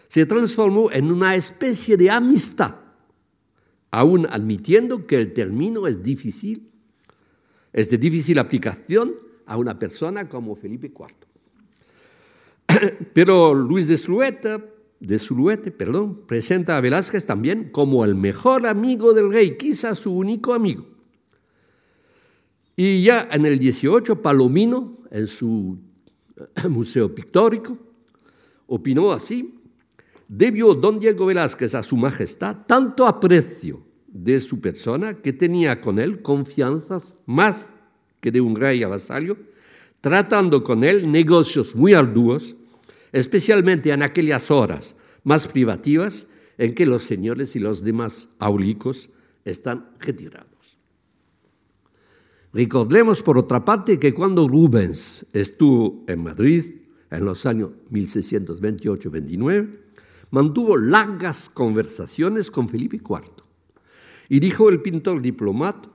se 0.09 0.24
transformó 0.24 0.90
en 0.90 1.12
una 1.12 1.34
especie 1.34 1.99
de 1.99 2.11
amistad, 2.11 2.76
aún 3.90 4.26
admitiendo 4.30 5.07
que 5.07 5.16
el 5.16 5.34
término 5.34 5.86
es 5.86 6.03
difícil, 6.03 6.70
es 7.74 7.90
de 7.90 7.99
difícil 7.99 8.38
aplicación 8.38 9.16
a 9.44 9.59
una 9.59 9.78
persona 9.78 10.30
como 10.30 10.57
Felipe 10.57 10.90
IV. 10.99 11.09
Pero 13.12 13.53
Luis 13.53 13.86
de 13.86 13.99
Zulueta, 13.99 14.64
de 14.99 15.18
Zuluete, 15.18 15.72
perdón, 15.72 16.22
presenta 16.26 16.78
a 16.78 16.80
Velázquez 16.80 17.26
también 17.26 17.68
como 17.70 18.03
el 18.03 18.14
mejor 18.14 18.66
amigo 18.66 19.12
del 19.12 19.30
rey, 19.30 19.59
quizás 19.59 19.99
su 19.99 20.11
único 20.14 20.55
amigo. 20.55 20.97
Y 22.81 23.03
ya 23.03 23.26
en 23.33 23.45
el 23.45 23.59
18, 23.59 24.22
Palomino, 24.22 24.99
en 25.11 25.26
su 25.26 25.76
museo 26.70 27.12
pictórico, 27.12 27.76
opinó 28.68 29.11
así, 29.11 29.53
debió 30.29 30.72
don 30.74 31.01
Diego 31.01 31.26
Velázquez 31.26 31.74
a 31.74 31.83
su 31.83 31.97
majestad 31.97 32.59
tanto 32.68 33.05
aprecio 33.05 33.83
de 34.07 34.39
su 34.39 34.61
persona 34.61 35.14
que 35.14 35.33
tenía 35.33 35.81
con 35.81 35.99
él 35.99 36.22
confianzas 36.22 37.16
más 37.26 37.74
que 38.20 38.31
de 38.31 38.41
un 38.41 38.55
rey 38.55 38.85
a 38.85 38.89
vasallo, 38.89 39.37
tratando 40.01 40.62
con 40.62 40.85
él 40.85 41.11
negocios 41.11 41.74
muy 41.74 41.95
arduos, 41.95 42.55
especialmente 43.11 43.91
en 43.91 44.05
aquellas 44.05 44.53
horas 44.53 44.95
más 45.24 45.49
privativas 45.49 46.29
en 46.59 46.76
que 46.76 46.87
los 46.87 47.03
señores 47.03 47.57
y 47.57 47.59
los 47.59 47.83
demás 47.83 48.29
aulicos 48.39 49.11
están 49.45 49.91
retirados. 49.99 50.58
Recordemos, 52.53 53.22
por 53.22 53.36
otra 53.38 53.64
parte, 53.64 53.99
que 53.99 54.14
cuando 54.14 54.49
Rubens 54.49 55.26
estuvo 55.32 56.05
en 56.09 56.22
Madrid 56.22 56.64
en 57.11 57.24
los 57.24 57.44
años 57.46 57.70
1628-29, 57.90 59.78
mantuvo 60.30 60.76
largas 60.76 61.49
conversaciones 61.49 62.51
con 62.51 62.68
Felipe 62.68 62.96
IV. 62.96 63.30
Y 64.28 64.40
dijo 64.40 64.68
el 64.68 64.80
pintor 64.82 65.22
diplomata, 65.22 65.88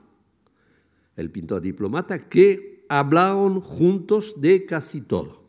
el 1.16 1.30
pintor 1.30 1.60
diplomata, 1.60 2.28
que 2.28 2.84
hablaron 2.88 3.60
juntos 3.60 4.40
de 4.40 4.66
casi 4.66 5.00
todo. 5.00 5.42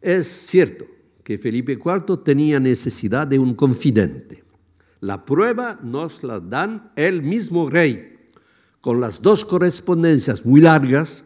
Es 0.00 0.26
cierto 0.26 0.86
que 1.22 1.38
Felipe 1.38 1.72
IV 1.72 2.22
tenía 2.22 2.60
necesidad 2.60 3.26
de 3.26 3.38
un 3.38 3.54
confidente. 3.54 4.44
La 5.00 5.24
prueba 5.24 5.78
nos 5.82 6.22
la 6.22 6.40
dan 6.40 6.92
el 6.96 7.22
mismo 7.22 7.68
rey, 7.68 8.15
con 8.80 9.00
las 9.00 9.22
dos 9.22 9.44
correspondencias 9.44 10.44
muy 10.44 10.60
largas 10.60 11.22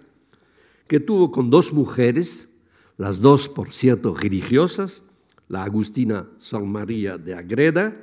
que 0.89 1.01
tuvo 1.01 1.31
con 1.31 1.51
dos 1.51 1.73
mujeres, 1.73 2.49
las 2.97 3.21
dos, 3.21 3.49
por 3.49 3.73
cierto, 3.73 4.15
religiosas, 4.15 5.03
la 5.49 5.65
Agustina 5.65 6.29
San 6.39 6.69
María 6.69 7.17
de 7.17 7.35
Agreda, 7.35 7.97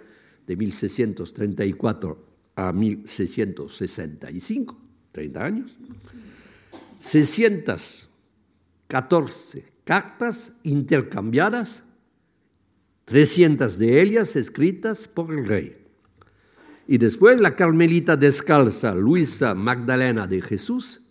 de 0.46 0.56
1634 0.56 2.26
a 2.56 2.72
1665, 2.72 4.78
30 5.12 5.46
años, 5.46 5.78
614 7.00 9.66
cartas 9.84 10.54
intercambiadas, 10.64 11.84
300 13.06 13.78
de 13.78 14.02
ellas 14.02 14.36
escritas 14.36 15.08
por 15.08 15.32
el 15.34 15.48
rey. 15.48 15.87
Y 16.88 16.98
después 16.98 17.42
la 17.42 17.56
carmelita 17.56 18.16
descalza 18.16 18.96
Luisa 18.96 19.54
Magdalena 19.54 20.26
de 20.26 20.42
Jesús, 20.42 21.02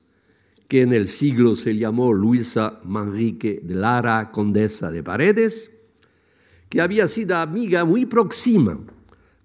que 0.69 0.81
en 0.81 0.95
el 0.95 1.07
siglo 1.07 1.55
se 1.55 1.77
llamó 1.77 2.15
Luisa 2.15 2.81
Manrique 2.85 3.61
de 3.63 3.75
Lara, 3.75 4.31
condesa 4.33 4.91
de 4.91 5.03
Paredes, 5.03 5.71
que 6.71 6.81
había 6.81 7.07
sido 7.07 7.37
amiga 7.37 7.85
muy 7.85 8.07
próxima 8.07 8.81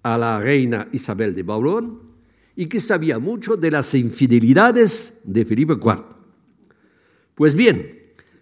a 0.02 0.16
la 0.16 0.40
reina 0.40 0.88
Isabel 0.92 1.34
de 1.34 1.42
Baulón 1.42 2.00
y 2.56 2.64
que 2.66 2.80
sabía 2.80 3.18
mucho 3.18 3.56
de 3.56 3.70
las 3.70 3.94
infidelidades 3.94 5.20
de 5.24 5.44
Felipe 5.44 5.74
IV. 5.74 6.04
Pues 7.34 7.54
bien, 7.54 8.00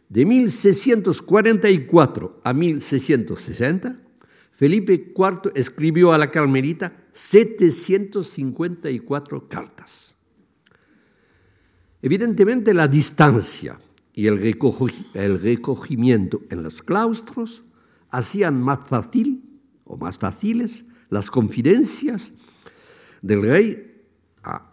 de 0.08 0.24
1644 0.24 2.40
a 2.44 2.52
1660, 2.52 3.96
Felipe 4.52 5.12
IV 5.16 5.50
escribió 5.54 6.12
a 6.12 6.18
la 6.18 6.30
Carmelita 6.30 6.99
754 7.12 9.48
cartas. 9.48 10.16
Evidentemente 12.02 12.72
la 12.72 12.88
distancia 12.88 13.78
y 14.14 14.26
el, 14.26 14.38
recogimiento 15.40 16.42
en 16.50 16.62
los 16.62 16.82
claustros 16.82 17.62
hacían 18.10 18.62
más 18.62 18.86
fácil 18.86 19.42
o 19.84 19.96
más 19.96 20.18
fáciles 20.18 20.84
las 21.10 21.30
confidencias 21.30 22.32
del 23.22 23.42
rey 23.42 24.02
a, 24.42 24.72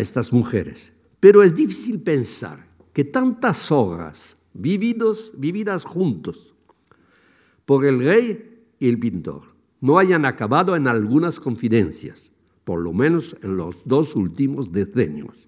estas 0.00 0.32
mujeres. 0.32 0.92
Pero 1.20 1.42
es 1.42 1.54
difícil 1.54 2.00
pensar 2.00 2.66
que 2.92 3.04
tantas 3.04 3.70
horas 3.70 4.38
vividos, 4.54 5.34
vividas 5.36 5.84
juntos 5.84 6.54
por 7.66 7.84
el 7.84 8.02
rey 8.02 8.64
y 8.78 8.88
el 8.88 8.98
pintor 8.98 9.55
no 9.86 10.00
hayan 10.00 10.24
acabado 10.24 10.74
en 10.74 10.88
algunas 10.88 11.38
confidencias, 11.38 12.32
por 12.64 12.80
lo 12.80 12.92
menos 12.92 13.36
en 13.42 13.56
los 13.56 13.86
dos 13.86 14.16
últimos 14.16 14.72
decenios. 14.72 15.46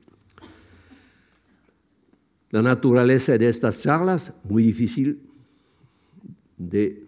La 2.50 2.62
naturaleza 2.62 3.36
de 3.36 3.48
estas 3.48 3.82
charlas, 3.82 4.32
muy 4.44 4.62
difícil 4.62 5.20
de 6.56 7.04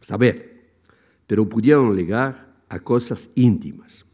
saber, 0.00 0.70
pero 1.26 1.48
pudieron 1.48 1.96
llegar 1.96 2.54
a 2.68 2.78
cosas 2.78 3.30
íntimas. 3.34 4.06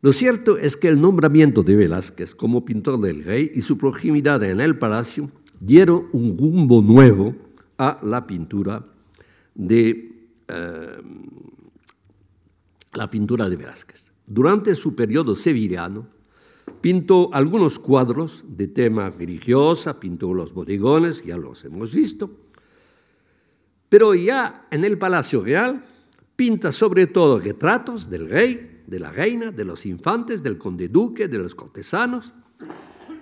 Lo 0.00 0.12
cierto 0.12 0.58
es 0.58 0.76
que 0.76 0.86
el 0.86 1.00
nombramiento 1.00 1.64
de 1.64 1.74
Velázquez 1.74 2.36
como 2.36 2.64
pintor 2.64 3.00
del 3.00 3.24
rey 3.24 3.50
y 3.52 3.62
su 3.62 3.76
proximidad 3.76 4.44
en 4.44 4.60
el 4.60 4.78
palacio 4.78 5.28
dieron 5.58 6.06
un 6.12 6.38
rumbo 6.38 6.82
nuevo 6.82 7.34
a 7.78 7.98
la 8.04 8.28
pintura 8.28 8.86
de, 9.56 10.28
eh, 10.48 11.02
la 12.92 13.10
pintura 13.10 13.48
de 13.48 13.56
Velázquez. 13.56 14.12
Durante 14.26 14.74
su 14.74 14.94
periodo 14.94 15.34
sevillano, 15.34 16.08
pintó 16.80 17.30
algunos 17.32 17.78
cuadros 17.78 18.44
de 18.46 18.68
tema 18.68 19.10
religiosa, 19.10 19.98
pintó 19.98 20.34
los 20.34 20.52
bodegones, 20.52 21.24
ya 21.24 21.36
los 21.36 21.64
hemos 21.64 21.94
visto, 21.94 22.30
pero 23.88 24.14
ya 24.14 24.66
en 24.70 24.84
el 24.84 24.98
Palacio 24.98 25.42
Real 25.42 25.84
pinta 26.34 26.72
sobre 26.72 27.06
todo 27.06 27.38
retratos 27.38 28.10
del 28.10 28.28
rey, 28.28 28.82
de 28.86 28.98
la 28.98 29.10
reina, 29.10 29.50
de 29.50 29.64
los 29.64 29.86
infantes, 29.86 30.42
del 30.42 30.58
conde 30.58 30.88
duque, 30.88 31.28
de 31.28 31.38
los 31.38 31.54
cortesanos. 31.54 32.34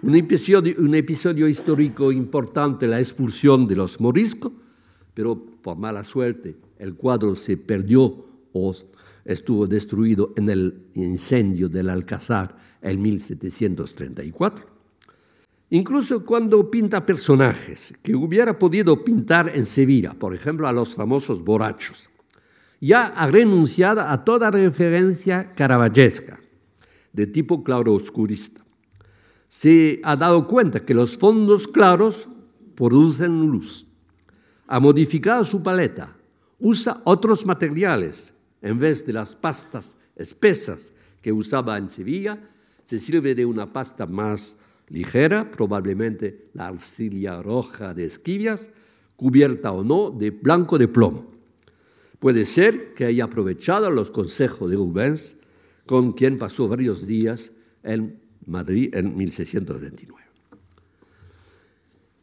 Un 0.03 0.14
episodio, 0.16 0.74
un 0.78 0.95
episodio 0.95 1.49
histórico 1.49 2.12
importante, 2.12 2.87
la 2.87 2.99
expulsión 2.99 3.66
de 3.66 3.76
los 3.76 4.01
moriscos, 4.01 4.53
pero 5.15 5.37
por 5.62 5.77
mala 5.77 6.05
suerte 6.05 6.57
el 6.79 6.95
cuadro 6.95 7.35
se 7.35 7.57
perdió 7.57 8.25
o 8.53 8.75
estuvo 9.25 9.67
destruido 9.67 10.33
en 10.37 10.51
el 10.51 10.87
incendio 10.95 11.69
del 11.69 11.89
Alcázar 11.89 12.57
en 12.83 13.01
1734. 13.01 14.67
Incluso 15.71 16.25
cuando 16.25 16.71
pinta 16.71 17.05
personajes 17.05 17.95
que 18.03 18.15
hubiera 18.15 18.59
podido 18.59 19.03
pintar 19.03 19.51
en 19.55 19.65
Sevilla, 19.65 20.12
por 20.12 20.35
ejemplo 20.35 20.69
a 20.69 20.73
los 20.73 20.95
famosos 20.95 21.43
borrachos, 21.43 22.11
ya 22.81 23.07
ha 23.07 23.27
renunciado 23.29 24.03
a 24.03 24.25
toda 24.25 24.51
referencia 24.51 25.55
caravallesca 25.55 26.39
de 27.12 27.27
tipo 27.27 27.65
claroscurista. 27.65 28.62
Se 29.49 30.01
ha 30.03 30.17
dado 30.17 30.47
cuenta 30.47 30.85
que 30.85 30.95
los 30.95 31.17
fondos 31.17 31.67
claros 31.67 32.29
producen 32.75 33.47
luz. 33.47 33.87
Ha 34.67 34.81
modificado 34.81 35.45
su 35.45 35.62
paleta, 35.62 36.17
usa 36.59 37.01
otros 37.05 37.45
materiales. 37.45 38.33
En 38.62 38.79
vez 38.79 39.05
de 39.05 39.12
las 39.12 39.37
pastas 39.37 39.97
espesas 40.17 40.93
que 41.21 41.33
usaba 41.33 41.77
en 41.77 41.89
Sevilla, 41.89 42.41
se 42.83 42.99
sirve 42.99 43.35
de 43.35 43.45
una 43.45 43.73
pasta 43.73 44.07
más 44.07 44.57
ligera, 44.89 45.51
probablemente 45.51 46.49
la 46.55 46.69
arcilla 46.69 47.43
roja 47.43 47.95
de 47.95 48.05
esquivias, 48.05 48.71
cubierta 49.17 49.73
o 49.73 49.85
no 49.85 50.11
de 50.11 50.31
blanco 50.31 50.79
de 50.79 50.89
plomo. 50.89 51.31
Puede 52.19 52.45
ser 52.45 52.95
que 52.95 53.05
haya 53.05 53.25
aprovechado 53.25 53.91
los 53.91 54.11
consejos 54.11 54.71
de 54.71 54.77
Rubens, 54.77 55.37
con 55.87 56.12
quien 56.12 56.39
pasó 56.39 56.69
varios 56.69 57.07
días 57.07 57.53
en 57.83 58.19
Madrid 58.47 58.95
en 58.95 59.17
1629. 59.17 60.25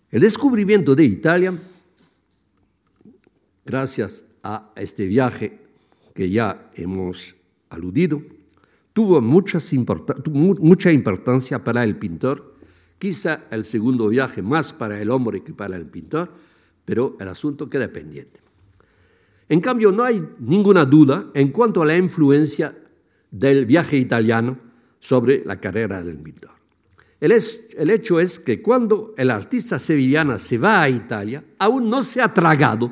El 0.09 0.21
descubrimiento 0.21 0.95
de 0.95 1.05
Italia, 1.05 1.53
gracias 3.65 4.25
a 4.43 4.71
este 4.75 5.05
viaje 5.05 5.59
que 6.13 6.29
ya 6.29 6.69
hemos 6.75 7.35
aludido, 7.69 8.21
tuvo 8.93 9.21
mucha 9.21 10.91
importancia 10.91 11.63
para 11.63 11.83
el 11.83 11.97
pintor, 11.97 12.55
quizá 12.99 13.45
el 13.49 13.63
segundo 13.63 14.09
viaje 14.09 14.41
más 14.41 14.73
para 14.73 15.01
el 15.01 15.09
hombre 15.09 15.43
que 15.43 15.53
para 15.53 15.77
el 15.77 15.85
pintor, 15.85 16.31
pero 16.85 17.15
el 17.19 17.27
asunto 17.27 17.69
queda 17.69 17.87
pendiente. 17.87 18.39
En 19.47 19.59
cambio, 19.59 19.91
no 19.91 20.03
hay 20.03 20.23
ninguna 20.39 20.85
duda 20.85 21.29
en 21.33 21.49
cuanto 21.49 21.81
a 21.81 21.85
la 21.85 21.97
influencia 21.97 22.75
del 23.29 23.65
viaje 23.65 23.97
italiano 23.97 24.57
sobre 24.99 25.43
la 25.45 25.59
carrera 25.59 26.03
del 26.03 26.17
pintor. 26.17 26.51
El, 27.19 27.31
el, 27.31 27.89
hecho 27.89 28.19
es 28.19 28.39
que 28.39 28.61
cuando 28.61 29.13
el 29.17 29.29
artista 29.29 29.77
sevillana 29.77 30.37
se 30.37 30.57
va 30.57 30.81
a 30.81 30.89
Italia, 30.89 31.43
aún 31.59 31.89
no 31.89 32.01
se 32.01 32.21
ha 32.21 32.33
tragado 32.33 32.91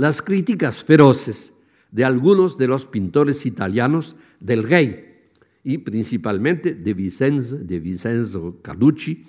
las 0.00 0.22
críticas 0.22 0.82
feroces 0.82 1.52
de 1.90 2.06
algunos 2.06 2.56
de 2.56 2.66
los 2.66 2.86
pintores 2.86 3.44
italianos 3.44 4.16
del 4.40 4.62
rey 4.62 5.28
y 5.62 5.76
principalmente 5.76 6.72
de 6.72 6.94
Vicenzo, 6.94 7.56
de 7.56 7.78
Vincenzo 7.80 8.60
Carducci 8.62 9.22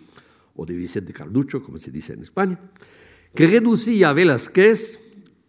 o 0.55 0.65
de 0.65 0.77
Vicente 0.77 1.11
Carduccio, 1.11 1.61
como 1.61 1.77
se 1.77 1.91
dice 1.91 2.13
en 2.13 2.21
España, 2.21 2.57
que 3.35 3.47
reducía 3.47 4.11
a 4.11 4.13
Velázquez, 4.13 4.97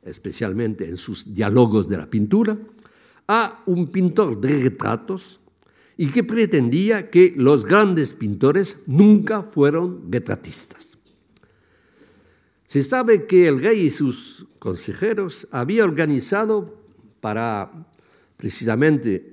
especialmente 0.02 0.88
en 0.88 0.96
sus 0.96 1.32
diálogos 1.32 1.88
de 1.88 1.98
la 1.98 2.10
pintura, 2.10 2.58
a 3.28 3.62
un 3.66 3.92
pintor 3.92 4.40
de 4.40 4.60
retratos 4.60 5.38
y 5.96 6.08
que 6.08 6.24
pretendía 6.24 7.10
que 7.10 7.32
los 7.36 7.64
grandes 7.64 8.12
pintores 8.12 8.76
nunca 8.88 9.44
fueron 9.44 10.10
retratistas. 10.10 10.91
Se 12.72 12.82
sabe 12.82 13.26
que 13.26 13.46
el 13.46 13.60
rey 13.60 13.80
y 13.82 13.90
sus 13.90 14.46
consejeros 14.58 15.46
habían 15.50 15.90
organizado 15.90 16.74
para 17.20 17.70
precisamente 18.38 19.32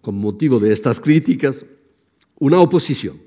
con 0.00 0.14
motivo 0.14 0.60
de 0.60 0.72
estas 0.72 1.00
críticas, 1.00 1.66
una 2.38 2.60
oposición, 2.60 3.20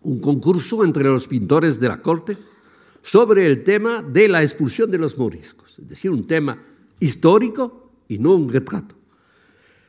un 0.00 0.18
concurso 0.18 0.82
entre 0.82 1.04
los 1.04 1.28
pintores 1.28 1.78
de 1.78 1.86
la 1.86 2.02
corte 2.02 2.36
sobre 3.02 3.46
el 3.46 3.62
tema 3.62 4.02
de 4.02 4.28
la 4.28 4.42
expulsión 4.42 4.90
de 4.90 4.98
los 4.98 5.16
moriscos, 5.16 5.78
es 5.78 5.86
decir, 5.86 6.10
un 6.10 6.26
tema 6.26 6.60
histórico 6.98 7.92
y 8.08 8.18
no 8.18 8.34
un 8.34 8.48
retrato. 8.48 8.96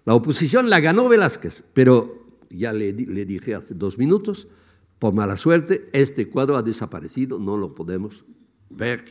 La 0.06 0.14
oposición 0.14 0.70
la 0.70 0.80
ganó 0.82 1.10
Velázquez, 1.10 1.64
pero 1.74 2.28
ya 2.52 2.72
le, 2.72 2.94
le 2.94 3.26
dije 3.26 3.56
hace 3.56 3.74
dos 3.74 3.98
minutos, 3.98 4.48
por 5.00 5.16
mala 5.16 5.36
suerte, 5.36 5.90
este 5.94 6.30
cuadro 6.30 6.58
ha 6.58 6.62
desaparecido, 6.62 7.40
no 7.40 7.58
lo 7.58 7.74
podemos 7.74 8.24
ver. 8.76 9.04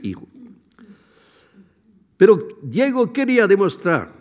Pero 2.17 2.49
Diego 2.63 3.13
quería 3.13 3.47
demostrar 3.47 4.13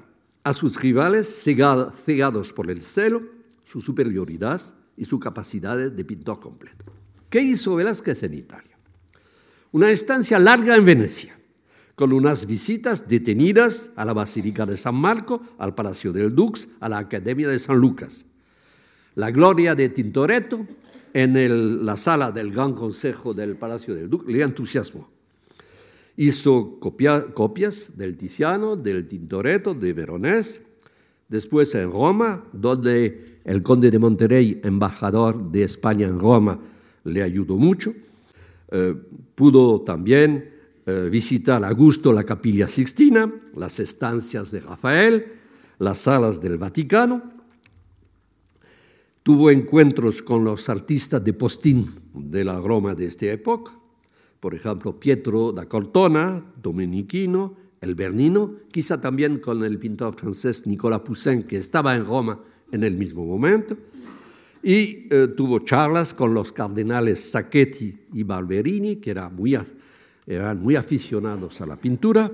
a 0.44 0.54
sus 0.54 0.80
rivales 0.80 1.44
cegados 1.44 2.54
por 2.54 2.72
el 2.72 2.82
celo, 2.82 3.22
su 3.64 3.80
superioridad 3.80 4.62
y 4.98 5.06
su 5.06 5.20
capacidad 5.20 5.78
de 5.78 6.06
pintor 6.06 6.40
completo. 6.40 6.86
¿Qué 7.30 7.42
hizo 7.42 7.76
Velázquez 7.76 8.24
en 8.24 8.34
Italia? 8.34 8.78
Una 9.72 9.90
estancia 9.90 10.38
larga 10.38 10.76
en 10.76 10.84
Venecia, 10.84 11.38
con 11.96 12.12
unas 12.12 12.46
visitas 12.46 13.08
detenidas 13.08 13.92
a 13.96 14.04
la 14.04 14.14
Basílica 14.14 14.66
de 14.66 14.76
San 14.76 14.96
Marco, 14.96 15.42
al 15.58 15.76
Palacio 15.76 16.12
del 16.12 16.36
Dux, 16.36 16.68
a 16.80 16.90
la 16.90 16.98
Academia 16.98 17.48
de 17.48 17.60
San 17.60 17.78
Lucas. 17.78 18.26
La 19.16 19.32
gloria 19.32 19.76
de 19.76 19.90
Tintoretto 19.90 20.66
en 21.14 21.86
la 21.86 21.96
sala 21.98 22.32
del 22.32 22.52
Gran 22.52 22.74
Consejo 22.74 23.34
del 23.34 23.56
Palacio 23.56 23.94
del 23.94 24.10
Dux 24.10 24.26
le 24.26 24.42
entusiasmó. 24.42 25.10
Hizo 26.18 26.80
copias 26.80 27.98
del 27.98 28.18
Tiziano, 28.18 28.76
del 28.76 29.08
Tintoretto, 29.08 29.74
de 29.74 29.94
Veronés. 29.94 30.62
Después 31.30 31.74
en 31.76 31.90
Roma, 31.90 32.44
donde 32.52 33.40
el 33.46 33.64
conde 33.64 33.90
de 33.90 34.00
Monterrey, 34.00 34.60
embajador 34.64 35.52
de 35.52 35.64
España 35.64 36.06
en 36.08 36.20
Roma, 36.20 36.60
le 37.06 37.24
ayudó 37.24 37.56
mucho. 37.56 37.94
Eh, 38.70 38.96
pudo 39.36 39.82
también 39.82 40.52
eh, 40.86 41.08
visitar 41.10 41.64
a 41.64 41.72
gusto 41.72 42.12
la 42.12 42.24
capilla 42.24 42.68
Sixtina, 42.68 43.32
las 43.56 43.80
estancias 43.80 44.52
de 44.52 44.60
Rafael, 44.60 45.26
las 45.80 46.00
salas 46.00 46.42
del 46.42 46.58
Vaticano. 46.58 47.24
Tuvo 49.24 49.50
encuentros 49.50 50.22
con 50.22 50.44
los 50.44 50.68
artistas 50.68 51.24
de 51.24 51.34
postín 51.34 51.90
de 52.14 52.44
la 52.44 52.60
Roma 52.60 52.94
de 52.94 53.06
esta 53.06 53.28
época 53.28 53.81
por 54.42 54.56
ejemplo, 54.56 55.00
Pietro 55.00 55.52
da 55.52 55.70
Cortona, 55.70 56.44
dominiquino, 56.62 57.56
el 57.80 57.94
Bernino, 57.94 58.56
quizá 58.72 59.00
también 59.00 59.38
con 59.38 59.64
el 59.64 59.78
pintor 59.78 60.16
francés 60.20 60.66
Nicolas 60.66 61.02
Poussin, 61.02 61.44
que 61.44 61.58
estaba 61.58 61.96
en 61.96 62.06
Roma 62.08 62.40
en 62.72 62.84
el 62.84 62.98
mismo 62.98 63.24
momento, 63.24 63.78
y 64.64 65.08
eh, 65.12 65.28
tuvo 65.38 65.60
charlas 65.60 66.16
con 66.16 66.34
los 66.34 66.52
cardenales 66.52 67.32
Sacchetti 67.32 67.96
y 68.14 68.24
Barberini, 68.24 68.96
que 68.96 69.12
eran 69.12 69.36
muy, 69.36 70.76
aficionados 70.76 71.62
a 71.62 71.68
la 71.68 71.76
pintura, 71.76 72.32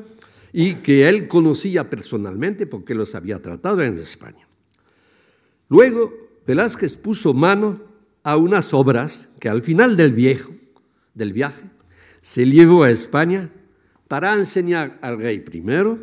y 0.54 0.76
que 0.76 1.10
él 1.10 1.28
conocía 1.28 1.90
personalmente 1.90 2.68
porque 2.68 2.96
los 2.96 3.16
había 3.16 3.42
tratado 3.42 3.82
en 3.82 3.98
España. 3.98 4.48
Luego, 5.68 6.14
Velázquez 6.48 6.96
puso 6.96 7.34
mano 7.34 7.82
a 8.24 8.38
unas 8.38 8.74
obras 8.74 9.28
que 9.42 9.50
al 9.50 9.62
final 9.62 9.98
del 9.98 10.14
viaje 10.14 11.68
se 12.28 12.46
llevó 12.46 12.84
a 12.84 12.92
España 12.92 13.50
para 14.10 14.34
enseñar 14.34 15.00
al 15.02 15.18
rey 15.18 15.40
primero, 15.40 15.98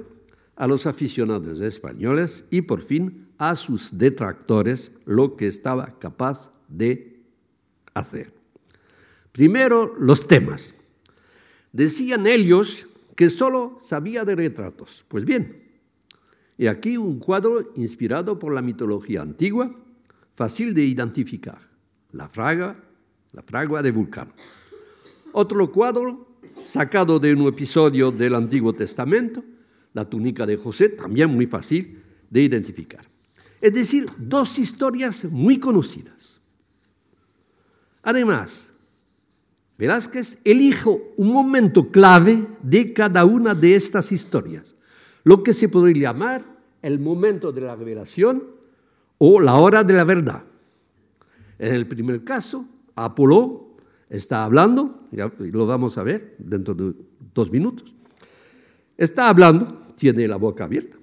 a 0.56 0.66
los 0.66 0.86
aficionados 0.86 1.60
españoles 1.60 2.46
y 2.48 2.62
por 2.62 2.80
fin 2.80 3.28
a 3.36 3.54
sus 3.54 3.98
detractores 3.98 4.90
lo 5.04 5.36
que 5.36 5.48
estaba 5.48 5.98
capaz 5.98 6.50
de 6.66 7.20
hacer. 7.92 8.32
Primero, 9.32 9.94
los 9.98 10.26
temas. 10.26 10.74
Decían 11.72 12.26
ellos 12.26 12.86
que 13.14 13.28
solo 13.28 13.76
sabía 13.82 14.24
de 14.24 14.34
retratos. 14.34 15.04
Pues 15.08 15.26
bien, 15.26 15.62
y 16.56 16.68
aquí 16.68 16.96
un 16.96 17.18
cuadro 17.18 17.70
inspirado 17.76 18.38
por 18.38 18.54
la 18.54 18.62
mitología 18.62 19.20
antigua, 19.20 19.78
fácil 20.34 20.72
de 20.72 20.84
identificar, 20.84 21.58
la 22.12 22.30
fraga, 22.30 22.82
la 23.32 23.42
fragua 23.42 23.82
de 23.82 23.90
Vulcano. 23.90 24.32
Otro 25.36 25.72
cuadro 25.72 26.28
sacado 26.64 27.18
de 27.18 27.34
un 27.34 27.48
episodio 27.48 28.12
del 28.12 28.36
Antiguo 28.36 28.72
Testamento, 28.72 29.42
la 29.92 30.08
túnica 30.08 30.46
de 30.46 30.56
José, 30.56 30.90
también 30.90 31.28
muy 31.28 31.48
fácil 31.48 32.00
de 32.30 32.42
identificar. 32.42 33.04
Es 33.60 33.72
decir, 33.72 34.06
dos 34.16 34.60
historias 34.60 35.24
muy 35.24 35.58
conocidas. 35.58 36.40
Además, 38.04 38.74
Velázquez 39.76 40.38
elijo 40.44 41.00
un 41.16 41.32
momento 41.32 41.90
clave 41.90 42.46
de 42.62 42.92
cada 42.92 43.24
una 43.24 43.56
de 43.56 43.74
estas 43.74 44.12
historias, 44.12 44.76
lo 45.24 45.42
que 45.42 45.52
se 45.52 45.68
podría 45.68 46.12
llamar 46.12 46.46
el 46.80 47.00
momento 47.00 47.50
de 47.50 47.62
la 47.62 47.74
revelación 47.74 48.44
o 49.18 49.40
la 49.40 49.56
hora 49.56 49.82
de 49.82 49.94
la 49.94 50.04
verdad. 50.04 50.44
En 51.58 51.74
el 51.74 51.88
primer 51.88 52.22
caso, 52.22 52.68
Apolo 52.94 53.73
está 54.08 54.44
hablando, 54.44 55.06
lo 55.38 55.66
vamos 55.66 55.98
a 55.98 56.02
ver 56.02 56.36
dentro 56.38 56.74
de 56.74 56.94
dos 57.34 57.50
minutos, 57.50 57.94
está 58.96 59.28
hablando, 59.28 59.78
tiene 59.96 60.28
la 60.28 60.36
boca 60.36 60.64
abierta, 60.64 60.96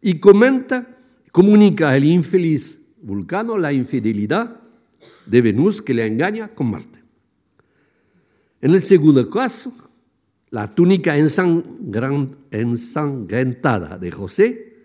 y 0.00 0.18
comenta, 0.18 0.96
comunica 1.32 1.90
al 1.90 2.04
infeliz 2.04 2.80
Vulcano 3.02 3.56
la 3.56 3.72
infidelidad 3.72 4.60
de 5.24 5.40
Venus 5.40 5.80
que 5.80 5.94
le 5.94 6.06
engaña 6.06 6.48
con 6.48 6.70
Marte. 6.70 7.00
En 8.60 8.74
el 8.74 8.82
segundo 8.82 9.30
caso, 9.30 9.72
la 10.50 10.74
túnica 10.74 11.16
ensangrentada 11.16 13.96
de 13.96 14.10
José 14.10 14.84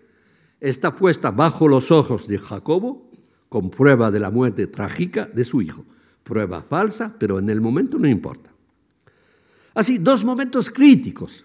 está 0.60 0.94
puesta 0.94 1.30
bajo 1.30 1.68
los 1.68 1.90
ojos 1.90 2.26
de 2.28 2.38
Jacobo 2.38 3.10
con 3.50 3.68
prueba 3.68 4.10
de 4.10 4.20
la 4.20 4.30
muerte 4.30 4.66
trágica 4.66 5.26
de 5.26 5.44
su 5.44 5.60
hijo. 5.60 5.84
Prueba 6.26 6.60
falsa, 6.60 7.14
pero 7.16 7.38
en 7.38 7.48
el 7.48 7.60
momento 7.60 7.98
no 8.00 8.08
importa. 8.08 8.50
Así, 9.74 9.98
dos 9.98 10.24
momentos 10.24 10.70
críticos, 10.70 11.44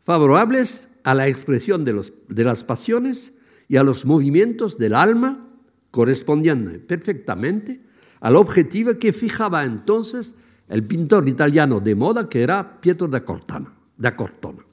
favorables 0.00 0.88
a 1.04 1.12
la 1.12 1.28
expresión 1.28 1.84
de, 1.84 1.92
los, 1.92 2.12
de 2.26 2.44
las 2.44 2.64
pasiones 2.64 3.34
y 3.68 3.76
a 3.76 3.82
los 3.82 4.06
movimientos 4.06 4.78
del 4.78 4.94
alma, 4.94 5.46
correspondiendo 5.90 6.70
perfectamente 6.86 7.82
al 8.20 8.36
objetivo 8.36 8.98
que 8.98 9.12
fijaba 9.12 9.64
entonces 9.64 10.36
el 10.68 10.84
pintor 10.84 11.28
italiano 11.28 11.78
de 11.78 11.94
moda 11.94 12.28
que 12.28 12.42
era 12.42 12.80
Pietro 12.80 13.08
da 13.08 13.24
Cortona. 13.24 13.72
Da 13.96 14.16
Cortona. 14.16 14.64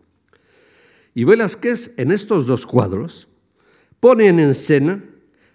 Y 1.14 1.24
Velázquez 1.24 1.94
en 1.98 2.12
estos 2.12 2.48
dos 2.48 2.66
cuadros 2.66 3.28
pone 4.00 4.28
en 4.28 4.40
escena 4.40 5.04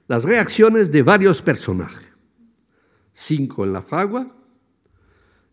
las 0.09 0.25
reacciones 0.25 0.91
de 0.91 1.03
varios 1.03 1.41
personajes, 1.41 2.10
cinco 3.13 3.65
en 3.65 3.73
la 3.73 3.83
fragua 3.83 4.35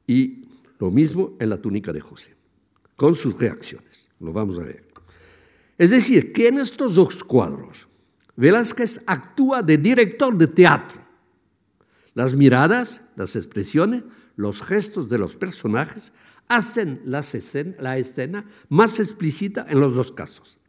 y 0.06 0.46
lo 0.80 0.92
mismo 0.92 1.36
en 1.40 1.50
la 1.50 1.62
túnica 1.62 1.92
de 1.92 2.02
José, 2.02 2.36
con 2.96 3.16
sus 3.16 3.38
reacciones. 3.38 4.08
Lo 4.20 4.34
vamos 4.34 4.58
a 4.60 4.64
ver. 4.64 4.88
Es 5.78 5.92
decir, 5.92 6.34
que 6.34 6.48
en 6.48 6.58
estos 6.58 6.96
dos 6.96 7.24
cuadros 7.24 7.88
Velázquez 8.38 9.02
actúa 9.08 9.64
de 9.64 9.78
director 9.78 10.38
de 10.38 10.48
teatro. 10.48 11.02
Las 12.14 12.34
miradas, 12.34 13.02
las 13.16 13.36
expresiones, 13.36 14.04
los 14.36 14.62
gestos 14.62 15.10
de 15.10 15.18
los 15.18 15.36
personajes 15.38 16.14
hacen 16.48 17.02
la 17.04 17.20
escena, 17.98 18.46
más 18.70 19.00
explícita 19.00 19.66
en 19.70 19.80
los 19.80 19.96
dos 19.96 20.12
casos. 20.12 20.60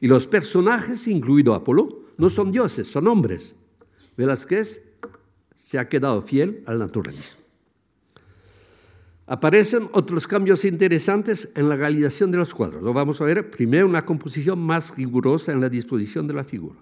Y 0.00 0.06
los 0.06 0.26
personajes, 0.26 1.08
incluido 1.08 1.54
Apolo, 1.54 2.04
no 2.18 2.28
son 2.28 2.52
dioses, 2.52 2.86
son 2.86 3.08
hombres. 3.08 3.56
Velázquez 4.16 4.82
se 5.68 5.78
ha 5.78 5.86
quedado 5.86 6.22
fiel 6.22 6.62
al 6.64 6.78
naturalismo. 6.78 7.42
Aparecen 9.26 9.86
otros 9.92 10.26
cambios 10.26 10.64
interesantes 10.64 11.50
en 11.54 11.68
la 11.68 11.76
realización 11.76 12.30
de 12.30 12.38
los 12.38 12.54
cuadros. 12.54 12.82
Lo 12.82 12.94
vamos 12.94 13.20
a 13.20 13.24
ver. 13.24 13.50
Primero, 13.50 13.86
una 13.86 14.02
composición 14.06 14.58
más 14.58 14.96
rigurosa 14.96 15.52
en 15.52 15.60
la 15.60 15.68
disposición 15.68 16.26
de 16.26 16.32
la 16.32 16.42
figura. 16.42 16.78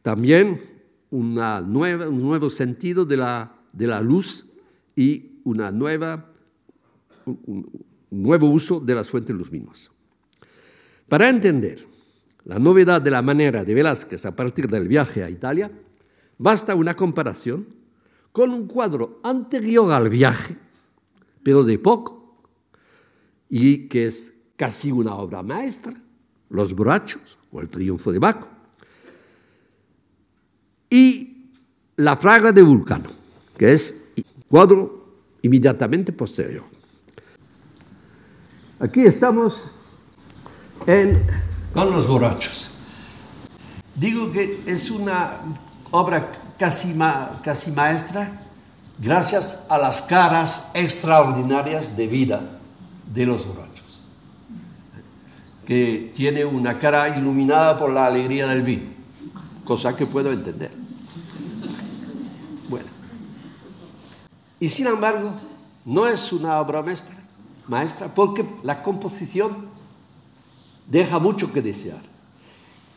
También 0.00 0.60
un 1.10 1.34
nuevo 1.34 2.50
sentido 2.50 3.04
de 3.04 3.16
la, 3.16 4.00
luz 4.00 4.46
y 4.94 5.40
una 5.42 5.72
nueva, 5.72 6.24
un, 7.24 7.68
nuevo 8.12 8.48
uso 8.48 8.78
de 8.78 8.94
las 8.94 9.10
fuentes 9.10 9.34
luminosas. 9.34 9.90
Para 11.08 11.28
entender 11.28 11.84
la 12.44 12.60
novedad 12.60 13.02
de 13.02 13.10
la 13.10 13.22
manera 13.22 13.64
de 13.64 13.74
Velázquez 13.74 14.24
a 14.24 14.36
partir 14.36 14.68
del 14.68 14.86
viaje 14.86 15.24
a 15.24 15.28
Italia, 15.28 15.68
basta 16.38 16.74
una 16.74 16.94
comparación 16.94 17.66
con 18.32 18.50
un 18.50 18.66
cuadro 18.66 19.20
anterior 19.22 19.92
al 19.92 20.08
viaje 20.08 20.56
pero 21.46 21.62
de 21.62 21.78
poco, 21.78 22.40
y 23.48 23.86
que 23.86 24.06
es 24.06 24.34
casi 24.56 24.90
una 24.90 25.14
obra 25.14 25.44
maestra, 25.44 25.94
Los 26.48 26.74
Borrachos 26.74 27.38
o 27.52 27.60
El 27.60 27.68
Triunfo 27.68 28.10
de 28.10 28.18
Baco, 28.18 28.48
y 30.90 31.52
La 31.94 32.16
Fraga 32.16 32.50
de 32.50 32.62
Vulcano, 32.62 33.08
que 33.56 33.74
es 33.74 33.94
cuadro 34.48 35.20
inmediatamente 35.42 36.12
posterior. 36.12 36.64
Aquí 38.80 39.02
estamos 39.02 39.62
en, 40.88 41.22
con 41.72 41.92
Los 41.92 42.08
Borrachos. 42.08 42.72
Digo 43.94 44.32
que 44.32 44.64
es 44.66 44.90
una 44.90 45.42
obra 45.96 46.30
casi, 46.58 46.94
maestra 46.94 48.40
gracias 48.98 49.66
a 49.68 49.78
las 49.78 50.02
caras 50.02 50.70
extraordinarias 50.74 51.96
de 51.96 52.06
vida 52.06 52.42
de 53.12 53.26
los 53.26 53.46
borrachos, 53.46 54.00
que 55.66 56.10
tiene 56.14 56.44
una 56.44 56.78
cara 56.78 57.16
iluminada 57.16 57.76
por 57.76 57.92
la 57.92 58.06
alegría 58.06 58.46
del 58.46 58.62
vino, 58.62 58.84
cosa 59.64 59.96
que 59.96 60.06
puedo 60.06 60.32
entender. 60.32 60.72
Bueno, 62.68 62.88
y 64.60 64.68
sin 64.68 64.86
embargo, 64.86 65.32
no 65.84 66.06
es 66.06 66.32
una 66.32 66.58
obra 66.60 66.82
maestra, 66.82 67.16
maestra 67.68 68.14
porque 68.14 68.44
la 68.62 68.82
composición 68.82 69.68
deja 70.88 71.18
mucho 71.18 71.52
que 71.52 71.62
desear. 71.62 72.15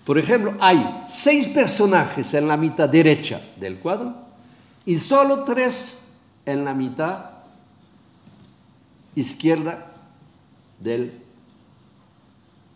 Por 0.09 0.17
ejemplo, 0.17 0.55
hay 0.59 1.03
seis 1.07 1.45
personajes 1.49 2.33
en 2.33 2.47
la 2.47 2.57
mitad 2.57 2.89
derecha 2.89 3.39
del 3.57 3.77
cuadro 3.77 4.15
y 4.83 4.95
solo 4.95 5.43
tres 5.43 6.13
en 6.47 6.65
la 6.65 6.73
mitad 6.73 7.29
izquierda 9.13 9.85
del 10.79 11.13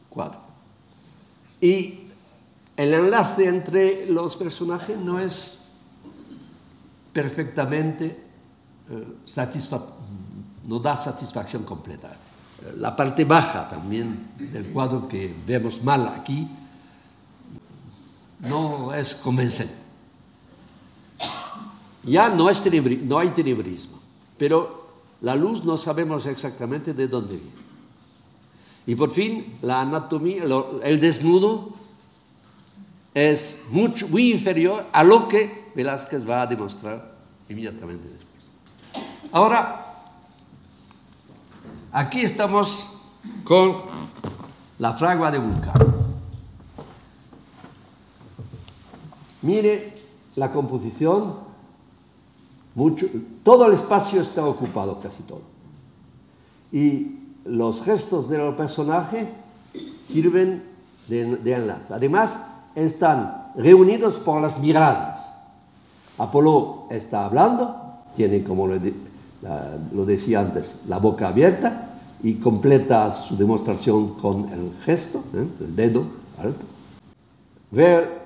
cuadro. 0.09 0.41
Y 1.59 2.01
el 2.77 2.93
enlace 2.93 3.47
entre 3.47 4.05
los 4.05 4.36
personajes 4.36 4.95
no 4.95 5.17
es 5.19 5.71
perfectamente 7.13 8.23
eh, 8.91 9.17
no 10.67 10.77
da 10.77 10.95
satisfacción 10.95 11.63
completa. 11.63 12.15
La 12.77 12.95
parte 12.95 13.25
baja 13.25 13.67
también 13.67 14.34
del 14.38 14.67
cuadro 14.67 15.07
que 15.07 15.34
vemos 15.47 15.81
mal 15.81 16.07
aquí 16.09 16.47
no 18.43 18.93
es 18.93 19.15
convincente. 19.15 19.73
Ya 22.03 22.29
no, 22.29 22.47
hay 22.47 23.29
tenebrismo, 23.29 23.99
pero 24.37 24.89
la 25.21 25.35
luz 25.35 25.63
no 25.63 25.77
sabemos 25.77 26.25
exactamente 26.25 26.93
de 26.93 27.07
dónde 27.07 27.37
viene. 27.37 27.63
Y 28.85 28.95
por 28.95 29.11
fin, 29.11 29.57
la 29.61 29.81
anatomía, 29.81 30.43
el 30.83 30.99
desnudo 30.99 31.69
es 33.13 33.61
mucho, 33.69 34.09
muy 34.09 34.33
inferior 34.33 34.85
a 34.91 35.03
lo 35.03 35.29
que 35.29 35.71
Velázquez 35.75 36.27
va 36.29 36.41
a 36.41 36.47
demostrar 36.47 37.15
inmediatamente 37.47 38.09
después. 38.09 38.51
Ahora, 39.31 40.03
aquí 41.93 42.19
estamos 42.19 42.91
con 43.45 43.83
la 44.79 44.93
fragua 44.93 45.31
de 45.31 45.39
Vulcano. 45.39 45.92
Mire 49.43 49.93
la 50.35 50.51
composición 50.51 51.35
mucho, 52.75 53.05
todo 53.43 53.67
el 53.67 53.73
espacio 53.73 54.21
está 54.21 54.45
ocupado, 54.45 54.99
casi 54.99 55.21
todo. 55.23 55.41
Y 56.71 57.19
los 57.45 57.83
gestos 57.83 58.29
del 58.29 58.55
personaje 58.55 59.29
sirven 60.03 60.63
de, 61.07 61.53
enlace. 61.53 61.93
Además, 61.93 62.41
están 62.73 63.51
reunidos 63.55 64.17
por 64.19 64.41
las 64.41 64.59
miradas. 64.59 65.37
Apolo 66.17 66.87
está 66.89 67.25
hablando, 67.25 67.75
tiene, 68.15 68.43
como 68.43 68.67
lo, 68.67 70.05
decía 70.05 70.39
antes, 70.39 70.77
la 70.87 70.97
boca 70.97 71.27
abierta 71.27 71.89
y 72.23 72.35
completa 72.35 73.11
su 73.13 73.35
demostración 73.35 74.15
con 74.15 74.49
el 74.51 74.71
gesto, 74.83 75.23
¿eh? 75.35 75.47
el 75.59 75.75
dedo 75.75 76.05
alto. 76.39 76.65
Ver 77.69 78.22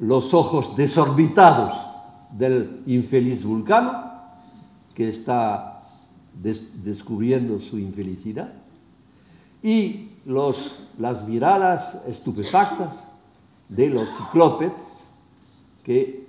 los 0.00 0.34
ojos 0.34 0.76
desorbitados 0.76 1.86
del 2.32 2.82
infeliz 2.86 3.44
Vulcano, 3.44 4.10
que 4.94 5.08
está 5.08 5.82
descubriendo 6.32 7.60
su 7.60 7.78
infelicidad, 7.78 8.52
y 9.62 10.12
los, 10.24 10.80
las 10.98 11.26
miradas 11.26 12.02
estupefactas 12.06 13.08
de 13.68 13.90
los 13.90 14.08
ciclópedes 14.16 15.08
que 15.84 16.00
eh, 16.00 16.26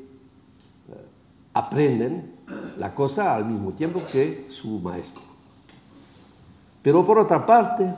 aprenden 1.53 2.31
la 2.77 2.93
cosa 2.93 3.35
al 3.35 3.45
mismo 3.45 3.71
tiempo 3.71 4.01
que 4.11 4.47
su 4.49 4.79
maestro. 4.79 5.23
Pero 6.81 7.05
por 7.05 7.19
otra 7.19 7.45
parte, 7.45 7.93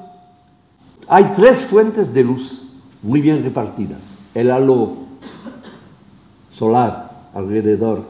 hay 1.08 1.32
tres 1.36 1.66
fuentes 1.66 2.14
de 2.14 2.24
luz 2.24 2.68
muy 3.02 3.22
bien 3.22 3.44
repartidas. 3.44 4.02
El 4.34 4.52
halo 4.52 5.03
solar, 6.54 7.30
alrededor 7.34 8.06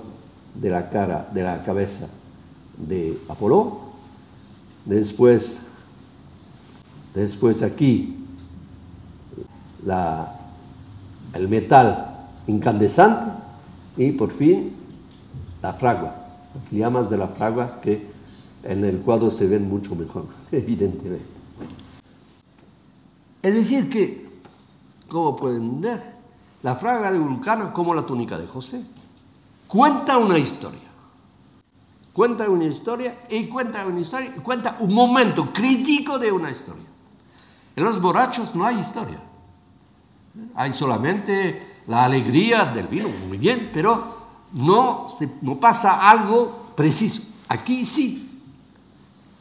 de 0.53 0.69
la 0.69 0.89
cara, 0.89 1.29
de 1.33 1.41
la 1.41 1.63
cabeza 1.63 2.07
de 2.77 3.17
Apolo. 3.29 3.79
Después, 4.85 5.61
después 7.15 7.63
aquí, 7.63 8.17
la, 9.85 10.35
el 11.33 11.47
metal 11.47 12.27
incandescente 12.47 13.31
y 13.97 14.11
por 14.11 14.31
fin 14.31 14.73
la 15.61 15.73
fragua, 15.73 16.15
las 16.55 16.71
llamas 16.71 17.09
de 17.09 17.17
las 17.17 17.29
fraguas 17.37 17.73
que 17.77 18.05
en 18.63 18.83
el 18.83 18.99
cuadro 18.99 19.31
se 19.31 19.47
ven 19.47 19.67
mucho 19.69 19.95
mejor, 19.95 20.25
evidentemente. 20.51 21.25
Es 23.41 23.55
decir 23.55 23.89
que, 23.89 24.25
como 25.09 25.35
pueden 25.35 25.81
ver, 25.81 26.12
la 26.64 26.76
fraga 26.78 27.11
de 27.11 27.20
Vulcano, 27.20 27.72
como 27.72 27.93
la 27.93 28.05
túnica 28.05 28.38
de 28.38 28.47
José, 28.47 28.84
cuenta 29.68 30.18
una 30.18 30.38
historia. 30.38 30.80
Cuenta 32.14 32.49
una 32.49 32.66
historia 32.66 33.26
y 33.30 33.45
cuenta 33.45 33.86
una 33.86 33.99
historia 33.99 34.34
y 34.36 34.39
cuenta 34.39 34.78
un 34.80 34.93
momento 34.93 35.51
crítico 35.51 36.18
de 36.18 36.32
una 36.32 36.51
historia. 36.51 36.86
En 37.76 37.84
los 37.84 37.99
borrachos 37.99 38.55
no 38.55 38.66
hay 38.66 38.80
historia. 38.80 39.20
Hay 40.55 40.74
solamente 40.74 41.82
la 41.88 42.05
alegría 42.05 42.66
del 42.66 42.88
vino, 42.88 43.09
muy 43.28 43.38
bien, 43.38 43.70
pero 43.74 44.24
no, 44.53 45.07
no 45.41 45.59
pasa 45.59 46.09
algo 46.09 46.72
preciso. 46.76 47.24
Aquí 47.49 47.84
sí. 47.84 48.41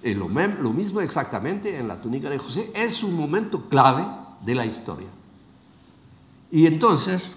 Lo, 0.02 0.28
lo 0.28 0.72
mismo 0.72 1.00
exactamente 1.00 1.78
en 1.78 1.86
la 1.86 2.00
túnica 2.00 2.28
de 2.28 2.38
José. 2.38 2.72
Es 2.74 3.04
un 3.04 3.14
momento 3.14 3.68
clave 3.68 4.04
de 4.40 4.54
la 4.54 4.66
historia. 4.66 5.08
Y 6.52 6.66
entonces 6.66 7.36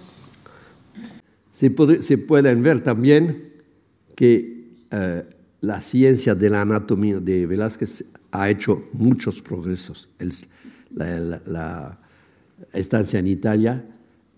se, 1.51 1.73
se 2.01 2.17
pueden 2.17 2.61
ver 2.61 2.83
también 2.83 3.33
que 4.15 4.71
eh, 4.91 5.23
la 5.61 5.81
ciencia 5.81 6.35
de 6.35 6.49
la 6.49 6.61
anatomía 6.61 7.19
de 7.19 7.47
Velázquez 7.47 8.05
ha 8.31 8.49
hecho 8.49 8.83
muchos 8.93 9.41
progresos. 9.41 10.09
la, 10.91 11.97
estancia 12.73 13.19
en 13.19 13.27
Italia 13.27 13.85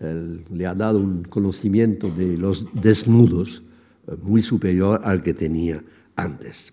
le 0.00 0.66
ha 0.66 0.74
dado 0.74 1.00
un 1.00 1.24
conocimiento 1.24 2.08
de 2.10 2.36
los 2.36 2.66
desnudos 2.72 3.62
eh, 4.06 4.14
muy 4.22 4.42
superior 4.42 5.00
al 5.02 5.22
que 5.22 5.34
tenía 5.34 5.82
antes. 6.14 6.72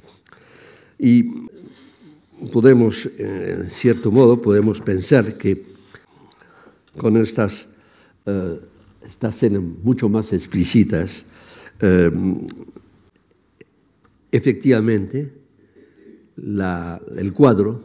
Y 1.00 1.48
podemos, 2.52 3.08
eh, 3.08 3.58
en 3.62 3.70
cierto 3.70 4.12
modo, 4.12 4.40
podemos 4.42 4.80
pensar 4.80 5.38
que 5.38 5.64
con 6.98 7.18
estas, 7.18 7.68
uh, 8.26 8.58
estas 9.08 9.36
escenas 9.36 9.62
mucho 9.84 10.10
más 10.10 10.34
explícitas, 10.34 11.26
efectivamente, 14.32 15.32
el 16.38 17.34
cuadro 17.34 17.84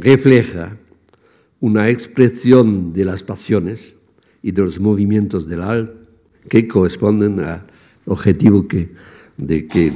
refleja 0.00 0.76
una 1.60 1.88
expresión 1.88 2.92
de 2.92 3.04
las 3.04 3.22
pasiones 3.22 3.94
y 4.42 4.52
de 4.52 4.62
los 4.62 4.78
movimientos 4.78 5.48
del 5.48 5.62
alma 5.62 5.92
que 6.48 6.66
corresponden 6.66 7.40
al 7.40 7.62
objetivo 8.06 8.66
que, 8.66 8.90
de 9.36 9.66
que 9.66 9.92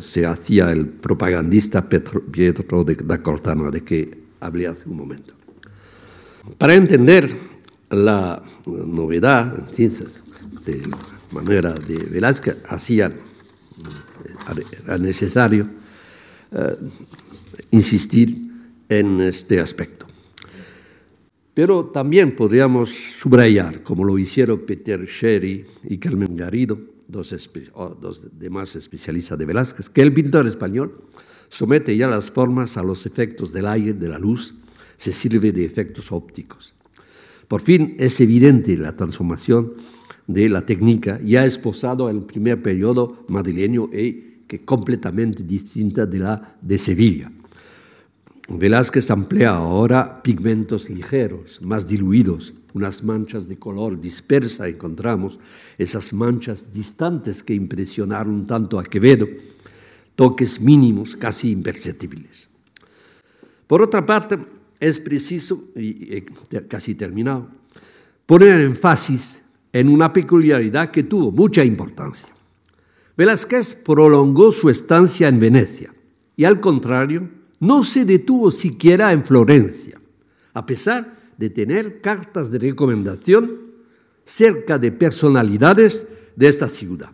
se 0.00 0.26
hacía 0.26 0.70
el 0.72 0.86
propagandista 0.86 1.88
Pietro 1.88 2.84
de, 2.84 2.96
da 2.96 3.22
Cortana, 3.22 3.70
de 3.70 3.82
que 3.82 4.18
hablé 4.40 4.66
hace 4.66 4.88
un 4.88 4.96
momento. 4.96 5.34
Para 6.58 6.74
entender 6.74 7.34
la 7.90 8.42
novedad 8.66 9.68
de 10.64 10.82
manera 11.32 11.72
de 11.72 11.98
Velázquez, 11.98 12.56
hacía, 12.68 13.12
era 14.84 14.98
necesario 14.98 15.68
uh, 16.52 16.86
insistir 17.70 18.50
en 18.88 19.20
este 19.20 19.60
aspecto. 19.60 20.06
Pero 21.54 21.86
también 21.86 22.36
podríamos 22.36 22.90
subrayar, 22.90 23.82
como 23.82 24.04
lo 24.04 24.18
hicieron 24.18 24.66
Peter 24.66 25.04
Sherry 25.06 25.64
y 25.84 25.98
Carmen 25.98 26.34
Garrido, 26.34 26.78
dos, 27.08 27.48
demás 28.38 28.76
especialistas 28.76 29.38
de 29.38 29.46
Velázquez, 29.46 29.88
que 29.88 30.02
el 30.02 30.12
pintor 30.12 30.46
español 30.46 31.04
somete 31.48 31.96
ya 31.96 32.08
las 32.08 32.30
formas 32.30 32.76
a 32.76 32.82
los 32.82 33.06
efectos 33.06 33.52
del 33.52 33.66
aire, 33.68 33.94
de 33.94 34.08
la 34.08 34.18
luz, 34.18 34.54
se 34.96 35.12
sirve 35.12 35.52
de 35.52 35.64
efectos 35.64 36.12
ópticos. 36.12 36.75
Por 37.48 37.60
fin 37.60 37.94
es 37.98 38.20
evidente 38.20 38.76
la 38.76 38.96
transformación 38.96 39.74
de 40.26 40.48
la 40.48 40.66
técnica 40.66 41.20
ya 41.22 41.44
esposado 41.44 42.10
en 42.10 42.16
el 42.16 42.22
primer 42.24 42.60
periodo 42.60 43.24
madrileño 43.28 43.88
y 43.92 44.42
que 44.46 44.64
completamente 44.64 45.42
distinta 45.42 46.06
de 46.06 46.18
la 46.18 46.56
de 46.60 46.78
Sevilla. 46.78 47.30
Velázquez 48.48 49.10
emplea 49.10 49.56
ahora 49.56 50.22
pigmentos 50.22 50.88
ligeros, 50.88 51.60
más 51.62 51.86
diluidos, 51.86 52.54
unas 52.74 53.02
manchas 53.02 53.48
de 53.48 53.58
color 53.58 54.00
dispersa 54.00 54.68
encontramos, 54.68 55.40
esas 55.78 56.12
manchas 56.12 56.72
distantes 56.72 57.42
que 57.42 57.54
impresionaron 57.54 58.46
tanto 58.46 58.78
a 58.78 58.84
Quevedo, 58.84 59.26
toques 60.14 60.60
mínimos 60.60 61.16
casi 61.16 61.50
imperceptibles. 61.50 62.48
Por 63.66 63.82
otra 63.82 64.06
parte, 64.06 64.38
es 64.80 64.98
preciso, 64.98 65.64
y 65.74 66.22
casi 66.68 66.94
terminado, 66.94 67.48
poner 68.26 68.60
énfasis 68.60 69.44
en 69.72 69.88
una 69.88 70.12
peculiaridad 70.12 70.90
que 70.90 71.02
tuvo 71.02 71.30
mucha 71.30 71.64
importancia. 71.64 72.28
Velázquez 73.16 73.74
prolongó 73.74 74.52
su 74.52 74.68
estancia 74.68 75.28
en 75.28 75.38
Venecia 75.40 75.94
y 76.36 76.44
al 76.44 76.60
contrario, 76.60 77.28
no 77.60 77.82
se 77.82 78.04
detuvo 78.04 78.50
siquiera 78.50 79.12
en 79.12 79.24
Florencia, 79.24 79.98
a 80.52 80.66
pesar 80.66 81.16
de 81.38 81.48
tener 81.50 82.00
cartas 82.02 82.50
de 82.50 82.58
recomendación 82.58 83.60
cerca 84.24 84.78
de 84.78 84.92
personalidades 84.92 86.06
de 86.34 86.48
esta 86.48 86.68
ciudad. 86.68 87.10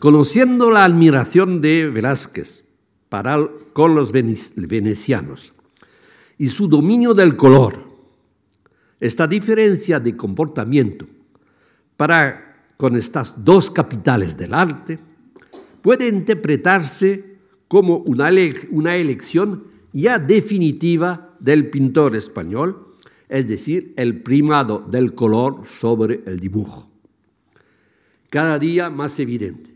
Conociendo 0.00 0.70
la 0.70 0.84
admiración 0.84 1.60
de 1.60 1.88
Velázquez 1.88 2.64
para, 3.08 3.48
con 3.72 3.94
los 3.94 4.10
venecianos 4.12 5.54
y 6.38 6.48
su 6.48 6.68
dominio 6.68 7.14
del 7.14 7.36
color, 7.36 7.84
esta 9.00 9.26
diferencia 9.26 10.00
de 10.00 10.16
comportamiento 10.16 11.06
para 11.96 12.72
con 12.76 12.96
estas 12.96 13.44
dos 13.44 13.70
capitales 13.70 14.36
del 14.36 14.54
arte 14.54 14.98
puede 15.80 16.08
interpretarse 16.08 17.36
como 17.68 17.98
una, 17.98 18.30
una 18.70 18.96
elección 18.96 19.64
ya 19.92 20.18
definitiva 20.18 21.36
del 21.38 21.70
pintor 21.70 22.16
español, 22.16 22.94
es 23.28 23.48
decir, 23.48 23.92
el 23.96 24.22
primado 24.22 24.84
del 24.90 25.14
color 25.14 25.62
sobre 25.66 26.22
el 26.26 26.40
dibujo. 26.40 26.90
Cada 28.30 28.58
día 28.58 28.90
más 28.90 29.18
evidente, 29.20 29.70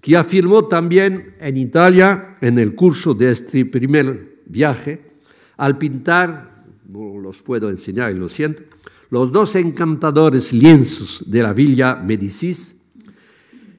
que 0.00 0.16
afirmó 0.16 0.66
también 0.66 1.34
en 1.40 1.56
Italia 1.56 2.36
en 2.40 2.58
el 2.58 2.74
curso 2.74 3.14
de 3.14 3.30
este 3.30 3.64
primer 3.64 4.42
viaje, 4.46 5.13
al 5.56 5.78
pintar, 5.78 6.64
no 6.88 7.18
los 7.18 7.42
puedo 7.42 7.70
enseñar 7.70 8.12
y 8.12 8.18
lo 8.18 8.28
siento, 8.28 8.62
los 9.10 9.32
dos 9.32 9.54
encantadores 9.54 10.52
lienzos 10.52 11.24
de 11.26 11.42
la 11.42 11.52
Villa 11.52 11.96
Medicis, 11.96 12.76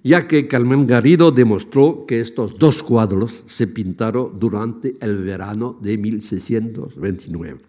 ya 0.04 0.28
que 0.28 0.48
Carmen 0.48 0.86
Garrido 0.86 1.32
demostró 1.32 2.06
que 2.08 2.20
estos 2.20 2.58
dos 2.58 2.84
cuadros 2.84 3.44
se 3.48 3.68
pintaron 3.68 4.40
durante 4.40 4.96
el 5.02 5.18
verano 5.24 5.78
de 5.82 5.98
1629. 5.98 7.60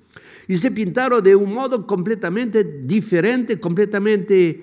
Y 0.48 0.56
se 0.58 0.70
pintaron 0.70 1.24
de 1.24 1.34
un 1.34 1.52
modo 1.52 1.86
completamente 1.86 2.82
diferente, 2.84 3.58
completamente 3.58 4.62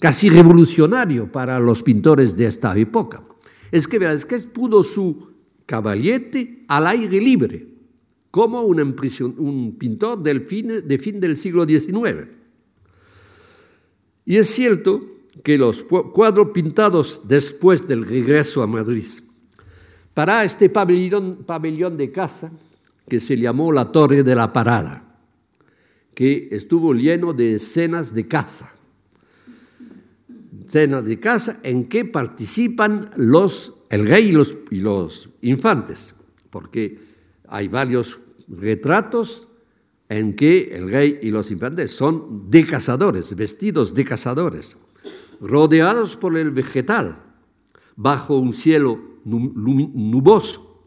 casi 0.00 0.28
revolucionario 0.28 1.30
para 1.30 1.60
los 1.60 1.82
pintores 1.82 2.36
de 2.36 2.46
esta 2.46 2.76
época. 2.76 3.22
Es 3.70 3.86
que 3.86 4.00
Velázquez 4.00 4.46
pudo 4.46 4.82
su 4.82 5.28
caballete 5.66 6.64
al 6.66 6.88
aire 6.88 7.20
libre, 7.20 7.71
como 8.32 8.62
un, 8.62 9.76
pintor 9.78 10.22
del 10.22 10.40
fin, 10.40 10.88
de 10.88 10.98
fin 10.98 11.20
del 11.20 11.36
siglo 11.36 11.66
XIX. 11.66 12.28
Y 14.24 14.38
es 14.38 14.48
cierto 14.48 15.04
que 15.44 15.58
los 15.58 15.84
cuadros 15.84 16.48
pintados 16.54 17.28
después 17.28 17.86
del 17.86 18.06
regreso 18.06 18.62
a 18.62 18.66
Madrid 18.66 19.04
para 20.14 20.44
este 20.44 20.70
pabellón, 20.70 21.96
de 21.96 22.10
casa 22.10 22.50
que 23.06 23.20
se 23.20 23.36
llamó 23.36 23.70
la 23.70 23.92
Torre 23.92 24.22
de 24.22 24.34
la 24.34 24.50
Parada, 24.50 25.04
que 26.14 26.48
estuvo 26.52 26.94
lleno 26.94 27.34
de 27.34 27.56
escenas 27.56 28.14
de 28.14 28.26
caza. 28.26 28.72
Escenas 30.66 31.04
de 31.04 31.20
caza 31.20 31.60
en 31.62 31.84
que 31.84 32.06
participan 32.06 33.10
los, 33.16 33.74
el 33.90 34.06
rey 34.06 34.28
y 34.28 34.32
los, 34.32 34.56
y 34.70 34.76
los 34.76 35.28
infantes, 35.42 36.14
porque 36.48 36.98
hay 37.52 37.68
varios 37.68 38.18
retratos 38.52 39.48
en 40.08 40.36
que 40.36 40.70
el 40.72 40.90
rey 40.90 41.18
y 41.22 41.30
los 41.30 41.50
infantes 41.50 41.90
son 41.90 42.50
de 42.50 42.64
cazadores, 42.64 43.34
vestidos 43.34 43.94
de 43.94 44.04
cazadores 44.04 44.76
rodeados 45.42 46.16
por 46.16 46.36
el 46.36 46.52
vegetal, 46.52 47.18
bajo 47.96 48.38
un 48.38 48.52
cielo 48.52 48.98
nuboso, 49.24 50.82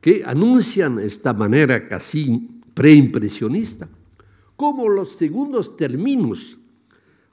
que 0.00 0.22
anuncian 0.24 0.98
esta 0.98 1.32
manera 1.32 1.88
casi 1.88 2.50
preimpresionista 2.74 3.88
como 4.56 4.88
los 4.88 5.12
segundos 5.12 5.76
términos 5.76 6.58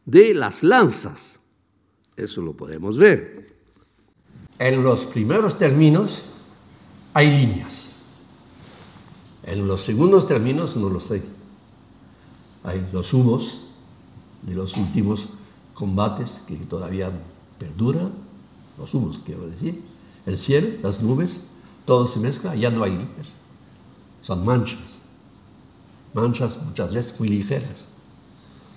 de 0.06 0.34
las 0.34 0.64
lanzas. 0.64 1.40
Eso 2.16 2.42
lo 2.42 2.54
podemos 2.54 2.98
ver. 2.98 3.54
En 4.58 4.84
los 4.84 5.06
primeros 5.06 5.58
términos 5.58 6.26
hay 7.14 7.30
líneas. 7.30 7.89
En 9.50 9.68
los 9.68 9.82
segundos 9.82 10.28
términos 10.28 10.78
no 10.78 10.90
lo 10.90 11.00
sé. 11.00 11.24
Hay 12.64 12.88
los 12.94 13.16
humos 13.16 13.62
de 14.44 14.54
los 14.54 14.78
últimos 14.78 15.28
combates 15.74 16.44
que 16.48 16.56
todavía 16.58 17.12
perduran, 17.58 18.12
los 18.78 18.94
humos 18.94 19.20
quiero 19.26 19.48
decir, 19.48 19.82
el 20.28 20.38
cielo, 20.38 20.78
las 20.84 21.02
nubes, 21.02 21.42
todo 21.88 22.06
se 22.06 22.20
mezcla, 22.20 22.56
ya 22.56 22.70
no 22.70 22.84
hay 22.84 22.92
líneas. 22.92 23.34
Son 24.22 24.46
manchas. 24.46 25.00
Manchas 26.14 26.62
muchas 26.62 26.94
veces 26.94 27.20
muy 27.20 27.30
ligeras, 27.30 27.86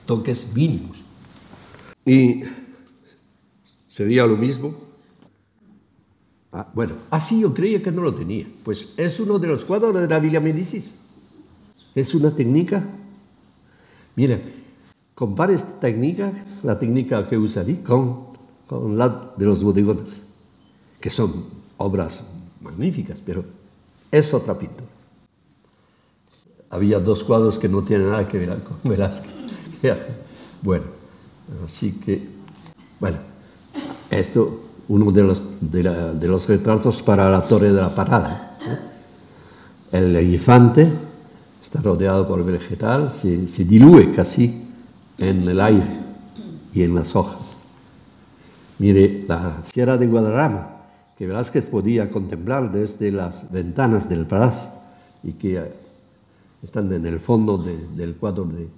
toques 0.06 0.54
mínimos. 0.54 1.02
Y 2.06 2.44
sería 3.88 4.24
lo 4.24 4.38
mismo. 4.38 4.74
Ah, 6.52 6.68
bueno, 6.74 6.94
así 7.10 7.40
yo 7.40 7.54
creía 7.54 7.82
que 7.82 7.90
no 7.90 8.02
lo 8.02 8.14
tenía. 8.14 8.46
Pues 8.62 8.90
es 8.96 9.18
uno 9.20 9.38
de 9.38 9.48
los 9.48 9.64
cuadros 9.64 9.94
de 9.94 10.06
la 10.06 10.18
Villa 10.18 10.38
Medicis. 10.38 10.94
Es 11.94 12.14
una 12.14 12.34
técnica. 12.34 12.84
Mira, 14.14 14.38
compare 15.14 15.54
esta 15.54 15.80
técnica, 15.80 16.30
la 16.62 16.78
técnica 16.78 17.26
que 17.26 17.38
usaría, 17.38 17.82
con, 17.82 18.26
con 18.66 18.98
la 18.98 19.32
de 19.36 19.46
los 19.46 19.64
bodegones, 19.64 20.22
que 21.00 21.08
son 21.08 21.46
obras 21.78 22.24
magníficas, 22.60 23.22
pero 23.24 23.44
es 24.10 24.34
otra 24.34 24.58
pintura. 24.58 24.90
Había 26.68 26.98
dos 26.98 27.24
cuadros 27.24 27.58
que 27.58 27.68
no 27.68 27.82
tienen 27.82 28.10
nada 28.10 28.28
que 28.28 28.38
ver 28.38 28.62
con 28.62 28.76
Velázquez. 28.84 29.32
Bueno, 30.62 30.84
así 31.64 31.90
que, 31.90 32.24
bueno, 33.00 33.18
esto, 34.10 34.60
uno 34.88 35.12
de 35.12 35.22
los, 35.22 35.70
de, 35.70 36.28
los 36.28 36.48
retratos 36.48 37.02
para 37.02 37.30
la 37.30 37.44
Torre 37.44 37.72
de 37.72 37.80
la 37.80 37.94
Parada. 37.94 38.58
El 39.90 40.16
infante 40.32 40.90
está 41.62 41.80
rodeado 41.80 42.26
por 42.26 42.44
vegetal, 42.44 43.10
se, 43.10 43.46
se 43.46 43.66
casi 44.14 44.62
en 45.18 45.48
el 45.48 45.60
aire 45.60 46.00
y 46.74 46.82
en 46.82 46.94
las 46.94 47.14
hojas. 47.14 47.54
Mire, 48.78 49.24
la 49.28 49.62
Sierra 49.62 49.96
de 49.96 50.06
Guadarrama, 50.06 50.82
que 51.16 51.26
Velázquez 51.26 51.66
podía 51.66 52.10
contemplar 52.10 52.72
desde 52.72 53.12
las 53.12 53.52
ventanas 53.52 54.08
del 54.08 54.26
palacio 54.26 54.64
y 55.22 55.34
que 55.34 55.72
están 56.62 56.92
en 56.92 57.06
el 57.06 57.20
fondo 57.20 57.58
del 57.58 58.14
cuadro 58.16 58.44
de, 58.44 58.68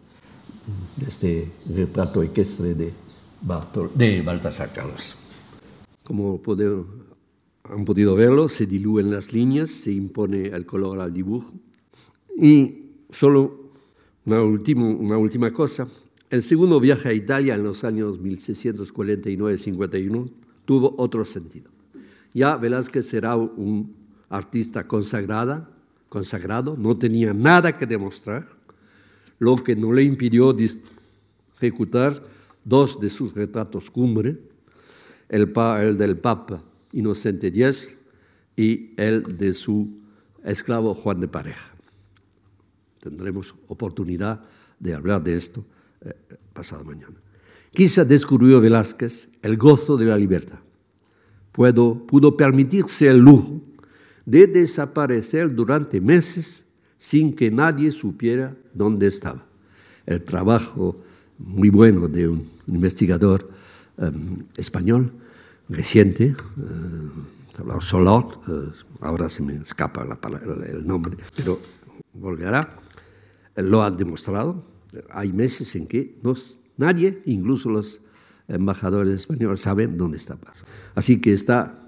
este 1.06 1.50
retrato 1.66 2.22
equestre 2.22 2.74
de, 2.74 2.92
de 3.94 4.22
Baltasar 4.22 4.72
Carlos. 4.72 5.16
Como 6.04 6.40
han 7.64 7.84
podido 7.84 8.14
verlo, 8.14 8.48
se 8.48 8.66
diluyen 8.66 9.10
las 9.10 9.32
líneas, 9.32 9.70
se 9.70 9.90
impone 9.90 10.46
el 10.48 10.66
color 10.66 11.00
al 11.00 11.12
dibujo. 11.12 11.52
Y 12.36 12.90
solo 13.10 13.70
una 14.24 14.40
última, 14.42 14.86
una 14.86 15.18
última 15.18 15.50
cosa, 15.50 15.88
el 16.30 16.42
segundo 16.42 16.78
viaje 16.80 17.08
a 17.08 17.12
Italia 17.12 17.54
en 17.54 17.62
los 17.62 17.84
años 17.84 18.20
1649-51 18.20 20.30
tuvo 20.64 20.94
otro 20.98 21.24
sentido. 21.24 21.70
Ya 22.32 22.56
Velázquez 22.56 23.06
será 23.06 23.36
un 23.36 23.94
artista 24.28 24.88
consagrada, 24.88 25.70
consagrado, 26.08 26.76
no 26.76 26.96
tenía 26.96 27.32
nada 27.32 27.76
que 27.76 27.86
demostrar, 27.86 28.48
lo 29.38 29.54
que 29.56 29.76
no 29.76 29.92
le 29.92 30.02
impidió 30.02 30.56
ejecutar 31.56 32.20
dos 32.64 32.98
de 32.98 33.10
sus 33.10 33.34
retratos 33.34 33.90
cumbre, 33.90 34.38
el, 35.34 35.52
el 35.82 35.98
del 35.98 36.16
Papa 36.16 36.62
Inocente 36.92 37.48
X 37.48 37.90
y 38.56 38.90
el 38.96 39.36
de 39.36 39.52
su 39.52 39.98
esclavo 40.44 40.94
Juan 40.94 41.20
de 41.20 41.26
Pareja. 41.26 41.74
Tendremos 43.00 43.52
oportunidad 43.66 44.40
de 44.78 44.94
hablar 44.94 45.24
de 45.24 45.36
esto 45.36 45.64
eh, 46.02 46.14
pasado 46.52 46.84
mañana. 46.84 47.16
Quizá 47.72 48.04
descubrió 48.04 48.60
Velázquez 48.60 49.28
el 49.42 49.56
gozo 49.56 49.96
de 49.96 50.04
la 50.04 50.16
libertad. 50.16 50.60
Pudo 51.50 52.36
permitirse 52.36 53.08
el 53.08 53.18
lujo 53.18 53.60
de 54.24 54.46
desaparecer 54.46 55.52
durante 55.52 56.00
meses 56.00 56.64
sin 56.96 57.34
que 57.34 57.50
nadie 57.50 57.90
supiera 57.90 58.56
dónde 58.72 59.08
estaba. 59.08 59.44
El 60.06 60.22
trabajo 60.22 60.96
muy 61.38 61.70
bueno 61.70 62.06
de 62.06 62.28
un 62.28 62.48
investigador 62.68 63.50
em, 63.98 64.44
español 64.56 65.12
reciente, 65.68 66.34
uh, 66.56 67.80
Solot, 67.80 68.42
eh, 68.48 68.72
ahora 69.00 69.28
se 69.28 69.42
me 69.42 69.54
escapa 69.56 70.06
el 70.66 70.86
nombre, 70.86 71.16
pero 71.36 71.60
volverá, 72.12 72.80
lo 73.56 73.82
ha 73.82 73.90
demostrado. 73.90 74.64
Hay 75.10 75.32
meses 75.32 75.74
en 75.76 75.86
que 75.86 76.16
nadie, 76.76 77.22
incluso 77.26 77.70
los 77.70 78.00
embajadores 78.48 79.20
españoles, 79.20 79.60
saben 79.60 79.96
dónde 79.96 80.18
está 80.18 80.36
Paz. 80.36 80.64
Así 80.94 81.20
que 81.20 81.32
está 81.32 81.80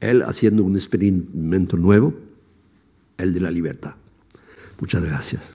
él 0.00 0.22
haciendo 0.22 0.64
un 0.64 0.74
experimento 0.74 1.76
nuevo, 1.76 2.14
el 3.18 3.32
de 3.34 3.40
la 3.40 3.50
libertad. 3.50 3.94
Muchas 4.80 5.04
gracias. 5.04 5.54